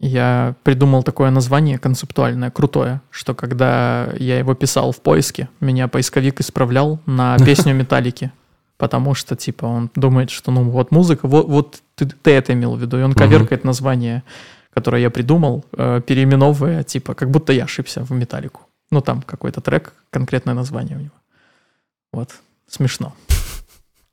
[0.00, 6.40] я придумал такое название концептуальное, крутое, что когда я его писал в поиске, меня поисковик
[6.40, 8.32] исправлял на песню Металлики.
[8.78, 12.76] Потому что, типа, он думает, что, ну, вот музыка, вот, вот ты, ты это имел
[12.76, 12.98] в виду.
[12.98, 14.22] И он коверкает название,
[14.72, 18.62] которое я придумал, э, переименовывая, типа, как будто я ошибся в Металлику.
[18.90, 21.14] Ну, там какой-то трек, конкретное название у него.
[22.10, 22.30] Вот,
[22.68, 23.12] смешно.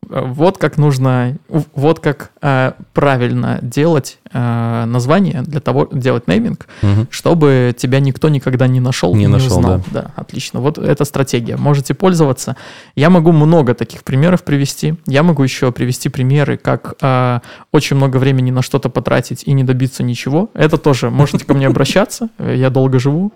[0.09, 7.07] Вот как нужно, вот как э, правильно делать э, название для того, делать нейминг, угу.
[7.09, 9.81] чтобы тебя никто никогда не нашел, не, не нашел, узнал.
[9.91, 10.01] Да.
[10.01, 10.61] да, отлично.
[10.61, 11.57] Вот эта стратегия.
[11.57, 12.55] Можете пользоваться.
[12.95, 14.95] Я могу много таких примеров привести.
[15.07, 17.39] Я могу еще привести примеры, как э,
[17.73, 20.49] очень много времени на что-то потратить и не добиться ничего.
[20.53, 22.29] Это тоже можете ко мне обращаться.
[22.39, 23.33] Я долго живу.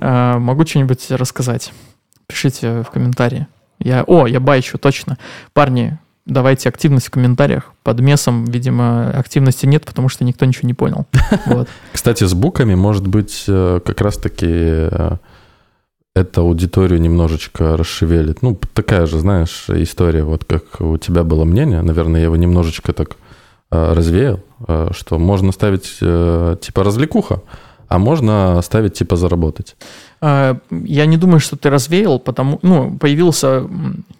[0.00, 1.72] Э, могу что-нибудь рассказать.
[2.26, 3.46] Пишите в комментарии.
[3.78, 5.18] Я, о, я байчу, точно.
[5.52, 5.98] Парни,
[6.28, 7.72] давайте активность в комментариях.
[7.82, 11.06] Под месом, видимо, активности нет, потому что никто ничего не понял.
[11.46, 11.68] Вот.
[11.92, 15.16] Кстати, с буками, может быть, э, как раз-таки э,
[16.14, 18.42] эта аудиторию немножечко расшевелит.
[18.42, 22.92] Ну, такая же, знаешь, история, вот как у тебя было мнение, наверное, я его немножечко
[22.92, 23.16] так
[23.70, 24.40] э, развеял,
[24.90, 27.40] что можно ставить типа развлекуха,
[27.88, 29.76] а можно ставить типа заработать.
[30.20, 33.64] А, я не думаю, что ты развеял, потому ну появился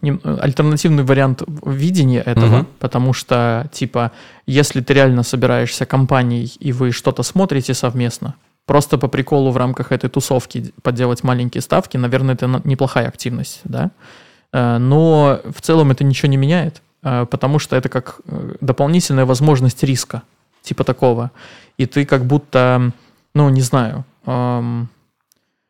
[0.02, 2.66] альтернативный вариант видения этого, угу.
[2.78, 4.12] потому что типа
[4.46, 8.34] если ты реально собираешься компанией и вы что-то смотрите совместно,
[8.68, 13.90] просто по приколу в рамках этой тусовки поделать маленькие ставки, наверное, это неплохая активность, да.
[14.52, 19.24] А, но в целом это ничего не меняет, а, потому что это как э, дополнительная
[19.24, 20.22] возможность риска,
[20.62, 21.30] типа такого,
[21.78, 22.92] и ты как будто,
[23.38, 24.04] ну не знаю.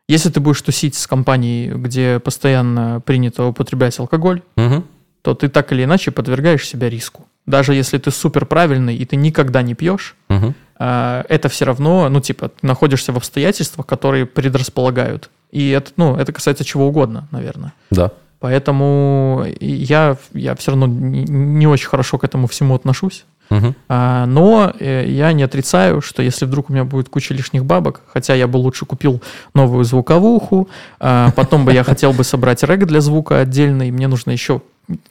[0.09, 4.85] Если ты будешь тусить с компанией, где постоянно принято употреблять алкоголь, угу.
[5.21, 7.27] то ты так или иначе подвергаешь себя риску.
[7.45, 10.55] Даже если ты супер правильный и ты никогда не пьешь, угу.
[10.79, 15.29] это все равно, ну, типа, ты находишься в обстоятельствах, которые предрасполагают.
[15.51, 17.75] И это, ну, это касается чего угодно, наверное.
[17.91, 18.13] Да.
[18.41, 23.27] Поэтому я, я все равно не, не очень хорошо к этому всему отношусь.
[23.51, 23.75] Угу.
[23.89, 28.03] А, но э, я не отрицаю, что если вдруг у меня будет куча лишних бабок,
[28.09, 29.23] хотя я бы лучше купил
[29.55, 30.69] новую звуковуху,
[31.01, 34.61] а, потом бы я хотел бы собрать рэг для звука отдельный, мне нужно еще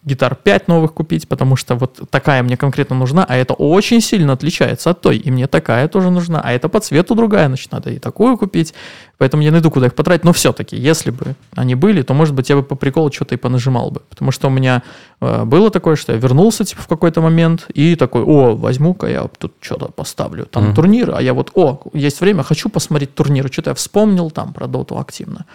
[0.04, 4.34] гитар 5 новых купить, потому что вот такая мне конкретно нужна, а это очень сильно
[4.34, 7.92] отличается от той, и мне такая тоже нужна, а это по цвету другая, значит, надо
[7.92, 8.74] и такую купить,
[9.18, 12.50] поэтому я найду, куда их потратить, но все-таки, если бы они были, то, может быть,
[12.50, 14.82] я бы по приколу что-то и понажимал бы, потому что у меня
[15.22, 19.28] э, было такое, что я вернулся, типа, в какой-то момент, и такой, о, возьму-ка я
[19.38, 20.76] тут что-то поставлю, там mm-hmm.
[20.76, 24.68] турниры, а я вот, о, есть время, хочу посмотреть турниры, что-то я вспомнил там про
[24.68, 25.46] доту активно.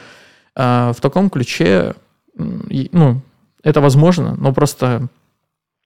[0.55, 1.94] Э, в таком ключе,
[2.36, 3.20] ну,
[3.62, 5.09] это возможно, но просто,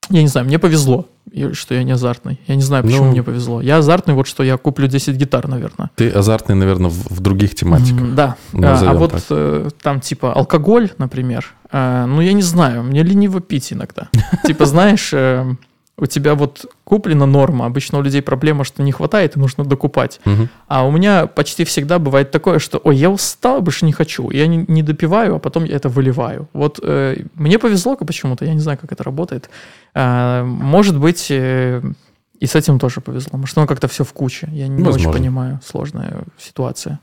[0.09, 1.07] я не знаю, мне повезло,
[1.53, 2.40] что я не азартный.
[2.47, 3.61] Я не знаю, почему ну, мне повезло.
[3.61, 5.90] Я азартный, вот что я куплю 10 гитар, наверное.
[5.97, 8.15] Ты азартный, наверное, в, в других тематиках.
[8.15, 8.36] Да.
[8.55, 13.40] А, а вот э, там типа алкоголь, например, э, ну я не знаю, мне лениво
[13.40, 14.09] пить иногда.
[14.47, 15.44] Типа, знаешь, э,
[15.98, 20.20] у тебя вот куплена норма, обычно у людей проблема, что не хватает и нужно докупать.
[20.27, 20.48] Угу.
[20.68, 24.31] А у меня почти всегда бывает такое, что, ой, я устал, больше не хочу.
[24.31, 26.48] Я не, не допиваю, а потом я это выливаю.
[26.52, 29.48] Вот э, мне повезло почему-то, я не знаю, как это работает.
[29.94, 31.82] Э, может быть, э,
[32.40, 33.39] и с этим тоже повезло.
[33.39, 34.48] Может, оно как-то все в куче.
[34.52, 35.09] Я не Возможно.
[35.09, 37.01] очень понимаю, сложная ситуация.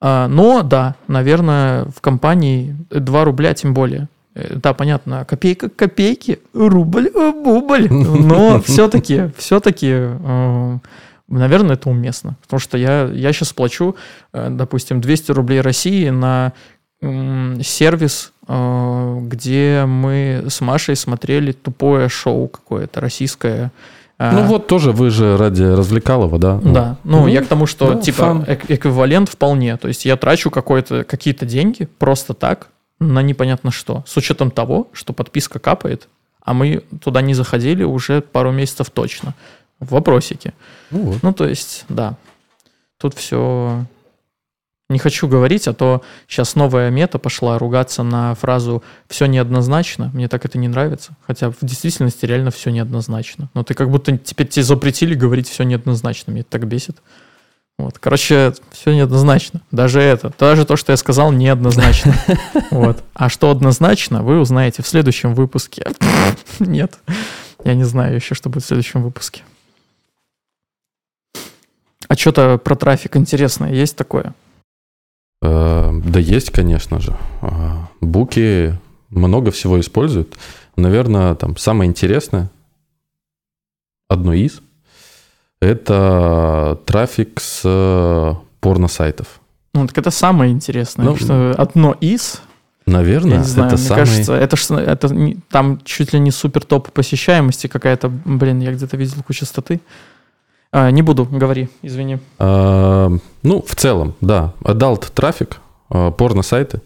[0.00, 6.40] А, но да, наверное, в компании 2 рубля тем более Э, да, понятно, копейка копейки,
[6.54, 7.88] рубль, э, бубль.
[7.90, 10.78] Но все-таки, все-таки, э,
[11.28, 12.36] наверное, это уместно.
[12.42, 13.96] Потому что я, я сейчас плачу,
[14.32, 16.52] допустим, 200 рублей России на
[17.02, 23.72] сервис, где мы с Машей смотрели тупое шоу какое-то российское.
[24.20, 26.60] Ну вот тоже вы же ради развлекалова, да?
[26.62, 26.96] Да.
[27.02, 29.76] Ну, ну я к тому, что да, типа эквивалент вполне.
[29.76, 32.68] То есть я трачу какие-то деньги просто так,
[33.02, 34.04] на непонятно что.
[34.06, 36.08] С учетом того, что подписка капает,
[36.40, 39.34] а мы туда не заходили уже пару месяцев точно.
[39.80, 40.54] В вопросике.
[40.90, 41.22] Ну, вот.
[41.22, 42.16] ну то есть, да.
[42.98, 43.84] Тут все
[44.88, 50.10] Не хочу говорить, а то сейчас новая мета пошла ругаться на фразу «все неоднозначно».
[50.12, 51.16] Мне так это не нравится.
[51.26, 53.48] Хотя в действительности реально все неоднозначно.
[53.54, 56.32] Но ты как будто теперь тебе запретили говорить «все неоднозначно».
[56.32, 56.98] Мне это так бесит.
[57.82, 57.98] Вот.
[57.98, 59.60] Короче, все неоднозначно.
[59.72, 60.32] Даже это.
[60.38, 62.14] Даже то, что я сказал, неоднозначно.
[62.70, 63.02] Вот.
[63.12, 65.84] А что однозначно, вы узнаете в следующем выпуске.
[66.60, 66.98] Нет.
[67.64, 69.42] Я не знаю еще, что будет в следующем выпуске.
[72.06, 74.32] А что-то про трафик интересное есть такое?
[75.42, 77.16] Э, да есть, конечно же.
[77.40, 78.78] А, буки
[79.10, 80.36] много всего используют.
[80.76, 82.48] Наверное, там самое интересное,
[84.08, 84.62] одно из,
[85.62, 89.40] это трафик с э, порно-сайтов.
[89.74, 92.42] Ну, так это самое интересное, ну, что одно из...
[92.84, 93.98] Наверное, я не знаю, это мне самый...
[94.00, 98.08] кажется, это, ж- это там чуть ли не супер топ посещаемости какая-то.
[98.08, 99.80] Блин, я где-то видел кучу статы.
[100.72, 102.18] А, не буду, говори, извини.
[102.40, 103.08] А,
[103.44, 104.52] ну, в целом, да.
[104.62, 105.58] Adult трафик,
[105.90, 106.80] а, порно-сайты.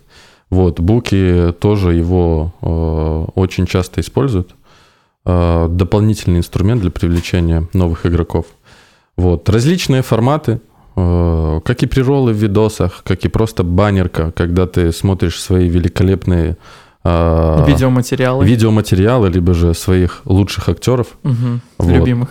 [0.50, 4.54] Вот, буки тоже его а, очень часто используют.
[5.24, 8.44] А, дополнительный инструмент для привлечения новых игроков.
[9.16, 10.60] Вот, различные форматы,
[10.94, 16.58] э, как и приролы в видосах, как и просто баннерка, когда ты смотришь свои великолепные
[17.02, 18.44] э, видеоматериалы.
[18.44, 21.06] видеоматериалы, либо же своих лучших актеров.
[21.24, 21.92] Угу, вот.
[21.92, 22.28] Любимых.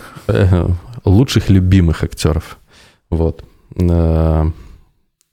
[1.04, 2.58] Лучших любимых актеров.
[3.10, 3.42] Вот.
[3.74, 4.44] Э,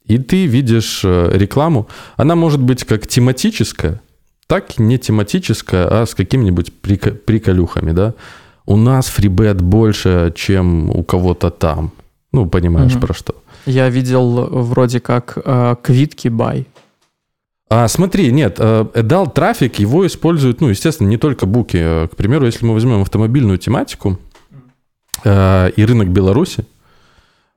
[0.06, 1.88] и ты видишь рекламу.
[2.18, 4.02] Она может быть как тематическая,
[4.48, 8.16] так и не тематическая, а с какими-нибудь приколюхами, да
[8.66, 11.92] у нас фрибет больше, чем у кого-то там.
[12.32, 13.08] Ну, понимаешь, угу.
[13.08, 13.36] про что.
[13.66, 16.68] Я видел вроде как э, квитки бай.
[17.70, 21.78] А, смотри, нет, дал трафик, его используют, ну, естественно, не только буки.
[21.78, 24.20] Э, к примеру, если мы возьмем автомобильную тематику
[25.24, 26.66] э, и рынок Беларуси,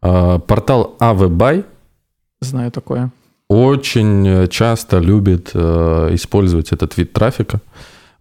[0.02, 1.64] э, портал AVBuy.
[2.40, 3.10] Знаю такое.
[3.48, 7.60] Очень часто любит э, использовать этот вид трафика.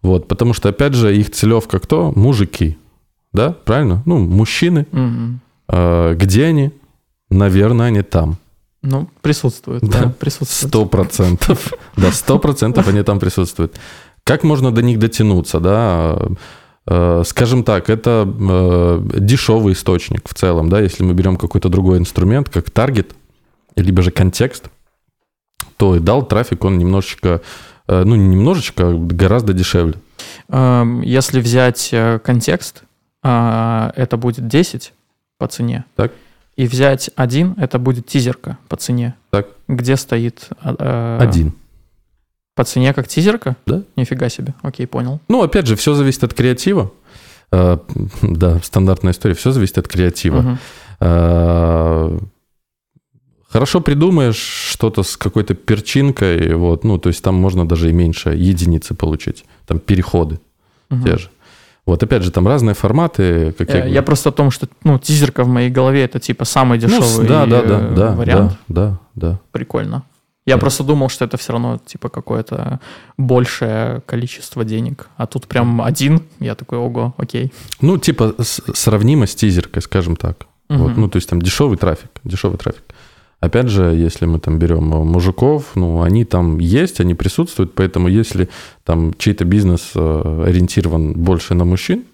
[0.06, 2.12] Вот, потому что, опять же, их целевка кто?
[2.14, 2.78] Мужики.
[3.32, 4.04] Да, правильно?
[4.06, 4.86] Ну, мужчины.
[4.92, 5.40] Угу.
[5.68, 6.70] А, где они?
[7.28, 8.36] Наверное, они там.
[8.82, 10.70] Ну, присутствуют, да, да присутствуют.
[10.70, 11.72] Сто процентов.
[11.96, 13.74] Да, сто процентов они там присутствуют.
[14.22, 16.16] Как можно до них дотянуться, да?
[16.86, 21.98] А, скажем так, это а, дешевый источник в целом, да, если мы берем какой-то другой
[21.98, 23.16] инструмент, как таргет,
[23.74, 24.70] либо же контекст,
[25.76, 27.42] то и дал трафик, он немножечко
[27.88, 29.94] ну, немножечко, а гораздо дешевле.
[30.48, 32.82] Эм, если взять э, контекст,
[33.22, 34.92] а, это будет 10
[35.38, 35.84] по цене.
[35.96, 36.12] Так.
[36.56, 39.14] И взять один, это будет тизерка по цене.
[39.30, 39.48] Так.
[39.68, 40.48] Где стоит...
[40.62, 41.52] Э, один.
[42.54, 43.56] По цене как тизерка?
[43.66, 43.82] Да.
[43.96, 44.54] Нифига себе.
[44.62, 45.20] Окей, понял.
[45.28, 46.90] Ну, опять же, все зависит от креатива.
[47.50, 49.34] Да, стандартная история.
[49.34, 50.58] Все зависит от креатива.
[51.00, 52.30] Угу.
[53.48, 58.30] Хорошо придумаешь что-то с какой-то перчинкой, вот, ну, то есть там можно даже и меньше
[58.30, 60.40] единицы получить, там переходы
[60.90, 61.02] угу.
[61.04, 61.30] те же.
[61.86, 63.52] Вот опять же, там разные форматы.
[63.56, 63.84] Как я, я...
[63.86, 67.22] я просто о том, что ну, тизерка в моей голове это типа самый ну, дешевый
[67.22, 68.58] ну, да, да, да, да, вариант.
[68.66, 69.40] Да, да, да.
[69.52, 70.02] Прикольно.
[70.46, 70.60] Я да.
[70.60, 72.80] просто думал, что это все равно типа какое-то
[73.16, 75.08] большее количество денег.
[75.16, 76.22] А тут прям один.
[76.40, 77.52] Я такой, ого, окей.
[77.80, 80.46] Ну, типа сравнимо с тизеркой, скажем так.
[80.68, 80.78] Угу.
[80.78, 82.82] Вот, ну, то есть там дешевый трафик, дешевый трафик.
[83.40, 88.48] Опять же, если мы там берем мужиков, ну, они там есть, они присутствуют, поэтому если
[88.82, 92.04] там чей-то бизнес э, ориентирован больше на мужчин,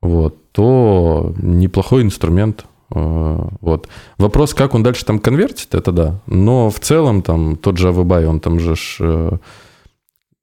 [0.00, 2.66] вот, то неплохой инструмент.
[2.90, 3.88] Э, вот.
[4.18, 6.20] Вопрос, как он дальше там конвертит, это да.
[6.26, 9.38] Но в целом там тот же Авыбай, он там же ж, э,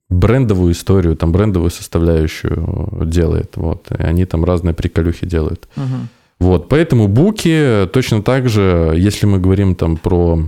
[0.10, 3.58] брендовую историю, там брендовую составляющую делает.
[3.58, 3.92] Вот.
[3.92, 5.68] И они там разные приколюхи делают.
[5.76, 6.08] Угу.
[6.40, 10.40] Вот, поэтому буки точно так же, если мы говорим там про,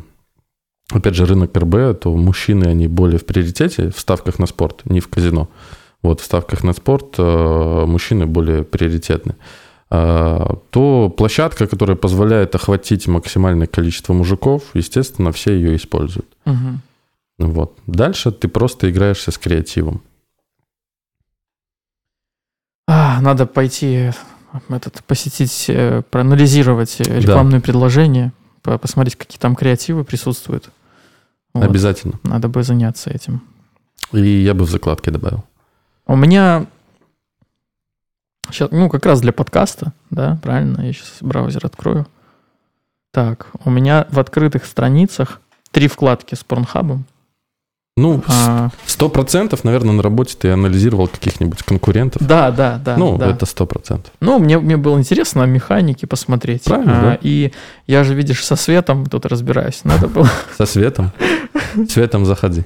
[0.90, 5.02] опять же, рынок РБ, то мужчины, они более в приоритете в ставках на спорт, не
[5.02, 5.50] в казино.
[6.02, 9.36] Вот, в ставках на спорт э, мужчины более приоритетны.
[9.92, 16.28] Э, то площадка, которая позволяет охватить максимальное количество мужиков, естественно, все ее используют.
[16.46, 17.48] Угу.
[17.48, 17.78] Вот.
[17.86, 20.02] Дальше ты просто играешься с креативом.
[22.88, 24.12] А, надо пойти
[24.70, 27.66] этот, посетить, э, проанализировать э, рекламные да.
[27.66, 30.70] предложения, посмотреть, какие там креативы присутствуют.
[31.54, 31.64] Вот.
[31.64, 32.20] Обязательно.
[32.24, 33.42] Надо бы заняться этим.
[34.12, 35.44] И я бы в закладке добавил.
[36.06, 36.66] У меня
[38.50, 40.82] сейчас, ну, как раз для подкаста, да, правильно?
[40.82, 42.08] Я сейчас браузер открою.
[43.12, 45.42] Так, у меня в открытых страницах
[45.72, 47.06] три вкладки с порнхабом.
[48.02, 52.22] Ну, А, сто процентов, наверное, на работе ты анализировал каких-нибудь конкурентов.
[52.26, 52.98] да, да, да.
[52.98, 53.30] ну, да.
[53.30, 54.12] это сто процентов.
[54.20, 56.64] Ну, мне, мне было интересно механики посмотреть.
[56.64, 57.18] Правильно, А, да.
[57.22, 57.52] И
[57.88, 59.82] я же, видишь, со светом тут разбираюсь.
[59.84, 60.28] Надо было.
[60.58, 61.12] Со светом.
[61.90, 62.64] Светом заходи.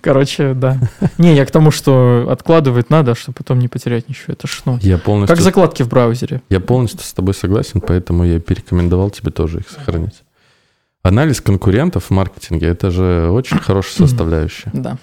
[0.00, 0.78] Короче, да.
[1.18, 4.34] Не, я к тому, что откладывать надо, чтобы потом не потерять ничего.
[4.34, 6.42] Это ж, ну, Я полностью, как закладки в браузере.
[6.50, 10.22] я полностью с тобой согласен, поэтому я порекомендовал тебе тоже их сохранить.
[11.04, 14.70] Анализ конкурентов в маркетинге– это же очень хорошая составляющая.
[14.72, 14.96] Да.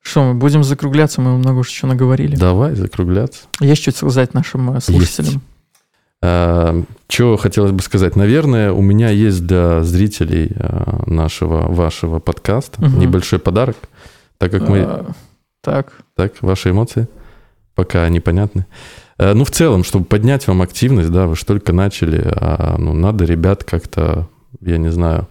[0.00, 2.36] Что, мы будем закругляться, мы много уж что наговорили.
[2.36, 3.46] Давай закругляться.
[3.58, 5.42] Есть что сказать нашим э, слушателям?
[6.20, 8.14] Что хотелось бы сказать?
[8.14, 13.00] Наверное, у меня есть для зрителей э, нашего, вашего подкаста Мгм.
[13.00, 13.76] небольшой подарок,
[14.38, 14.82] так как мы...
[14.82, 15.06] А,
[15.62, 17.08] Так, Так, ваши эмоции
[17.74, 18.60] пока непонятны.
[18.60, 22.92] Э, Ну, в целом, чтобы поднять вам активность, да, вы же только начали, а, ну,
[22.94, 24.28] надо ребят как-то,
[24.60, 25.28] я не знаю,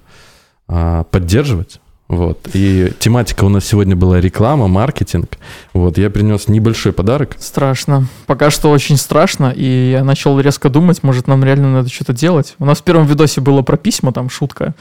[0.68, 1.80] а, поддерживать.
[2.08, 2.48] Вот.
[2.54, 5.32] И тематика у нас сегодня была реклама, маркетинг.
[5.74, 7.36] Вот, я принес небольшой подарок.
[7.40, 8.08] страшно.
[8.28, 12.56] Пока что очень страшно, и я начал резко думать, может, нам реально надо что-то делать.
[12.60, 14.76] У нас в первом видосе было про письма, там шутка.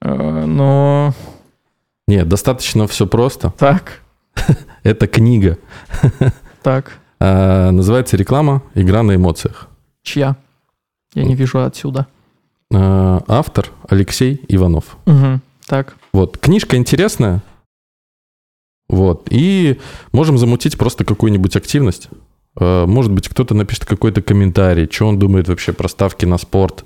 [0.00, 1.14] Э, Но
[2.08, 3.52] Нет, достаточно все просто.
[3.58, 4.00] так,
[4.82, 5.58] Это книга.
[6.62, 6.92] так,
[7.24, 9.68] А, Называется реклама «Игра на эмоциях».
[10.02, 10.34] чья?
[11.14, 12.08] Я не вижу отсюда.
[12.74, 14.96] А, Автор Алексей Иванов.
[15.06, 17.40] Мгм, Так, Вот, книжка интересная.
[18.88, 19.78] Вот, и
[20.10, 22.08] можем замутить просто какую-нибудь активность.
[22.60, 26.84] Э, Может быть, кто-то напишет какой-то комментарий, что он думает вообще про ставки на спорт,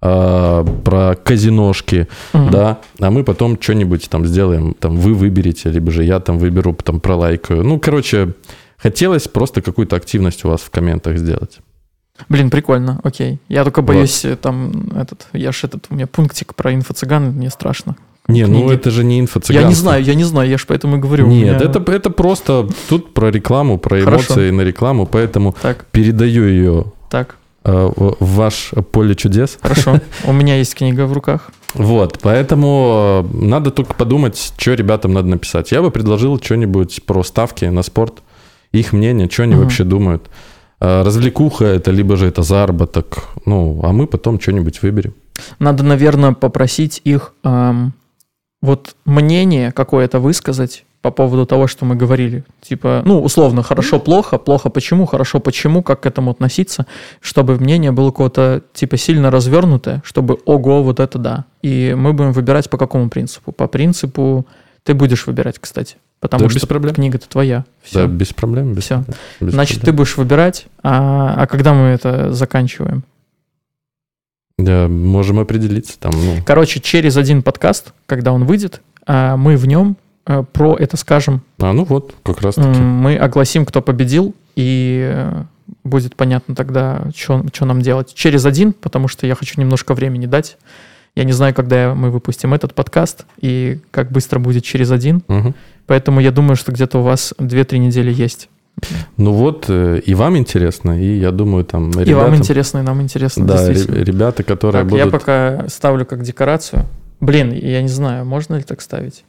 [0.00, 2.50] э, про казиношки, Мгм.
[2.52, 6.72] да, а мы потом что-нибудь там сделаем, там вы выберете, либо же я там выберу,
[6.74, 7.64] там пролайкаю.
[7.64, 8.32] Ну, короче,
[8.82, 11.58] хотелось просто какую-то активность у вас в комментах сделать.
[12.28, 13.38] Блин, прикольно, окей.
[13.48, 17.50] Я только боюсь, э, там, этот, я ж этот, у меня пунктик про инфо-цыган, мне
[17.50, 17.96] страшно.
[18.28, 18.74] Не, ну Книги.
[18.74, 21.26] это же не инфо Я не знаю, я не знаю, я ж поэтому и говорю.
[21.26, 24.34] Нет, меня- это, это просто тут про рекламу, про Хорошо.
[24.34, 29.58] эмоции на рекламу, поэтому Так, передаю ее так, э, в в ваш поле чудес.
[29.60, 30.00] хорошо.
[30.24, 31.50] У меня есть книга в руках.
[31.74, 35.72] Вот, поэтому э, надо только подумать, что ребятам надо написать.
[35.72, 38.22] Я бы предложил что-нибудь про ставки на спорт,
[38.72, 39.62] их мнение, что они Мгм.
[39.62, 40.30] вообще думают.
[40.80, 43.28] Э, Развлекуха это, либо же это заработок.
[43.46, 45.14] Ну, а мы потом что-нибудь выберем.
[45.58, 47.92] Надо, наверное, попросить их эм,
[48.60, 52.44] вот мнение какое-то высказать по поводу того, что мы говорили.
[52.60, 56.86] Типа, ну, условно, хорошо, плохо, плохо, почему, хорошо, почему, как к этому относиться,
[57.20, 61.44] чтобы мнение было какое-то, типа, сильно развернутое, чтобы, ого, вот это да.
[61.62, 63.50] И мы будем выбирать по какому принципу?
[63.50, 64.46] По принципу,
[64.84, 66.94] ты будешь выбирать, кстати, потому Да, что без проблем.
[66.94, 67.66] книга-то твоя.
[67.82, 68.00] Все.
[68.00, 68.72] Да, без проблем.
[68.72, 68.94] Без Всё.
[69.02, 69.96] проблем, без Значит, ты проблем.
[69.96, 73.02] будешь выбирать, а, а когда мы это заканчиваем?
[74.58, 76.12] Да, можем определиться там.
[76.14, 80.96] Ну, Короче, через один подкаст, когда он выйдет, а, мы в нем а, про это
[80.96, 81.42] скажем.
[81.60, 82.68] а, ну вот, как раз таки.
[82.80, 85.42] Мы огласим, кто победил, и э,
[85.82, 88.14] будет понятно тогда, что нам делать.
[88.14, 90.58] Через один, потому что я хочу немножко времени дать.
[91.16, 95.22] Я не знаю, когда мы выпустим этот подкаст и как быстро будет через один.
[95.28, 95.54] Мгм.
[95.92, 98.48] Поэтому я думаю, что где-то у вас 2-3 недели есть.
[99.18, 103.02] Ну вот, э, и вам интересно, и я думаю, там И вам интересно, и нам
[103.02, 105.20] интересно, Да, ребята, которые Так, я будут...
[105.20, 106.86] пока ставлю как декорацию.
[107.20, 109.22] Блин, я не знаю, можно ли так ставить?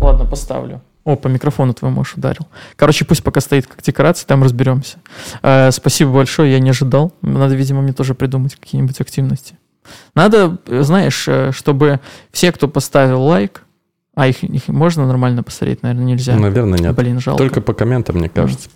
[0.00, 0.80] Ладно, поставлю.
[1.04, 2.48] О, по микрофону твоему аж ударил.
[2.76, 4.96] Короче, пусть пока стоит как декорация, там разберемся.
[5.42, 7.12] Э, спасибо большое, я не ожидал.
[7.20, 9.58] Надо, видимо, мне тоже придумать какие-нибудь активности.
[10.14, 12.00] Надо, э, знаешь, э, чтобы
[12.32, 13.65] все, кто поставил лайк,
[14.16, 16.36] а их, их можно нормально посмотреть, наверное, нельзя.
[16.36, 16.96] Наверное, нет.
[16.96, 17.38] Блин, жалко.
[17.38, 18.70] Только по комментам, мне кажется.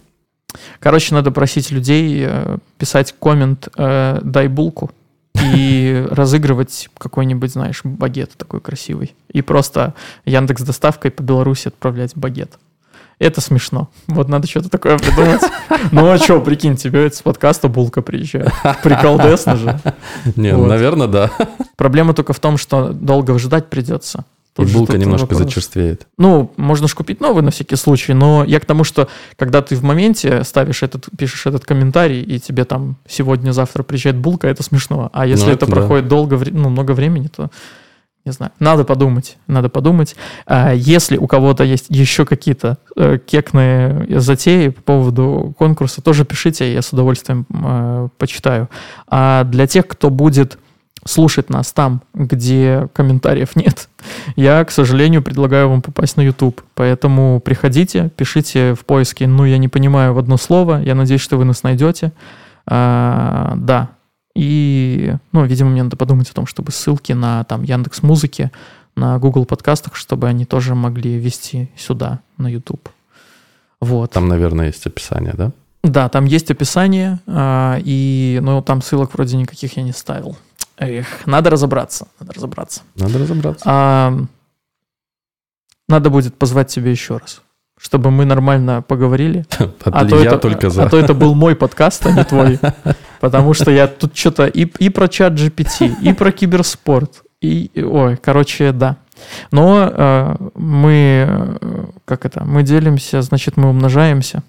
[0.81, 4.91] Короче, надо просить людей э, писать коммент э, «дай булку»
[5.55, 9.15] и разыгрывать какой-нибудь, знаешь, багет такой красивый.
[9.33, 9.95] И просто
[10.27, 12.59] Яндекс доставкой по Беларуси отправлять багет.
[13.19, 13.89] Это смешно.
[14.09, 15.43] Вот надо что-то такое придумать.
[15.93, 18.53] Ну а что, прикинь, тебе с подкаста булка приезжает.
[18.83, 19.81] Приколдесно же.
[20.37, 20.67] Не, Вот.
[20.69, 21.31] наверное, да.
[21.77, 24.25] Проблема только в том, что долго ждать придется.
[24.63, 25.39] И булка немножко вопрос.
[25.43, 26.07] зачерствеет.
[26.19, 29.77] Ну, можно же купить новый на всякий случай, но я к тому, что когда ты
[29.77, 35.11] в моменте ставишь этот, пишешь этот комментарий, и тебе там сегодня-завтра приезжает булка, это смешно.
[35.13, 35.73] А если Ну, это, это да.
[35.81, 37.51] проходит долго, вре- ну, много времени, то
[38.27, 38.53] не знаю.
[38.59, 40.15] Надо подумать, надо подумать.
[40.47, 46.71] А если у кого-то есть еще какие-то э, кекные затеи по поводу конкурса, тоже пишите,
[46.73, 48.69] я с удовольствием э, почитаю.
[49.09, 50.59] А для тех, кто будет
[51.05, 53.89] слушать нас там, где комментариев нет,
[54.37, 56.63] я, к сожалению, предлагаю вам попасть на YouTube.
[56.75, 60.83] Поэтому приходите, пишите в поиске «Ну, я не понимаю» в одно слово.
[60.83, 62.13] Я надеюсь, что вы нас найдете.
[62.67, 63.91] А, да,
[64.35, 68.51] И, ну, видимо, мне надо подумать о том, чтобы ссылки на там Яндекс Музыки,
[68.95, 72.89] на Google подкастах, чтобы они тоже могли вести сюда, на YouTube.
[73.81, 74.13] Вот.
[74.13, 75.53] Там, наверное, есть описание, да?
[75.83, 80.37] Да, там есть описание, а, и, ну, там ссылок вроде никаких я не ставил.
[80.81, 82.81] Эх, надо разобраться, надо разобраться.
[82.97, 83.65] Надо разобраться.
[83.67, 84.19] А,
[85.89, 87.43] надо будет позвать тебя еще раз,
[87.79, 89.45] чтобы мы нормально поговорили.
[89.85, 90.85] А то я только за.
[90.85, 92.59] А то это был мой подкаст, а не твой.
[93.21, 98.17] Потому что я тут что-то и, и про чат GPT, и про киберспорт, и, ой,
[98.17, 98.97] короче, да.
[99.51, 104.43] Но э, мы, э, как это, мы делимся, значит, мы умножаемся.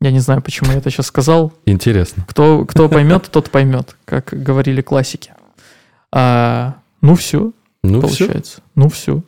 [0.00, 1.52] Я не знаю, почему я это сейчас сказал.
[1.64, 2.24] Интересно.
[2.28, 5.32] Кто, кто поймет, тот поймет, как говорили классики.
[6.12, 7.52] А, ну все,
[7.82, 8.52] ну получается.
[8.54, 8.62] Все?
[8.74, 9.22] Ну все.